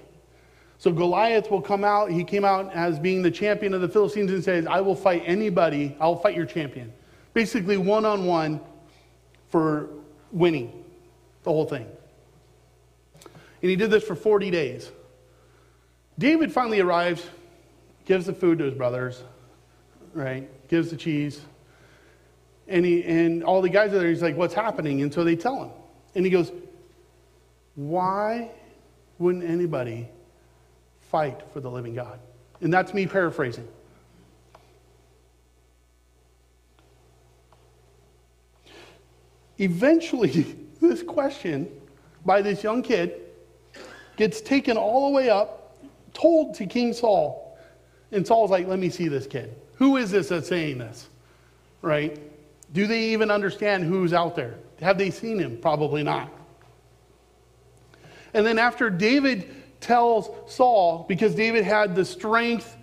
So 0.79 0.93
Goliath 0.93 1.51
will 1.51 1.61
come 1.61 1.83
out. 1.83 2.11
He 2.11 2.23
came 2.23 2.45
out 2.45 2.73
as 2.73 3.01
being 3.01 3.21
the 3.21 3.33
champion 3.33 3.75
of 3.75 3.81
the 3.81 3.89
Philistines 3.89 4.31
and 4.31 4.43
says, 4.43 4.67
I 4.67 4.81
will 4.81 4.95
fight 4.95 5.25
anybody. 5.27 5.97
I'll 6.01 6.17
fight 6.17 6.37
your 6.37 6.47
champion. 6.47 6.93
Basically, 7.35 7.77
one 7.77 8.05
on 8.05 8.25
one 8.25 8.61
for 9.49 9.89
winning 10.31 10.85
the 11.43 11.51
whole 11.51 11.65
thing. 11.65 11.87
And 13.61 13.71
he 13.71 13.75
did 13.75 13.91
this 13.91 14.05
for 14.05 14.15
40 14.15 14.53
days. 14.53 14.91
David 16.17 16.53
finally 16.53 16.79
arrives, 16.79 17.27
gives 18.05 18.27
the 18.27 18.33
food 18.33 18.59
to 18.59 18.65
his 18.65 18.75
brothers, 18.75 19.23
right? 20.15 20.49
Gives 20.69 20.91
the 20.91 20.97
cheese. 20.97 21.41
And, 22.69 22.85
he, 22.85 23.03
and 23.05 23.43
all 23.43 23.63
the 23.63 23.69
guys 23.69 23.93
are 23.93 23.99
there. 23.99 24.11
He's 24.11 24.23
like, 24.23 24.37
What's 24.37 24.55
happening? 24.55 25.03
And 25.03 25.13
so 25.13 25.25
they 25.25 25.35
tell 25.35 25.65
him. 25.65 25.71
And 26.15 26.25
he 26.25 26.31
goes, 26.31 26.53
Why 27.75 28.51
wouldn't 29.19 29.45
anybody 29.45 30.09
fight 31.11 31.41
for 31.53 31.61
the 31.61 31.71
living 31.71 31.95
God? 31.95 32.19
And 32.61 32.73
that's 32.73 32.93
me 32.95 33.07
paraphrasing. 33.07 33.69
Eventually, 39.59 40.57
this 40.81 41.03
question 41.03 41.69
by 42.25 42.43
this 42.43 42.63
young 42.63 42.83
kid 42.83 43.21
gets 44.17 44.41
taken 44.41 44.77
all 44.77 45.09
the 45.09 45.15
way 45.15 45.31
up, 45.31 45.77
told 46.13 46.55
to 46.55 46.67
King 46.67 46.93
Saul. 46.93 47.59
And 48.11 48.27
Saul's 48.27 48.51
like, 48.51 48.67
let 48.67 48.79
me 48.79 48.91
see 48.91 49.09
this 49.09 49.27
kid. 49.27 49.55
Who 49.75 49.97
is 49.97 50.11
this 50.11 50.29
that's 50.29 50.49
saying 50.49 50.79
this? 50.79 51.09
Right? 51.83 52.21
Do 52.73 52.87
they 52.87 53.05
even 53.11 53.31
understand 53.31 53.85
who's 53.85 54.13
out 54.13 54.35
there? 54.35 54.57
Have 54.81 54.99
they 54.99 55.11
seen 55.11 55.39
him? 55.39 55.59
Probably 55.61 56.03
not. 56.03 56.31
And 58.35 58.45
then 58.45 58.59
after 58.59 58.91
David 58.91 59.55
tells 59.81 60.31
Saul, 60.47 61.07
because 61.09 61.35
David 61.35 61.65
had 61.65 61.95
the 61.95 62.05
strength 62.05 62.77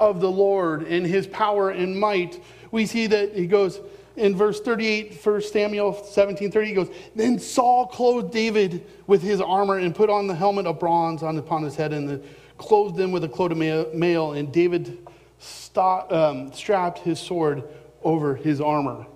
of 0.00 0.20
the 0.20 0.30
Lord 0.30 0.82
and 0.82 1.06
his 1.06 1.26
power 1.26 1.70
and 1.70 1.98
might. 1.98 2.42
We 2.70 2.86
see 2.86 3.06
that 3.08 3.34
he 3.34 3.46
goes 3.46 3.80
in 4.18 4.34
verse 4.34 4.60
38, 4.60 5.24
1 5.24 5.42
Samuel 5.42 5.92
17 5.92 6.50
30, 6.50 6.66
he 6.66 6.74
goes, 6.74 6.90
Then 7.14 7.38
Saul 7.38 7.86
clothed 7.86 8.32
David 8.32 8.84
with 9.06 9.22
his 9.22 9.40
armor 9.40 9.78
and 9.78 9.94
put 9.94 10.10
on 10.10 10.26
the 10.26 10.34
helmet 10.34 10.66
of 10.66 10.80
bronze 10.80 11.22
on, 11.22 11.38
upon 11.38 11.62
his 11.62 11.76
head 11.76 11.92
and 11.92 12.08
the, 12.08 12.22
clothed 12.58 12.98
him 12.98 13.12
with 13.12 13.22
a 13.22 13.28
coat 13.28 13.52
of 13.52 13.58
mail. 13.58 14.32
And 14.32 14.52
David 14.52 15.06
stopped, 15.38 16.12
um, 16.12 16.52
strapped 16.52 16.98
his 16.98 17.20
sword 17.20 17.62
over 18.02 18.34
his 18.34 18.60
armor. 18.60 19.06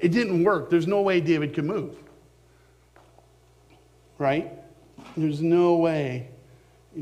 It 0.00 0.08
didn't 0.08 0.42
work. 0.42 0.68
There's 0.68 0.88
no 0.88 1.00
way 1.02 1.20
David 1.20 1.54
could 1.54 1.64
move. 1.64 1.94
Right? 4.18 4.52
There's 5.16 5.42
no 5.42 5.76
way 5.76 6.28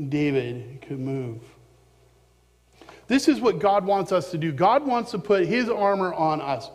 David 0.09 0.83
could 0.87 0.99
move. 0.99 1.39
This 3.07 3.27
is 3.27 3.41
what 3.41 3.59
God 3.59 3.85
wants 3.85 4.11
us 4.11 4.31
to 4.31 4.37
do. 4.37 4.51
God 4.51 4.85
wants 4.85 5.11
to 5.11 5.19
put 5.19 5.45
his 5.45 5.69
armor 5.69 6.13
on 6.13 6.39
us. 6.39 6.69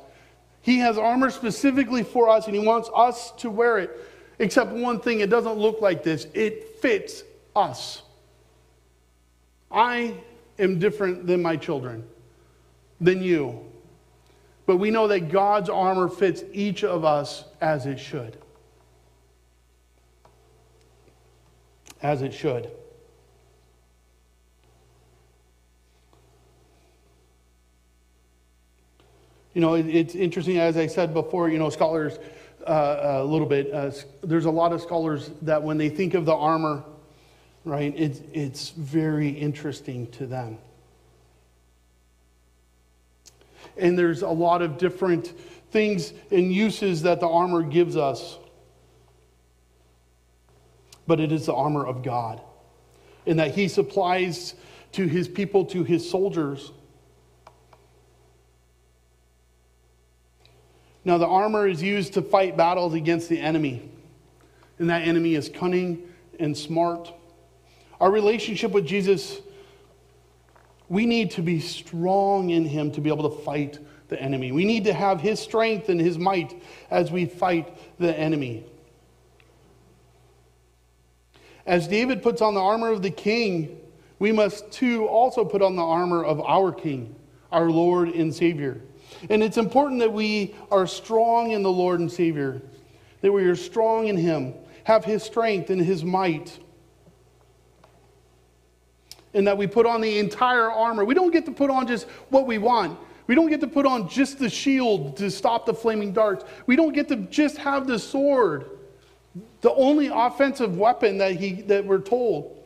He 0.61 0.79
has 0.79 0.99
armor 0.99 1.31
specifically 1.31 2.03
for 2.03 2.29
us, 2.29 2.47
and 2.47 2.55
he 2.55 2.61
wants 2.61 2.91
us 2.95 3.31
to 3.39 3.51
wear 3.51 3.79
it. 3.79 3.91
Except 4.39 4.73
one 4.73 5.01
thing, 5.01 5.21
it 5.21 5.31
doesn't 5.31 5.57
look 5.57 5.81
like 5.81 6.03
this. 6.03 6.27
It 6.35 6.81
fits 6.81 7.23
us. 7.55 8.03
I 9.71 10.15
am 10.59 10.79
different 10.79 11.27
than 11.27 11.41
my 11.41 11.57
children, 11.57 12.05
than 13.01 13.23
you. 13.23 13.65
But 14.67 14.77
we 14.77 14.91
know 14.91 15.09
that 15.09 15.31
God's 15.31 15.71
armor 15.71 16.09
fits 16.09 16.43
each 16.53 16.85
of 16.85 17.05
us 17.05 17.45
as 17.61 17.87
it 17.87 17.99
should. 17.99 18.37
As 22.03 22.23
it 22.23 22.33
should. 22.33 22.71
You 29.55 29.63
know, 29.63 29.75
it, 29.75 29.87
it's 29.87 30.15
interesting, 30.15 30.59
as 30.59 30.77
I 30.77 30.87
said 30.87 31.15
before, 31.15 31.49
you 31.49 31.59
know, 31.59 31.71
scholars, 31.71 32.19
uh, 32.67 33.21
a 33.21 33.25
little 33.25 33.47
bit, 33.47 33.73
uh, 33.73 33.91
there's 34.23 34.45
a 34.45 34.51
lot 34.51 34.73
of 34.73 34.83
scholars 34.83 35.31
that 35.43 35.63
when 35.63 35.79
they 35.79 35.89
think 35.89 36.13
of 36.13 36.27
the 36.27 36.35
armor, 36.35 36.85
right, 37.65 37.95
it's, 37.97 38.21
it's 38.35 38.71
very 38.71 39.31
interesting 39.31 40.09
to 40.13 40.27
them. 40.27 40.59
And 43.79 43.99
there's 43.99 44.21
a 44.21 44.29
lot 44.29 44.61
of 44.61 44.77
different 44.77 45.33
things 45.71 46.13
and 46.31 46.53
uses 46.53 47.03
that 47.03 47.21
the 47.21 47.29
armor 47.29 47.63
gives 47.63 47.97
us. 47.97 48.39
But 51.07 51.21
it 51.21 51.33
is 51.33 51.47
the 51.47 51.55
armor 51.55 51.87
of 51.87 52.03
God, 52.03 52.41
in 53.25 53.37
that 53.37 53.55
He 53.55 53.69
supplies 53.69 54.55
to 54.93 55.07
His 55.07 55.29
people, 55.29 55.65
to 55.67 55.85
His 55.85 56.09
soldiers 56.09 56.73
Now, 61.07 61.19
the 61.19 61.27
armor 61.29 61.69
is 61.69 61.81
used 61.81 62.15
to 62.15 62.23
fight 62.23 62.57
battles 62.57 62.93
against 62.93 63.29
the 63.29 63.39
enemy, 63.39 63.89
and 64.81 64.91
that 64.91 65.07
enemy 65.07 65.37
is 65.37 65.49
cunning 65.49 66.03
and 66.41 66.55
smart. 66.57 67.15
Our 68.01 68.11
relationship 68.11 68.73
with 68.73 68.85
Jesus, 68.85 69.39
we 70.89 71.07
need 71.07 71.31
to 71.31 71.43
be 71.43 71.61
strong 71.61 72.51
in 72.51 72.65
Him 72.65 72.91
to 72.91 73.01
be 73.01 73.09
able 73.09 73.31
to 73.31 73.45
fight 73.45 73.79
the 74.09 74.21
enemy. 74.21 74.51
We 74.51 74.65
need 74.65 74.83
to 74.87 74.93
have 74.93 75.21
His 75.21 75.39
strength 75.39 75.91
and 75.91 76.01
His 76.01 76.19
might 76.19 76.61
as 76.91 77.13
we 77.13 77.27
fight 77.27 77.79
the 78.01 78.13
enemy. 78.19 78.65
As 81.67 81.89
David 81.89 82.23
puts 82.23 82.41
on 82.41 82.55
the 82.55 82.61
armor 82.61 82.91
of 82.91 83.03
the 83.03 83.11
king, 83.11 83.81
we 84.19 84.33
must 84.33 84.71
too 84.71 85.07
also 85.07 85.45
put 85.45 85.63
on 85.63 85.77
the 85.77 85.83
armor 85.83 86.25
of 86.25 86.41
our 86.41 86.73
king, 86.73 87.15
our 87.51 87.69
Lord 87.71 88.09
and 88.09 88.35
Savior. 88.35 88.81
And 89.31 89.43
it's 89.43 89.57
important 89.57 90.01
that 90.01 90.13
we 90.13 90.55
are 90.71 90.87
strong 90.87 91.51
in 91.51 91.63
the 91.63 91.71
Lord 91.71 92.01
and 92.01 92.11
Savior, 92.11 92.63
that 93.21 93.33
we 93.33 93.45
are 93.45 93.57
strong 93.57 94.09
in 94.09 94.17
Him, 94.17 94.55
have 94.85 95.05
His 95.05 95.23
strength 95.23 95.71
and 95.71 95.81
His 95.81 96.05
might, 96.05 96.59
and 99.35 99.47
that 99.47 99.59
we 99.59 99.67
put 99.67 99.87
on 99.87 100.01
the 100.01 100.19
entire 100.19 100.71
armor. 100.71 101.05
We 101.05 101.15
don't 101.15 101.33
get 101.33 101.45
to 101.47 101.53
put 101.53 101.69
on 101.69 101.87
just 101.87 102.07
what 102.31 102.47
we 102.47 102.59
want. 102.59 102.99
We 103.27 103.35
don't 103.35 103.51
get 103.51 103.61
to 103.61 103.67
put 103.67 103.87
on 103.87 104.09
just 104.09 104.39
the 104.39 104.49
shield 104.49 105.17
to 105.17 105.31
stop 105.31 105.67
the 105.67 105.75
flaming 105.75 106.13
darts. 106.13 106.45
We 106.67 106.77
don't 106.77 106.93
get 106.95 107.09
to 107.09 107.17
just 107.17 107.59
have 107.59 107.87
the 107.87 107.99
sword, 107.99 108.71
the 109.67 109.75
only 109.75 110.07
offensive 110.07 110.79
weapon 110.79 111.19
that, 111.19 111.33
he, 111.33 111.55
that 111.63 111.85
we're 111.85 112.01
told. 112.01 112.57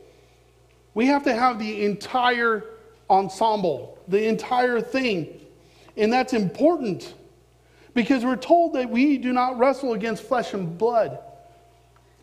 We 0.92 1.06
have 1.06 1.24
to 1.24 1.34
have 1.34 1.58
the 1.58 1.82
entire 1.86 2.62
ensemble, 3.08 3.96
the 4.06 4.28
entire 4.28 4.82
thing. 4.82 5.40
And 5.96 6.12
that's 6.12 6.34
important 6.34 7.14
because 7.94 8.22
we're 8.22 8.36
told 8.36 8.74
that 8.74 8.90
we 8.90 9.16
do 9.16 9.32
not 9.32 9.58
wrestle 9.58 9.94
against 9.94 10.24
flesh 10.24 10.52
and 10.52 10.76
blood. 10.76 11.20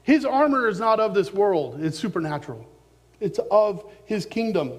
His 0.04 0.26
armor 0.26 0.68
is 0.68 0.80
not 0.80 1.00
of 1.00 1.16
this 1.16 1.34
world, 1.34 1.84
it's 1.84 1.98
supernatural, 1.98 2.64
it's 3.20 3.40
of 3.50 3.84
his 4.06 4.28
kingdom. 4.28 4.74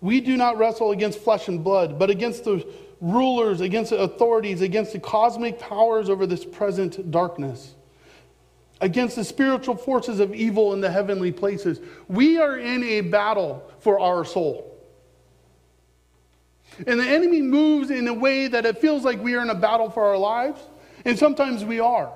We 0.00 0.20
do 0.20 0.36
not 0.36 0.58
wrestle 0.58 0.92
against 0.92 1.18
flesh 1.18 1.48
and 1.48 1.64
blood, 1.64 1.98
but 1.98 2.10
against 2.10 2.44
the 2.44 2.64
rulers, 3.00 3.60
against 3.60 3.90
the 3.90 3.98
authorities, 3.98 4.60
against 4.60 4.92
the 4.92 5.00
cosmic 5.00 5.58
powers 5.58 6.08
over 6.08 6.24
this 6.24 6.44
present 6.44 7.10
darkness, 7.10 7.74
against 8.80 9.16
the 9.16 9.24
spiritual 9.24 9.76
forces 9.76 10.20
of 10.20 10.34
evil 10.34 10.72
in 10.72 10.80
the 10.80 10.90
heavenly 10.90 11.32
places. 11.32 11.80
We 12.08 12.38
are 12.38 12.58
in 12.58 12.82
a 12.84 13.00
battle 13.00 13.68
for 13.80 13.98
our 13.98 14.24
soul. 14.24 14.72
And 16.86 17.00
the 17.00 17.06
enemy 17.06 17.40
moves 17.40 17.90
in 17.90 18.06
a 18.06 18.12
way 18.12 18.48
that 18.48 18.66
it 18.66 18.78
feels 18.78 19.02
like 19.04 19.22
we 19.22 19.34
are 19.34 19.42
in 19.42 19.50
a 19.50 19.54
battle 19.54 19.88
for 19.88 20.04
our 20.04 20.18
lives, 20.18 20.60
and 21.04 21.18
sometimes 21.18 21.64
we 21.64 21.80
are. 21.80 22.12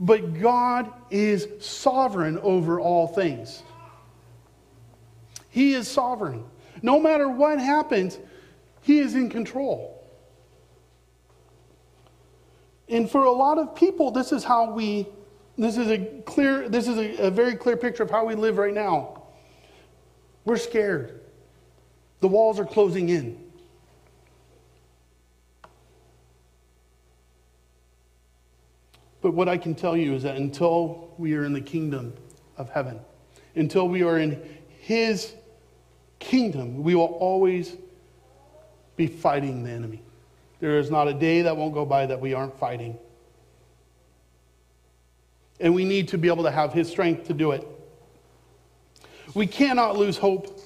But 0.00 0.40
God 0.40 0.90
is 1.10 1.46
sovereign 1.60 2.38
over 2.38 2.80
all 2.80 3.06
things. 3.06 3.62
He 5.50 5.74
is 5.74 5.86
sovereign. 5.86 6.44
No 6.82 6.98
matter 6.98 7.28
what 7.28 7.60
happens, 7.60 8.18
He 8.82 8.98
is 8.98 9.14
in 9.14 9.30
control. 9.30 9.99
And 12.90 13.08
for 13.08 13.24
a 13.24 13.30
lot 13.30 13.58
of 13.58 13.74
people, 13.74 14.10
this 14.10 14.32
is 14.32 14.42
how 14.42 14.72
we, 14.72 15.06
this 15.56 15.76
is 15.76 15.88
a 15.88 15.98
clear, 16.26 16.68
this 16.68 16.88
is 16.88 16.98
a, 16.98 17.26
a 17.26 17.30
very 17.30 17.54
clear 17.54 17.76
picture 17.76 18.02
of 18.02 18.10
how 18.10 18.24
we 18.24 18.34
live 18.34 18.58
right 18.58 18.74
now. 18.74 19.22
We're 20.44 20.56
scared. 20.56 21.20
The 22.20 22.28
walls 22.28 22.58
are 22.58 22.64
closing 22.64 23.08
in. 23.08 23.38
But 29.22 29.34
what 29.34 29.48
I 29.48 29.56
can 29.56 29.74
tell 29.74 29.96
you 29.96 30.14
is 30.14 30.22
that 30.24 30.36
until 30.36 31.14
we 31.16 31.34
are 31.34 31.44
in 31.44 31.52
the 31.52 31.60
kingdom 31.60 32.14
of 32.56 32.70
heaven, 32.70 32.98
until 33.54 33.86
we 33.86 34.02
are 34.02 34.18
in 34.18 34.42
His 34.78 35.34
kingdom, 36.18 36.82
we 36.82 36.94
will 36.94 37.04
always 37.04 37.76
be 38.96 39.06
fighting 39.06 39.62
the 39.62 39.70
enemy. 39.70 40.02
There 40.60 40.78
is 40.78 40.90
not 40.90 41.08
a 41.08 41.14
day 41.14 41.42
that 41.42 41.56
won't 41.56 41.74
go 41.74 41.84
by 41.84 42.06
that 42.06 42.20
we 42.20 42.34
aren't 42.34 42.58
fighting. 42.58 42.98
And 45.58 45.74
we 45.74 45.84
need 45.84 46.08
to 46.08 46.18
be 46.18 46.28
able 46.28 46.44
to 46.44 46.50
have 46.50 46.72
His 46.72 46.88
strength 46.88 47.26
to 47.28 47.34
do 47.34 47.50
it. 47.52 47.66
We 49.34 49.46
cannot 49.46 49.96
lose 49.96 50.16
hope. 50.18 50.60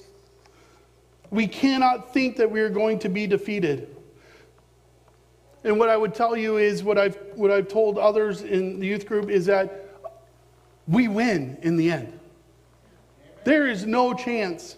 We 1.29 1.47
cannot 1.47 2.13
think 2.13 2.37
that 2.37 2.49
we 2.49 2.59
are 2.61 2.69
going 2.69 2.99
to 2.99 3.09
be 3.09 3.27
defeated. 3.27 3.95
And 5.63 5.79
what 5.79 5.89
I 5.89 5.97
would 5.97 6.13
tell 6.13 6.37
you 6.37 6.57
is 6.57 6.83
what 6.83 6.97
I've, 6.97 7.17
what 7.33 7.49
I've 7.49 7.67
told 7.67 7.97
others 7.97 8.41
in 8.41 8.79
the 8.79 8.85
youth 8.85 9.07
group 9.07 9.29
is 9.29 9.47
that 9.47 9.89
we 10.87 11.07
win 11.07 11.57
in 11.61 11.75
the 11.75 11.91
end. 11.91 12.19
There 13.45 13.67
is 13.67 13.85
no 13.85 14.13
chance. 14.13 14.75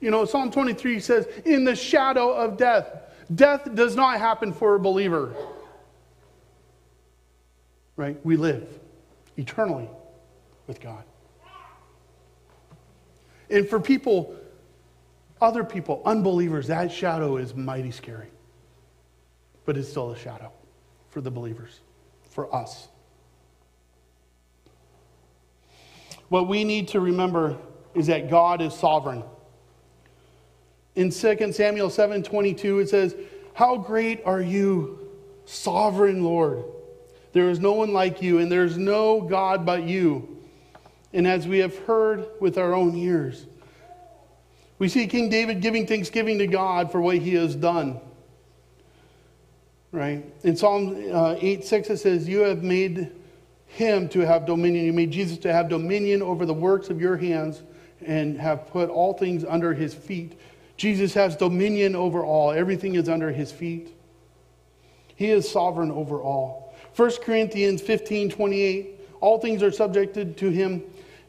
You 0.00 0.10
know, 0.10 0.24
Psalm 0.24 0.50
23 0.50 1.00
says, 1.00 1.26
in 1.44 1.64
the 1.64 1.74
shadow 1.74 2.32
of 2.32 2.56
death. 2.56 2.86
Death 3.34 3.74
does 3.74 3.96
not 3.96 4.18
happen 4.18 4.52
for 4.52 4.74
a 4.74 4.80
believer. 4.80 5.34
Right? 7.96 8.18
We 8.24 8.36
live 8.36 8.68
eternally 9.36 9.88
with 10.66 10.80
God. 10.80 11.02
And 13.50 13.68
for 13.68 13.80
people, 13.80 14.36
other 15.40 15.64
people, 15.64 16.02
unbelievers, 16.04 16.68
that 16.68 16.92
shadow 16.92 17.36
is 17.36 17.54
mighty 17.54 17.90
scary. 17.90 18.28
But 19.64 19.76
it's 19.76 19.88
still 19.88 20.12
a 20.12 20.18
shadow 20.18 20.52
for 21.10 21.20
the 21.20 21.30
believers, 21.30 21.80
for 22.30 22.54
us. 22.54 22.88
What 26.28 26.46
we 26.46 26.64
need 26.64 26.88
to 26.88 27.00
remember 27.00 27.56
is 27.94 28.06
that 28.08 28.28
God 28.30 28.60
is 28.60 28.74
sovereign. 28.74 29.24
In 30.98 31.10
2 31.10 31.52
Samuel 31.52 31.90
7 31.90 32.24
22, 32.24 32.80
it 32.80 32.88
says, 32.88 33.14
How 33.54 33.76
great 33.76 34.20
are 34.24 34.42
you, 34.42 34.98
sovereign 35.44 36.24
Lord! 36.24 36.64
There 37.32 37.50
is 37.50 37.60
no 37.60 37.74
one 37.74 37.92
like 37.92 38.20
you, 38.20 38.40
and 38.40 38.50
there 38.50 38.64
is 38.64 38.76
no 38.76 39.20
God 39.20 39.64
but 39.64 39.84
you. 39.84 40.38
And 41.12 41.24
as 41.24 41.46
we 41.46 41.58
have 41.58 41.78
heard 41.78 42.26
with 42.40 42.58
our 42.58 42.74
own 42.74 42.96
ears, 42.96 43.46
we 44.80 44.88
see 44.88 45.06
King 45.06 45.28
David 45.28 45.60
giving 45.60 45.86
thanksgiving 45.86 46.36
to 46.38 46.48
God 46.48 46.90
for 46.90 47.00
what 47.00 47.18
he 47.18 47.34
has 47.34 47.54
done. 47.54 48.00
Right? 49.92 50.24
In 50.42 50.56
Psalm 50.56 51.00
uh, 51.12 51.36
8 51.38 51.64
6, 51.64 51.90
it 51.90 51.98
says, 51.98 52.28
You 52.28 52.40
have 52.40 52.64
made 52.64 53.12
him 53.68 54.08
to 54.08 54.26
have 54.26 54.46
dominion. 54.46 54.84
You 54.84 54.92
made 54.92 55.12
Jesus 55.12 55.38
to 55.38 55.52
have 55.52 55.68
dominion 55.68 56.22
over 56.22 56.44
the 56.44 56.54
works 56.54 56.90
of 56.90 57.00
your 57.00 57.16
hands 57.16 57.62
and 58.04 58.36
have 58.36 58.66
put 58.66 58.90
all 58.90 59.12
things 59.12 59.44
under 59.44 59.72
his 59.74 59.94
feet. 59.94 60.36
Jesus 60.78 61.12
has 61.14 61.36
dominion 61.36 61.96
over 61.96 62.24
all, 62.24 62.52
everything 62.52 62.94
is 62.94 63.08
under 63.08 63.32
his 63.32 63.52
feet. 63.52 63.92
He 65.16 65.30
is 65.30 65.50
sovereign 65.50 65.90
over 65.90 66.22
all. 66.22 66.72
1 66.94 67.10
Corinthians 67.22 67.82
15 67.82 68.30
28, 68.30 69.00
all 69.20 69.38
things 69.38 69.62
are 69.62 69.72
subjected 69.72 70.36
to 70.38 70.50
him. 70.50 70.82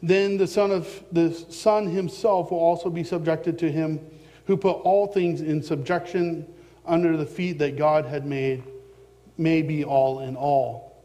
Then 0.03 0.37
the 0.37 0.47
Son 0.47 0.71
of 0.71 1.03
the 1.11 1.33
Son 1.33 1.87
himself 1.87 2.51
will 2.51 2.59
also 2.59 2.91
be 2.91 3.03
subjected 3.03 3.57
to 3.59 3.71
him, 3.71 3.99
who 4.45 4.55
put 4.55 4.77
all 4.83 5.07
things 5.07 5.41
in 5.41 5.63
subjection 5.63 6.45
under 6.85 7.17
the 7.17 7.25
feet 7.25 7.57
that 7.57 7.75
God 7.75 8.05
had 8.05 8.27
made, 8.27 8.63
may 9.37 9.63
be 9.63 9.83
all 9.83 10.19
in 10.19 10.35
all. 10.35 10.95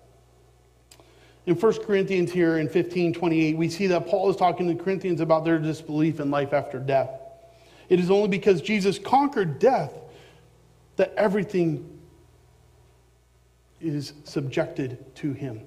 In 1.46 1.54
1 1.54 1.84
Corinthians 1.84 2.30
here 2.30 2.58
in 2.58 2.68
15 2.68 3.14
28, 3.14 3.56
we 3.56 3.70
see 3.70 3.86
that 3.86 4.06
Paul 4.06 4.28
is 4.28 4.36
talking 4.36 4.68
to 4.68 4.84
Corinthians 4.84 5.22
about 5.22 5.46
their 5.46 5.58
disbelief 5.58 6.20
in 6.20 6.30
life 6.30 6.52
after 6.52 6.78
death. 6.78 7.23
It 7.88 8.00
is 8.00 8.10
only 8.10 8.28
because 8.28 8.62
Jesus 8.62 8.98
conquered 8.98 9.58
death 9.58 9.92
that 10.96 11.12
everything 11.16 11.90
is 13.80 14.12
subjected 14.24 15.14
to 15.16 15.32
him. 15.32 15.62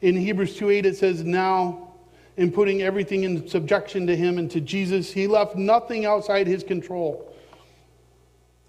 In 0.00 0.16
Hebrews 0.16 0.58
2:8 0.58 0.86
it 0.86 0.96
says 0.96 1.22
now 1.24 1.92
in 2.36 2.50
putting 2.50 2.82
everything 2.82 3.24
in 3.24 3.46
subjection 3.46 4.06
to 4.06 4.16
him 4.16 4.38
and 4.38 4.50
to 4.50 4.60
Jesus, 4.60 5.12
he 5.12 5.26
left 5.26 5.54
nothing 5.54 6.06
outside 6.06 6.46
his 6.46 6.64
control. 6.64 7.30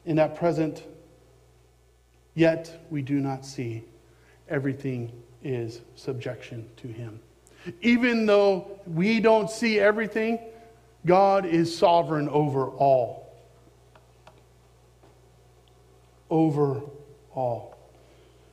In 0.06 0.18
that 0.18 0.36
present, 0.36 0.84
yet 2.36 2.86
we 2.90 3.02
do 3.02 3.22
not 3.22 3.46
see 3.46 3.84
everything 4.50 5.12
is 5.44 5.82
subjection 5.96 6.70
to 6.78 6.88
him. 6.88 7.22
Even 7.82 8.26
though 8.26 8.80
we 8.86 9.22
don't 9.22 9.50
see 9.50 9.80
everything, 9.80 10.40
God 11.06 11.46
is 11.46 11.76
sovereign 11.76 12.30
over 12.30 12.68
all. 12.68 13.34
Over 16.30 16.82
all. 17.34 17.78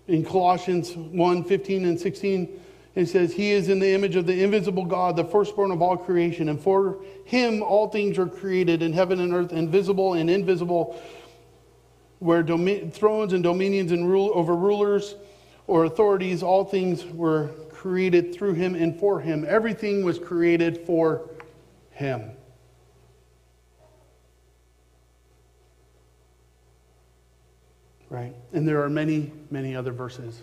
In 0.09 0.24
Colossians 0.24 0.96
1 0.96 1.44
15 1.44 1.84
and 1.84 2.01
16, 2.01 2.61
it 2.96 3.07
says, 3.07 3.32
He 3.32 3.53
is 3.53 3.68
in 3.68 3.78
the 3.78 3.90
image 3.94 4.16
of 4.16 4.26
the 4.26 4.42
invisible 4.42 4.84
God, 4.84 5.16
the 5.16 5.24
firstborn 5.24 5.70
of 5.70 5.80
all 5.80 5.96
creation. 5.96 6.48
And 6.48 6.61
for 6.61 6.98
him 7.24 7.62
all 7.62 7.88
things 7.88 8.18
are 8.18 8.26
created 8.26 8.82
in 8.82 8.92
heaven 8.92 9.20
and 9.20 9.32
earth, 9.32 9.53
invisible 9.53 10.14
and 10.14 10.28
invisible, 10.28 11.01
where 12.18 12.42
domi- 12.42 12.90
thrones 12.90 13.32
and 13.32 13.42
dominions 13.42 13.92
and 13.92 14.09
rule 14.09 14.32
over 14.34 14.57
rulers 14.57 15.14
or 15.68 15.84
authorities, 15.84 16.42
all 16.42 16.64
things 16.64 17.05
were 17.07 17.51
created 17.70 18.34
through 18.34 18.55
him 18.55 18.74
and 18.74 18.98
for 18.98 19.20
him. 19.20 19.46
Everything 19.48 20.05
was 20.05 20.18
created 20.18 20.78
for 20.78 21.30
him. 21.92 22.32
Right? 28.11 28.34
And 28.52 28.68
there 28.68 28.82
are 28.82 28.90
many, 28.90 29.32
many 29.50 29.74
other 29.74 29.92
verses 29.92 30.42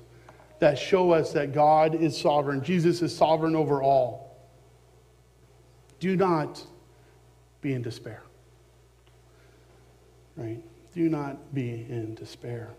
that 0.60 0.80
show 0.80 1.12
us 1.12 1.34
that 1.34 1.54
God 1.54 1.94
is 1.94 2.20
sovereign. 2.20 2.64
Jesus 2.64 3.02
is 3.02 3.16
sovereign 3.16 3.56
over 3.56 3.84
all. 3.84 4.36
Do 6.00 6.16
not 6.16 6.64
be 7.62 7.74
in 7.74 7.82
despair, 7.82 8.24
right? 10.36 10.64
Do 10.94 11.10
not 11.10 11.54
be 11.54 11.86
in 11.90 12.16
despair. 12.16 12.72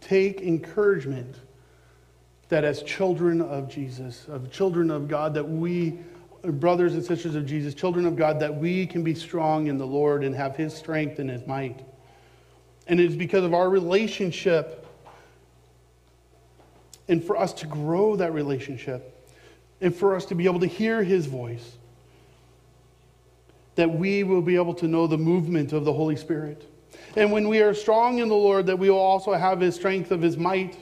Take 0.00 0.40
encouragement 0.40 1.36
that 2.48 2.64
as 2.64 2.82
children 2.82 3.40
of 3.40 3.68
Jesus, 3.68 4.26
of 4.28 4.50
children 4.50 4.90
of 4.90 5.08
God, 5.08 5.34
that 5.34 5.48
we, 5.48 5.98
brothers 6.42 6.94
and 6.94 7.02
sisters 7.02 7.34
of 7.34 7.46
Jesus, 7.46 7.74
children 7.74 8.06
of 8.06 8.14
God, 8.14 8.38
that 8.40 8.54
we 8.54 8.86
can 8.86 9.02
be 9.02 9.14
strong 9.14 9.66
in 9.66 9.78
the 9.78 9.86
Lord 9.86 10.22
and 10.22 10.34
have 10.34 10.54
His 10.54 10.74
strength 10.74 11.18
and 11.18 11.30
His 11.30 11.46
might. 11.46 11.84
And 12.92 13.00
it 13.00 13.06
is 13.06 13.16
because 13.16 13.42
of 13.42 13.54
our 13.54 13.70
relationship 13.70 14.86
and 17.08 17.24
for 17.24 17.38
us 17.38 17.54
to 17.54 17.66
grow 17.66 18.16
that 18.16 18.34
relationship 18.34 19.32
and 19.80 19.96
for 19.96 20.14
us 20.14 20.26
to 20.26 20.34
be 20.34 20.44
able 20.44 20.60
to 20.60 20.66
hear 20.66 21.02
his 21.02 21.24
voice 21.24 21.78
that 23.76 23.90
we 23.90 24.24
will 24.24 24.42
be 24.42 24.56
able 24.56 24.74
to 24.74 24.86
know 24.86 25.06
the 25.06 25.16
movement 25.16 25.72
of 25.72 25.86
the 25.86 25.92
Holy 25.94 26.16
Spirit. 26.16 26.70
And 27.16 27.32
when 27.32 27.48
we 27.48 27.62
are 27.62 27.72
strong 27.72 28.18
in 28.18 28.28
the 28.28 28.34
Lord, 28.34 28.66
that 28.66 28.78
we 28.78 28.90
will 28.90 28.98
also 28.98 29.32
have 29.32 29.58
his 29.58 29.74
strength 29.74 30.10
of 30.10 30.20
his 30.20 30.36
might. 30.36 30.76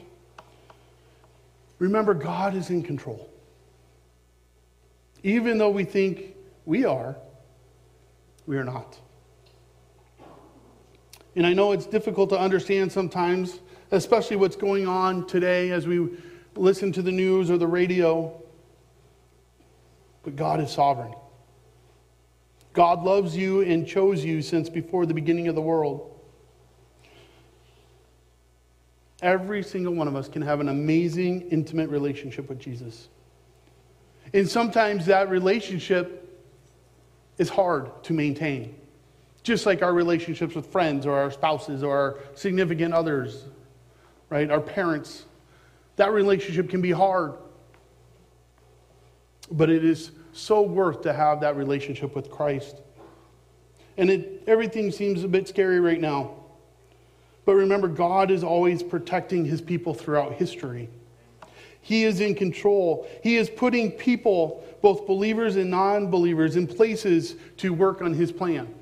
Remember, 1.79 2.13
God 2.13 2.57
is 2.57 2.71
in 2.71 2.83
control. 2.83 3.31
Even 5.23 5.59
though 5.59 5.71
we 5.71 5.85
think 5.85 6.35
we 6.67 6.85
are, 6.85 7.15
we 8.49 8.57
are 8.57 8.65
not. 8.65 8.99
And 11.37 11.47
I 11.47 11.53
know 11.53 11.73
it's 11.73 11.87
difficult 11.87 12.31
to 12.31 12.39
understand 12.39 12.91
sometimes, 12.91 13.61
especially 13.91 14.37
what's 14.37 14.57
going 14.57 14.87
on 14.87 15.27
today 15.27 15.71
as 15.71 15.87
we 15.87 16.09
listen 16.57 16.93
to 16.93 17.03
the 17.03 17.13
news 17.13 17.51
or 17.51 17.59
the 17.59 17.67
radio. 17.67 18.41
But 20.23 20.37
God 20.37 20.61
is 20.61 20.71
sovereign. 20.71 21.15
God 22.73 23.03
loves 23.03 23.37
you 23.37 23.63
and 23.63 23.87
chose 23.87 24.25
you 24.25 24.43
since 24.43 24.69
before 24.69 25.07
the 25.07 25.15
beginning 25.15 25.49
of 25.49 25.55
the 25.55 25.61
world. 25.61 26.07
Every 29.23 29.63
single 29.63 29.95
one 29.95 30.09
of 30.09 30.17
us 30.17 30.29
can 30.29 30.43
have 30.43 30.61
an 30.61 30.69
amazing, 30.69 31.43
intimate 31.51 31.91
relationship 31.91 32.49
with 32.49 32.59
Jesus. 32.59 33.09
And 34.33 34.49
sometimes 34.49 35.07
that 35.07 35.29
relationship 35.29 36.17
is 37.39 37.49
hard 37.49 38.03
to 38.05 38.13
maintain. 38.13 38.75
Just 39.43 39.67
like 39.67 39.83
our 39.83 39.93
relationships 39.93 40.55
with 40.55 40.67
friends 40.67 41.07
or 41.07 41.19
our 41.19 41.31
spouses 41.31 41.83
or 41.83 41.97
our 41.97 42.19
significant 42.35 42.93
others, 42.93 43.45
right? 44.29 44.51
Our 44.51 44.61
parents. 44.61 45.25
That 45.97 46.13
relationship 46.13 46.69
can 46.69 46.81
be 46.81 46.91
hard. 46.91 47.35
But 49.51 49.71
it 49.71 49.85
is 49.85 50.13
so 50.33 50.63
worth 50.63 51.03
to 51.03 51.13
have 51.13 51.41
that 51.41 51.57
relationship 51.57 52.15
with 52.15 52.31
Christ. 52.31 52.77
And 53.97 54.11
it, 54.11 54.45
everything 54.47 54.91
seems 54.93 55.25
a 55.25 55.29
bit 55.29 55.49
scary 55.49 55.81
right 55.81 56.01
now. 56.01 56.35
But 57.45 57.55
remember, 57.55 57.89
God 57.89 58.31
is 58.31 58.45
always 58.45 58.83
protecting 58.83 59.45
his 59.45 59.61
people 59.61 59.93
throughout 59.93 60.35
history. 60.35 60.89
He 61.81 62.05
is 62.05 62.21
in 62.21 62.35
control. 62.35 63.09
He 63.23 63.37
is 63.37 63.49
putting 63.51 63.91
people, 63.91 64.65
both 64.83 65.07
believers 65.07 65.57
and 65.57 65.71
non 65.71 66.11
believers, 66.11 66.57
in 66.57 66.67
places 66.67 67.37
to 67.59 67.73
work 67.73 68.03
on 68.03 68.15
his 68.15 68.31
plan. 68.31 68.73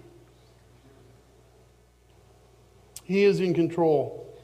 He 3.08 3.24
is 3.24 3.40
in 3.40 3.54
control. 3.54 4.38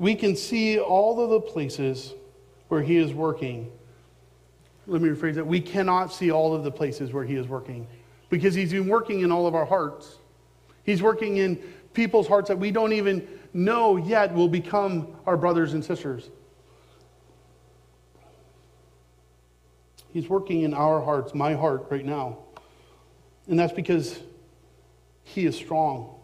We 0.00 0.16
can 0.16 0.34
see 0.34 0.80
all 0.80 1.22
of 1.22 1.30
the 1.30 1.40
places 1.40 2.12
where 2.66 2.82
He 2.82 2.96
is 2.96 3.14
working. 3.14 3.70
Let 4.88 5.00
me 5.00 5.08
rephrase 5.08 5.36
that. 5.36 5.46
We 5.46 5.60
cannot 5.60 6.12
see 6.12 6.32
all 6.32 6.52
of 6.52 6.64
the 6.64 6.70
places 6.72 7.12
where 7.12 7.22
He 7.24 7.36
is 7.36 7.46
working 7.46 7.86
because 8.28 8.56
He's 8.56 8.72
been 8.72 8.88
working 8.88 9.20
in 9.20 9.30
all 9.30 9.46
of 9.46 9.54
our 9.54 9.64
hearts. 9.64 10.18
He's 10.82 11.00
working 11.00 11.36
in 11.36 11.62
people's 11.94 12.26
hearts 12.26 12.48
that 12.48 12.58
we 12.58 12.72
don't 12.72 12.92
even 12.92 13.28
know 13.52 13.96
yet 13.96 14.34
will 14.34 14.48
become 14.48 15.06
our 15.24 15.36
brothers 15.36 15.72
and 15.72 15.84
sisters. 15.84 16.28
He's 20.12 20.28
working 20.28 20.62
in 20.62 20.74
our 20.74 21.00
hearts, 21.00 21.36
my 21.36 21.54
heart 21.54 21.86
right 21.88 22.04
now. 22.04 22.38
And 23.46 23.56
that's 23.56 23.72
because 23.72 24.18
He 25.22 25.46
is 25.46 25.54
strong 25.54 26.16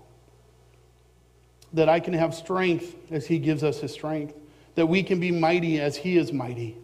that 1.76 1.90
I 1.90 2.00
can 2.00 2.14
have 2.14 2.34
strength 2.34 2.96
as 3.10 3.26
He 3.26 3.38
gives 3.38 3.62
us 3.62 3.80
His 3.80 3.92
strength, 3.92 4.34
that 4.74 4.86
we 4.86 5.02
can 5.02 5.20
be 5.20 5.30
mighty 5.30 5.80
as 5.80 5.94
He 5.96 6.16
is 6.16 6.32
mighty. 6.32 6.76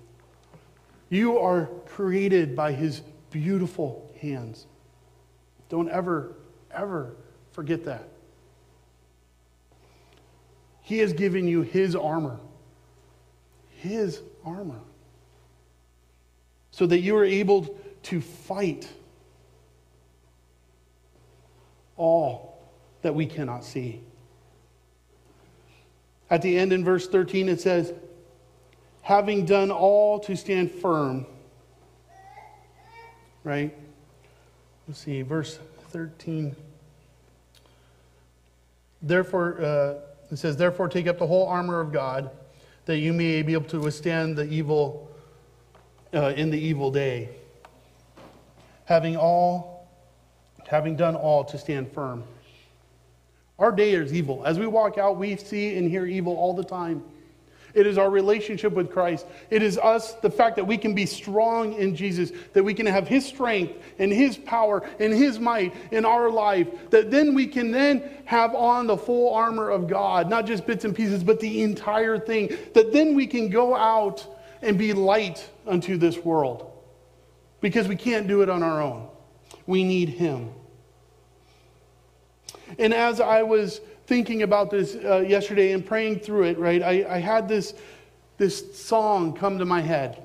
You 1.08 1.38
are 1.38 1.66
created 1.86 2.54
by 2.54 2.72
His 2.72 3.00
beautiful 3.30 4.14
hands. 4.20 4.66
Don't 5.70 5.88
ever, 5.88 6.34
ever 6.70 7.16
forget 7.52 7.84
that. 7.84 8.08
He 10.82 10.98
has 10.98 11.14
given 11.14 11.48
you 11.48 11.62
His 11.62 11.96
armor. 11.96 12.38
His 13.70 14.20
armor. 14.44 14.80
So 16.70 16.86
that 16.86 17.00
you 17.00 17.16
are 17.16 17.24
able 17.24 17.78
to 18.04 18.20
fight 18.20 18.88
all 21.96 22.60
that 23.00 23.14
we 23.14 23.24
cannot 23.24 23.64
see. 23.64 24.02
At 26.32 26.40
the 26.40 26.56
end 26.56 26.72
in 26.72 26.82
verse 26.82 27.06
13, 27.06 27.50
it 27.50 27.60
says, 27.60 27.92
having 29.02 29.44
done 29.44 29.70
all 29.70 30.18
to 30.20 30.34
stand 30.34 30.70
firm. 30.70 31.26
Right? 33.44 33.76
Let's 34.88 35.00
see, 35.00 35.20
verse 35.20 35.58
13. 35.90 36.56
Therefore, 39.02 39.60
uh, 39.60 39.94
it 40.30 40.38
says, 40.38 40.56
Therefore, 40.56 40.88
take 40.88 41.06
up 41.06 41.18
the 41.18 41.26
whole 41.26 41.46
armor 41.48 41.80
of 41.80 41.92
God, 41.92 42.30
that 42.86 42.96
you 42.96 43.12
may 43.12 43.42
be 43.42 43.52
able 43.52 43.68
to 43.68 43.80
withstand 43.80 44.34
the 44.34 44.44
evil 44.44 45.10
uh, 46.14 46.32
in 46.34 46.48
the 46.48 46.58
evil 46.58 46.90
day. 46.90 47.28
Having 48.86 49.18
all, 49.18 49.86
having 50.66 50.96
done 50.96 51.14
all 51.14 51.44
to 51.44 51.58
stand 51.58 51.92
firm. 51.92 52.24
Our 53.58 53.72
day 53.72 53.92
is 53.92 54.12
evil. 54.12 54.44
As 54.44 54.58
we 54.58 54.66
walk 54.66 54.98
out, 54.98 55.16
we 55.16 55.36
see 55.36 55.76
and 55.76 55.88
hear 55.88 56.06
evil 56.06 56.36
all 56.36 56.54
the 56.54 56.64
time. 56.64 57.02
It 57.74 57.86
is 57.86 57.96
our 57.96 58.10
relationship 58.10 58.72
with 58.72 58.90
Christ. 58.90 59.26
It 59.50 59.62
is 59.62 59.78
us, 59.78 60.14
the 60.14 60.30
fact 60.30 60.56
that 60.56 60.64
we 60.66 60.76
can 60.76 60.94
be 60.94 61.06
strong 61.06 61.72
in 61.74 61.96
Jesus, 61.96 62.30
that 62.52 62.62
we 62.62 62.74
can 62.74 62.86
have 62.86 63.08
His 63.08 63.24
strength 63.24 63.74
and 63.98 64.12
His 64.12 64.36
power 64.36 64.86
and 65.00 65.12
His 65.12 65.38
might 65.38 65.74
in 65.90 66.04
our 66.04 66.30
life, 66.30 66.68
that 66.90 67.10
then 67.10 67.34
we 67.34 67.46
can 67.46 67.70
then 67.70 68.02
have 68.26 68.54
on 68.54 68.86
the 68.86 68.96
full 68.96 69.32
armor 69.32 69.70
of 69.70 69.88
God, 69.88 70.28
not 70.28 70.46
just 70.46 70.66
bits 70.66 70.84
and 70.84 70.94
pieces, 70.94 71.24
but 71.24 71.40
the 71.40 71.62
entire 71.62 72.18
thing, 72.18 72.56
that 72.74 72.92
then 72.92 73.14
we 73.14 73.26
can 73.26 73.48
go 73.48 73.74
out 73.74 74.26
and 74.60 74.76
be 74.76 74.92
light 74.92 75.48
unto 75.66 75.96
this 75.96 76.18
world 76.18 76.70
because 77.60 77.88
we 77.88 77.96
can't 77.96 78.28
do 78.28 78.42
it 78.42 78.50
on 78.50 78.62
our 78.62 78.82
own. 78.82 79.08
We 79.66 79.82
need 79.84 80.10
Him. 80.10 80.50
And 82.78 82.92
as 82.94 83.20
I 83.20 83.42
was 83.42 83.80
thinking 84.06 84.42
about 84.42 84.70
this 84.70 84.96
uh, 84.96 85.18
yesterday 85.18 85.72
and 85.72 85.84
praying 85.84 86.20
through 86.20 86.44
it, 86.44 86.58
right, 86.58 86.82
I, 86.82 87.06
I 87.08 87.18
had 87.18 87.48
this, 87.48 87.74
this 88.38 88.76
song 88.78 89.34
come 89.34 89.58
to 89.58 89.64
my 89.64 89.80
head, 89.80 90.22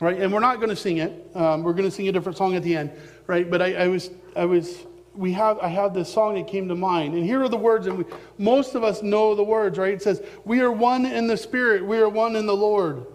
right? 0.00 0.20
And 0.20 0.32
we're 0.32 0.40
not 0.40 0.56
going 0.56 0.70
to 0.70 0.76
sing 0.76 0.98
it. 0.98 1.30
Um, 1.34 1.62
we're 1.62 1.72
going 1.72 1.88
to 1.88 1.90
sing 1.90 2.08
a 2.08 2.12
different 2.12 2.38
song 2.38 2.54
at 2.54 2.62
the 2.62 2.76
end, 2.76 2.90
right? 3.26 3.50
But 3.50 3.62
I, 3.62 3.74
I 3.74 3.88
was, 3.88 4.10
I 4.36 4.44
was, 4.44 4.78
we 5.14 5.32
have, 5.32 5.58
I 5.60 5.68
had 5.68 5.94
this 5.94 6.12
song 6.12 6.34
that 6.34 6.46
came 6.46 6.68
to 6.68 6.74
mind. 6.74 7.14
And 7.14 7.24
here 7.24 7.42
are 7.42 7.48
the 7.48 7.56
words, 7.56 7.86
and 7.86 7.98
we, 7.98 8.04
most 8.38 8.74
of 8.74 8.82
us 8.82 9.02
know 9.02 9.34
the 9.34 9.44
words, 9.44 9.78
right? 9.78 9.94
It 9.94 10.02
says, 10.02 10.22
We 10.44 10.60
are 10.60 10.72
one 10.72 11.06
in 11.06 11.26
the 11.26 11.36
Spirit, 11.36 11.84
we 11.84 11.98
are 11.98 12.08
one 12.08 12.36
in 12.36 12.46
the 12.46 12.56
Lord. 12.56 13.06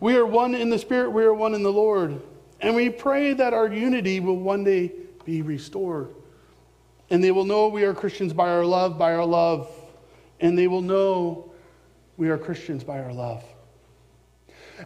We 0.00 0.16
are 0.16 0.24
one 0.24 0.54
in 0.54 0.70
the 0.70 0.78
Spirit, 0.78 1.10
we 1.10 1.24
are 1.24 1.34
one 1.34 1.54
in 1.54 1.62
the 1.62 1.72
Lord. 1.72 2.20
And 2.60 2.74
we 2.74 2.90
pray 2.90 3.32
that 3.34 3.54
our 3.54 3.68
unity 3.68 4.20
will 4.20 4.36
one 4.36 4.64
day 4.64 4.92
be 5.24 5.42
restored. 5.42 6.14
And 7.10 7.22
they 7.22 7.32
will 7.32 7.44
know 7.44 7.68
we 7.68 7.82
are 7.84 7.92
Christians 7.92 8.32
by 8.32 8.48
our 8.48 8.64
love, 8.64 8.96
by 8.96 9.14
our 9.14 9.26
love. 9.26 9.68
And 10.38 10.56
they 10.56 10.68
will 10.68 10.82
know 10.82 11.52
we 12.16 12.30
are 12.30 12.38
Christians 12.38 12.84
by 12.84 13.00
our 13.00 13.12
love. 13.12 13.44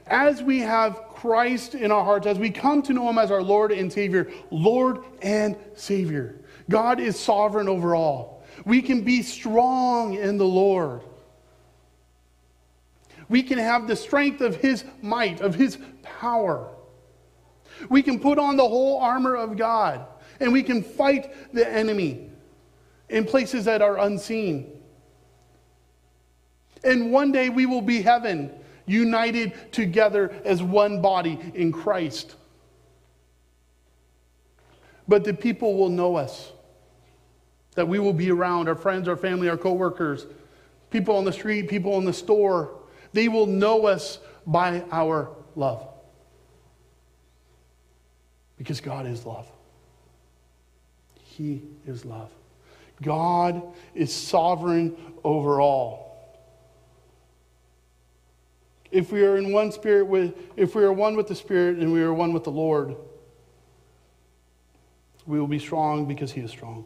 As 0.07 0.43
we 0.43 0.61
have 0.61 1.09
Christ 1.11 1.75
in 1.75 1.93
our 1.93 2.05
hearts, 2.05 2.27
as 2.27 2.39
we 2.39 2.51
come 2.51 2.83
to 2.83 2.93
know 2.93 3.09
Him 3.09 3.19
as 3.19 3.31
our 3.31 3.43
Lord 3.43 3.71
and 3.71 3.93
Savior, 3.93 4.31
Lord 4.51 5.05
and 5.23 5.57
Savior, 5.77 6.41
God 6.69 6.99
is 6.99 7.19
sovereign 7.19 7.69
over 7.69 7.95
all. 7.95 8.45
We 8.65 8.83
can 8.83 9.03
be 9.03 9.23
strong 9.23 10.15
in 10.15 10.39
the 10.39 10.47
Lord. 10.47 11.03
We 13.29 13.43
can 13.43 13.59
have 13.59 13.87
the 13.87 13.97
strength 13.97 14.41
of 14.41 14.57
His 14.57 14.85
might, 15.03 15.41
of 15.41 15.55
His 15.55 15.79
power. 16.03 16.71
We 17.89 18.03
can 18.03 18.21
put 18.21 18.39
on 18.39 18.57
the 18.57 18.67
whole 18.67 18.99
armor 19.01 19.37
of 19.37 19.57
God 19.57 20.07
and 20.41 20.53
we 20.53 20.63
can 20.63 20.83
fight 20.83 21.53
the 21.53 21.69
enemy 21.69 22.31
in 23.09 23.25
places 23.25 23.65
that 23.67 23.83
are 23.83 23.99
unseen. 23.99 24.71
And 26.83 27.13
one 27.13 27.33
day 27.33 27.49
we 27.49 27.67
will 27.67 27.83
be 27.83 28.03
heaven, 28.03 28.51
united 28.87 29.73
together 29.73 30.35
as 30.45 30.63
one 30.63 31.01
body 31.01 31.39
in 31.55 31.73
Christ. 31.73 32.37
But 35.07 35.25
the 35.25 35.35
people 35.35 35.77
will 35.77 35.89
know 35.89 36.17
us, 36.17 36.53
that 37.75 37.89
we 37.89 37.99
will 37.99 38.13
be 38.13 38.31
around 38.31 38.69
our 38.69 38.75
friends, 38.75 39.09
our 39.09 39.17
family, 39.17 39.49
our 39.49 39.57
coworkers, 39.57 40.27
people 40.91 41.17
on 41.17 41.25
the 41.25 41.33
street, 41.33 41.69
people 41.69 41.99
in 41.99 42.05
the 42.05 42.13
store. 42.13 42.81
They 43.13 43.29
will 43.29 43.47
know 43.47 43.87
us 43.87 44.19
by 44.47 44.85
our 44.91 45.31
love. 45.57 45.89
Because 48.57 48.81
God 48.81 49.07
is 49.07 49.27
love. 49.27 49.49
He 51.37 51.63
is 51.85 52.05
love. 52.05 52.31
God 53.03 53.61
is 53.93 54.13
sovereign 54.13 54.97
over 55.25 55.61
all. 55.61 56.39
If 58.93 59.11
we 59.11 59.25
are 59.25 59.37
in 59.37 59.53
one 59.53 59.73
spirit 59.73 60.07
with, 60.07 60.35
if 60.57 60.77
we 60.77 60.85
are 60.85 60.93
one 60.93 61.17
with 61.17 61.27
the 61.27 61.35
Spirit 61.35 61.79
and 61.79 61.93
we 61.93 62.03
are 62.03 62.15
one 62.15 62.33
with 62.33 62.45
the 62.45 62.53
Lord, 62.53 62.95
we 65.27 65.41
will 65.41 65.49
be 65.49 65.59
strong 65.59 66.07
because 66.07 66.31
He 66.31 66.41
is 66.41 66.53
strong. 66.53 66.85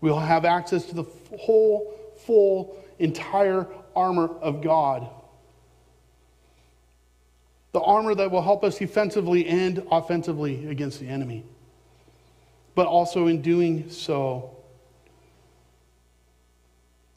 We 0.00 0.08
will 0.08 0.20
have 0.20 0.46
access 0.46 0.86
to 0.86 0.94
the 0.94 1.04
whole, 1.38 1.94
full, 2.24 2.82
entire 2.98 3.66
armor 3.94 4.30
of 4.40 4.62
God. 4.62 5.06
The 7.72 7.80
armor 7.80 8.14
that 8.14 8.30
will 8.30 8.40
help 8.40 8.64
us 8.64 8.78
defensively 8.78 9.46
and 9.46 9.86
offensively 9.90 10.68
against 10.68 11.00
the 11.00 11.08
enemy 11.08 11.44
but 12.78 12.86
also 12.86 13.26
in 13.26 13.42
doing 13.42 13.90
so, 13.90 14.56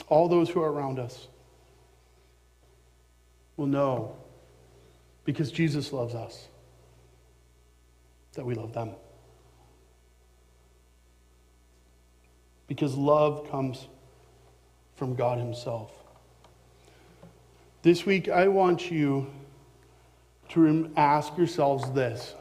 all 0.07 0.27
those 0.27 0.49
who 0.49 0.59
are 0.59 0.71
around 0.71 0.97
us 0.97 1.27
will 3.57 3.67
know 3.67 4.15
because 5.23 5.51
Jesus 5.51 5.93
loves 5.93 6.15
us 6.15 6.47
that 8.33 8.43
we 8.43 8.55
love 8.55 8.73
them. 8.73 8.89
Because 12.67 12.95
love 12.95 13.47
comes 13.51 13.87
from 14.95 15.13
God 15.13 15.37
Himself. 15.37 15.91
This 17.83 18.03
week, 18.03 18.29
I 18.29 18.47
want 18.47 18.89
you 18.89 19.27
to 20.49 20.91
ask 20.97 21.37
yourselves 21.37 21.91
this 21.91 22.33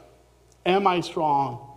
Am 0.65 0.87
I 0.87 1.01
strong? 1.01 1.70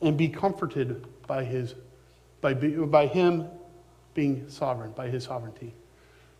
And 0.00 0.16
be 0.16 0.28
comforted 0.28 1.06
by, 1.26 1.44
his, 1.44 1.74
by, 2.40 2.54
by 2.54 3.06
him 3.06 3.48
being 4.14 4.48
sovereign, 4.48 4.92
by 4.92 5.08
his 5.08 5.24
sovereignty. 5.24 5.74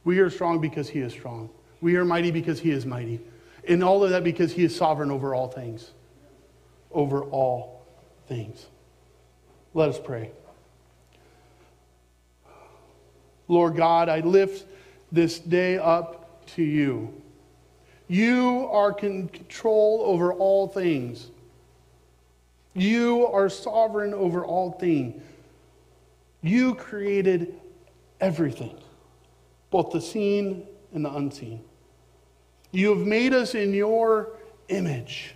We 0.05 0.19
are 0.21 0.31
strong 0.31 0.61
because 0.61 0.89
he 0.89 1.01
is 1.01 1.13
strong. 1.13 1.51
We 1.81 1.97
are 1.97 2.05
mighty 2.05 2.31
because 2.31 2.61
he 2.61 2.71
is 2.71 2.87
mighty. 2.87 3.21
And 3.69 3.83
all 3.83 4.05
of 4.05 4.11
that 4.11 4.25
because 4.25 4.53
he 4.53 4.65
is 4.65 4.75
sovereign 4.75 5.11
over 5.11 5.35
all 5.35 5.49
things. 5.49 5.91
Over 6.93 7.23
all 7.23 7.85
things. 8.29 8.67
Let 9.75 9.89
us 9.89 9.99
pray. 10.03 10.31
Lord 13.49 13.77
God, 13.77 14.09
I 14.09 14.21
lift 14.21 14.67
this 15.13 15.39
day 15.39 15.79
up 15.79 16.47
to 16.55 16.63
you. 16.63 17.13
You 18.09 18.69
are 18.71 18.97
in 19.01 19.29
control 19.29 20.03
over 20.05 20.33
all 20.33 20.69
things. 20.69 21.31
You 22.77 23.27
are 23.29 23.49
sovereign 23.49 24.13
over 24.13 24.45
all 24.45 24.73
things. 24.73 25.23
You 26.43 26.75
created 26.75 27.55
everything, 28.21 28.79
both 29.71 29.93
the 29.93 30.01
seen 30.01 30.67
and 30.93 31.05
the 31.05 31.11
unseen. 31.11 31.63
You 32.73 32.91
have 32.91 33.07
made 33.07 33.33
us 33.33 33.55
in 33.55 33.73
your 33.73 34.37
image. 34.69 35.35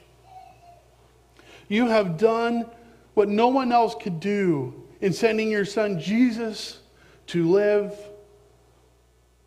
You 1.68 1.86
have 1.86 2.18
done 2.18 2.66
what 3.14 3.30
no 3.30 3.48
one 3.48 3.72
else 3.72 3.94
could 3.98 4.20
do 4.20 4.74
in 5.00 5.14
sending 5.14 5.50
your 5.50 5.64
son 5.64 5.98
Jesus 5.98 6.80
to 7.28 7.48
live 7.48 7.94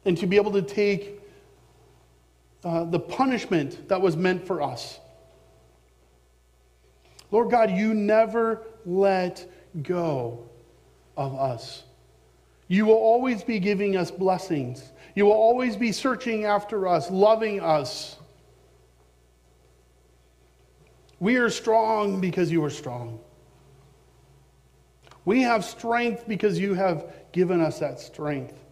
and 0.05 0.17
to 0.17 0.25
be 0.25 0.35
able 0.35 0.51
to 0.53 0.63
take 0.63 1.21
uh, 2.63 2.85
the 2.85 2.99
punishment 2.99 3.87
that 3.87 4.01
was 4.01 4.17
meant 4.17 4.47
for 4.47 4.63
us. 4.63 4.99
Lord 7.33 7.49
God, 7.49 7.71
you 7.71 7.95
never 7.95 8.61
let 8.85 9.51
go 9.81 10.47
of 11.17 11.33
us. 11.33 11.81
You 12.67 12.85
will 12.85 12.93
always 12.93 13.43
be 13.43 13.57
giving 13.57 13.97
us 13.97 14.11
blessings. 14.11 14.91
You 15.15 15.25
will 15.25 15.31
always 15.31 15.75
be 15.75 15.91
searching 15.91 16.45
after 16.45 16.87
us, 16.87 17.09
loving 17.09 17.59
us. 17.59 18.17
We 21.19 21.37
are 21.37 21.49
strong 21.49 22.21
because 22.21 22.51
you 22.51 22.63
are 22.65 22.69
strong. 22.69 23.19
We 25.25 25.41
have 25.41 25.65
strength 25.65 26.27
because 26.27 26.59
you 26.59 26.75
have 26.75 27.11
given 27.31 27.61
us 27.61 27.79
that 27.79 27.99
strength. 27.99 28.63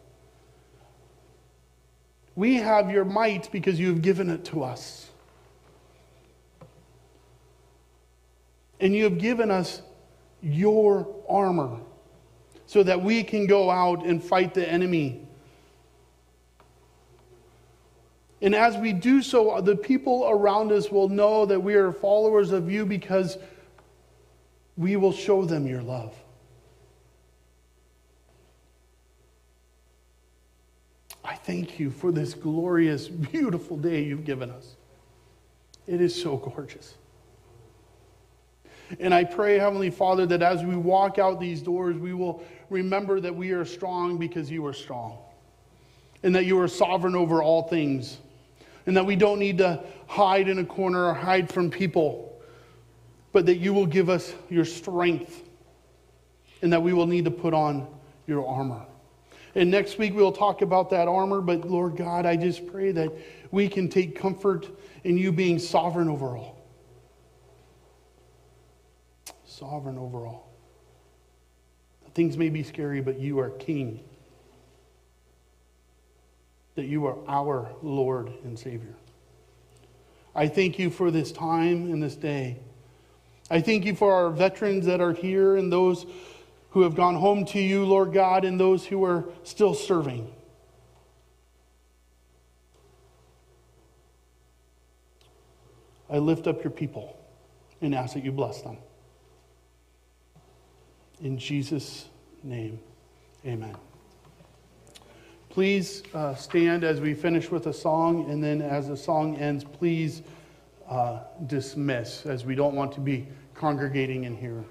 We 2.35 2.57
have 2.57 2.91
your 2.91 3.05
might 3.05 3.51
because 3.51 3.79
you 3.79 3.87
have 3.87 4.03
given 4.03 4.29
it 4.29 4.45
to 4.45 4.63
us. 4.63 5.10
And 8.81 8.95
you 8.95 9.03
have 9.03 9.19
given 9.19 9.51
us 9.51 9.81
your 10.41 11.07
armor 11.29 11.79
so 12.65 12.83
that 12.83 13.01
we 13.01 13.23
can 13.23 13.45
go 13.45 13.69
out 13.69 14.03
and 14.05 14.23
fight 14.23 14.53
the 14.53 14.67
enemy. 14.67 15.21
And 18.41 18.55
as 18.55 18.75
we 18.75 18.91
do 18.91 19.21
so, 19.21 19.61
the 19.61 19.75
people 19.75 20.27
around 20.27 20.71
us 20.71 20.89
will 20.89 21.09
know 21.09 21.45
that 21.45 21.59
we 21.59 21.75
are 21.75 21.91
followers 21.91 22.51
of 22.51 22.71
you 22.71 22.85
because 22.85 23.37
we 24.77 24.95
will 24.95 25.13
show 25.13 25.45
them 25.45 25.67
your 25.67 25.83
love. 25.83 26.15
I 31.23 31.35
thank 31.35 31.79
you 31.79 31.91
for 31.91 32.11
this 32.11 32.33
glorious, 32.33 33.07
beautiful 33.07 33.77
day 33.77 34.03
you've 34.03 34.25
given 34.25 34.49
us. 34.49 34.75
It 35.85 36.01
is 36.01 36.19
so 36.19 36.37
gorgeous. 36.37 36.95
And 38.99 39.13
I 39.13 39.23
pray, 39.23 39.57
Heavenly 39.57 39.89
Father, 39.89 40.25
that 40.27 40.41
as 40.41 40.63
we 40.63 40.75
walk 40.75 41.17
out 41.17 41.39
these 41.39 41.61
doors, 41.61 41.97
we 41.97 42.13
will 42.13 42.43
remember 42.69 43.19
that 43.19 43.35
we 43.35 43.51
are 43.51 43.65
strong 43.65 44.17
because 44.17 44.49
you 44.51 44.65
are 44.65 44.73
strong, 44.73 45.17
and 46.23 46.35
that 46.35 46.45
you 46.45 46.59
are 46.59 46.67
sovereign 46.67 47.15
over 47.15 47.41
all 47.41 47.63
things, 47.63 48.17
and 48.85 48.97
that 48.97 49.05
we 49.05 49.15
don't 49.15 49.39
need 49.39 49.57
to 49.59 49.83
hide 50.07 50.47
in 50.47 50.59
a 50.59 50.65
corner 50.65 51.05
or 51.05 51.13
hide 51.13 51.51
from 51.51 51.69
people, 51.69 52.41
but 53.31 53.45
that 53.45 53.57
you 53.57 53.73
will 53.73 53.85
give 53.85 54.09
us 54.09 54.33
your 54.49 54.65
strength, 54.65 55.43
and 56.61 56.73
that 56.73 56.81
we 56.81 56.93
will 56.93 57.07
need 57.07 57.25
to 57.25 57.31
put 57.31 57.53
on 57.53 57.87
your 58.27 58.47
armor. 58.47 58.85
And 59.55 59.69
next 59.69 59.97
week 59.97 60.15
we'll 60.15 60.31
talk 60.31 60.61
about 60.61 60.89
that 60.91 61.07
armor, 61.07 61.41
but 61.41 61.69
Lord 61.69 61.97
God, 61.97 62.25
I 62.25 62.37
just 62.37 62.65
pray 62.67 62.91
that 62.91 63.11
we 63.51 63.67
can 63.67 63.89
take 63.89 64.15
comfort 64.15 64.67
in 65.03 65.17
you 65.17 65.31
being 65.31 65.59
sovereign 65.59 66.07
over 66.07 66.37
all. 66.37 66.60
Sovereign 69.61 69.99
over 69.99 70.25
all. 70.25 70.49
Things 72.15 72.35
may 72.35 72.49
be 72.49 72.63
scary, 72.63 72.99
but 72.99 73.19
you 73.19 73.37
are 73.37 73.51
king. 73.51 74.03
That 76.73 76.85
you 76.85 77.05
are 77.05 77.17
our 77.27 77.71
Lord 77.83 78.33
and 78.43 78.57
Savior. 78.57 78.95
I 80.33 80.47
thank 80.47 80.79
you 80.79 80.89
for 80.89 81.11
this 81.11 81.31
time 81.31 81.91
and 81.91 82.01
this 82.01 82.15
day. 82.15 82.57
I 83.51 83.61
thank 83.61 83.85
you 83.85 83.93
for 83.93 84.11
our 84.11 84.31
veterans 84.31 84.87
that 84.87 84.99
are 84.99 85.13
here 85.13 85.55
and 85.55 85.71
those 85.71 86.07
who 86.71 86.81
have 86.81 86.95
gone 86.95 87.13
home 87.13 87.45
to 87.45 87.59
you, 87.59 87.85
Lord 87.85 88.13
God, 88.13 88.45
and 88.45 88.59
those 88.59 88.83
who 88.83 89.05
are 89.05 89.25
still 89.43 89.75
serving. 89.75 90.27
I 96.09 96.17
lift 96.17 96.47
up 96.47 96.63
your 96.63 96.71
people 96.71 97.15
and 97.79 97.93
ask 97.93 98.15
that 98.15 98.23
you 98.23 98.31
bless 98.31 98.63
them. 98.63 98.77
In 101.21 101.37
Jesus' 101.37 102.09
name, 102.43 102.79
amen. 103.45 103.75
Please 105.49 106.01
uh, 106.13 106.33
stand 106.33 106.83
as 106.83 106.99
we 106.99 107.13
finish 107.13 107.51
with 107.51 107.67
a 107.67 107.73
song, 107.73 108.29
and 108.29 108.43
then 108.43 108.61
as 108.61 108.87
the 108.87 108.97
song 108.97 109.35
ends, 109.35 109.63
please 109.63 110.23
uh, 110.89 111.19
dismiss, 111.45 112.25
as 112.25 112.45
we 112.45 112.55
don't 112.55 112.73
want 112.73 112.91
to 112.93 112.99
be 112.99 113.27
congregating 113.53 114.23
in 114.23 114.35
here. 114.35 114.63